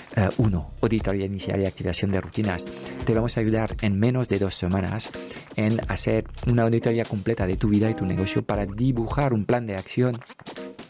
1. 0.37 0.57
Uh, 0.57 0.85
auditoría 0.85 1.25
inicial 1.25 1.61
y 1.61 1.65
activación 1.65 2.11
de 2.11 2.21
rutinas. 2.21 2.65
Te 3.05 3.13
vamos 3.13 3.37
a 3.37 3.39
ayudar 3.39 3.75
en 3.81 3.99
menos 3.99 4.27
de 4.29 4.39
dos 4.39 4.55
semanas 4.55 5.11
en 5.55 5.79
hacer 5.89 6.25
una 6.47 6.63
auditoría 6.63 7.05
completa 7.05 7.47
de 7.47 7.57
tu 7.57 7.69
vida 7.69 7.89
y 7.89 7.95
tu 7.95 8.05
negocio 8.05 8.43
para 8.43 8.65
dibujar 8.65 9.33
un 9.33 9.45
plan 9.45 9.67
de 9.67 9.75
acción 9.75 10.19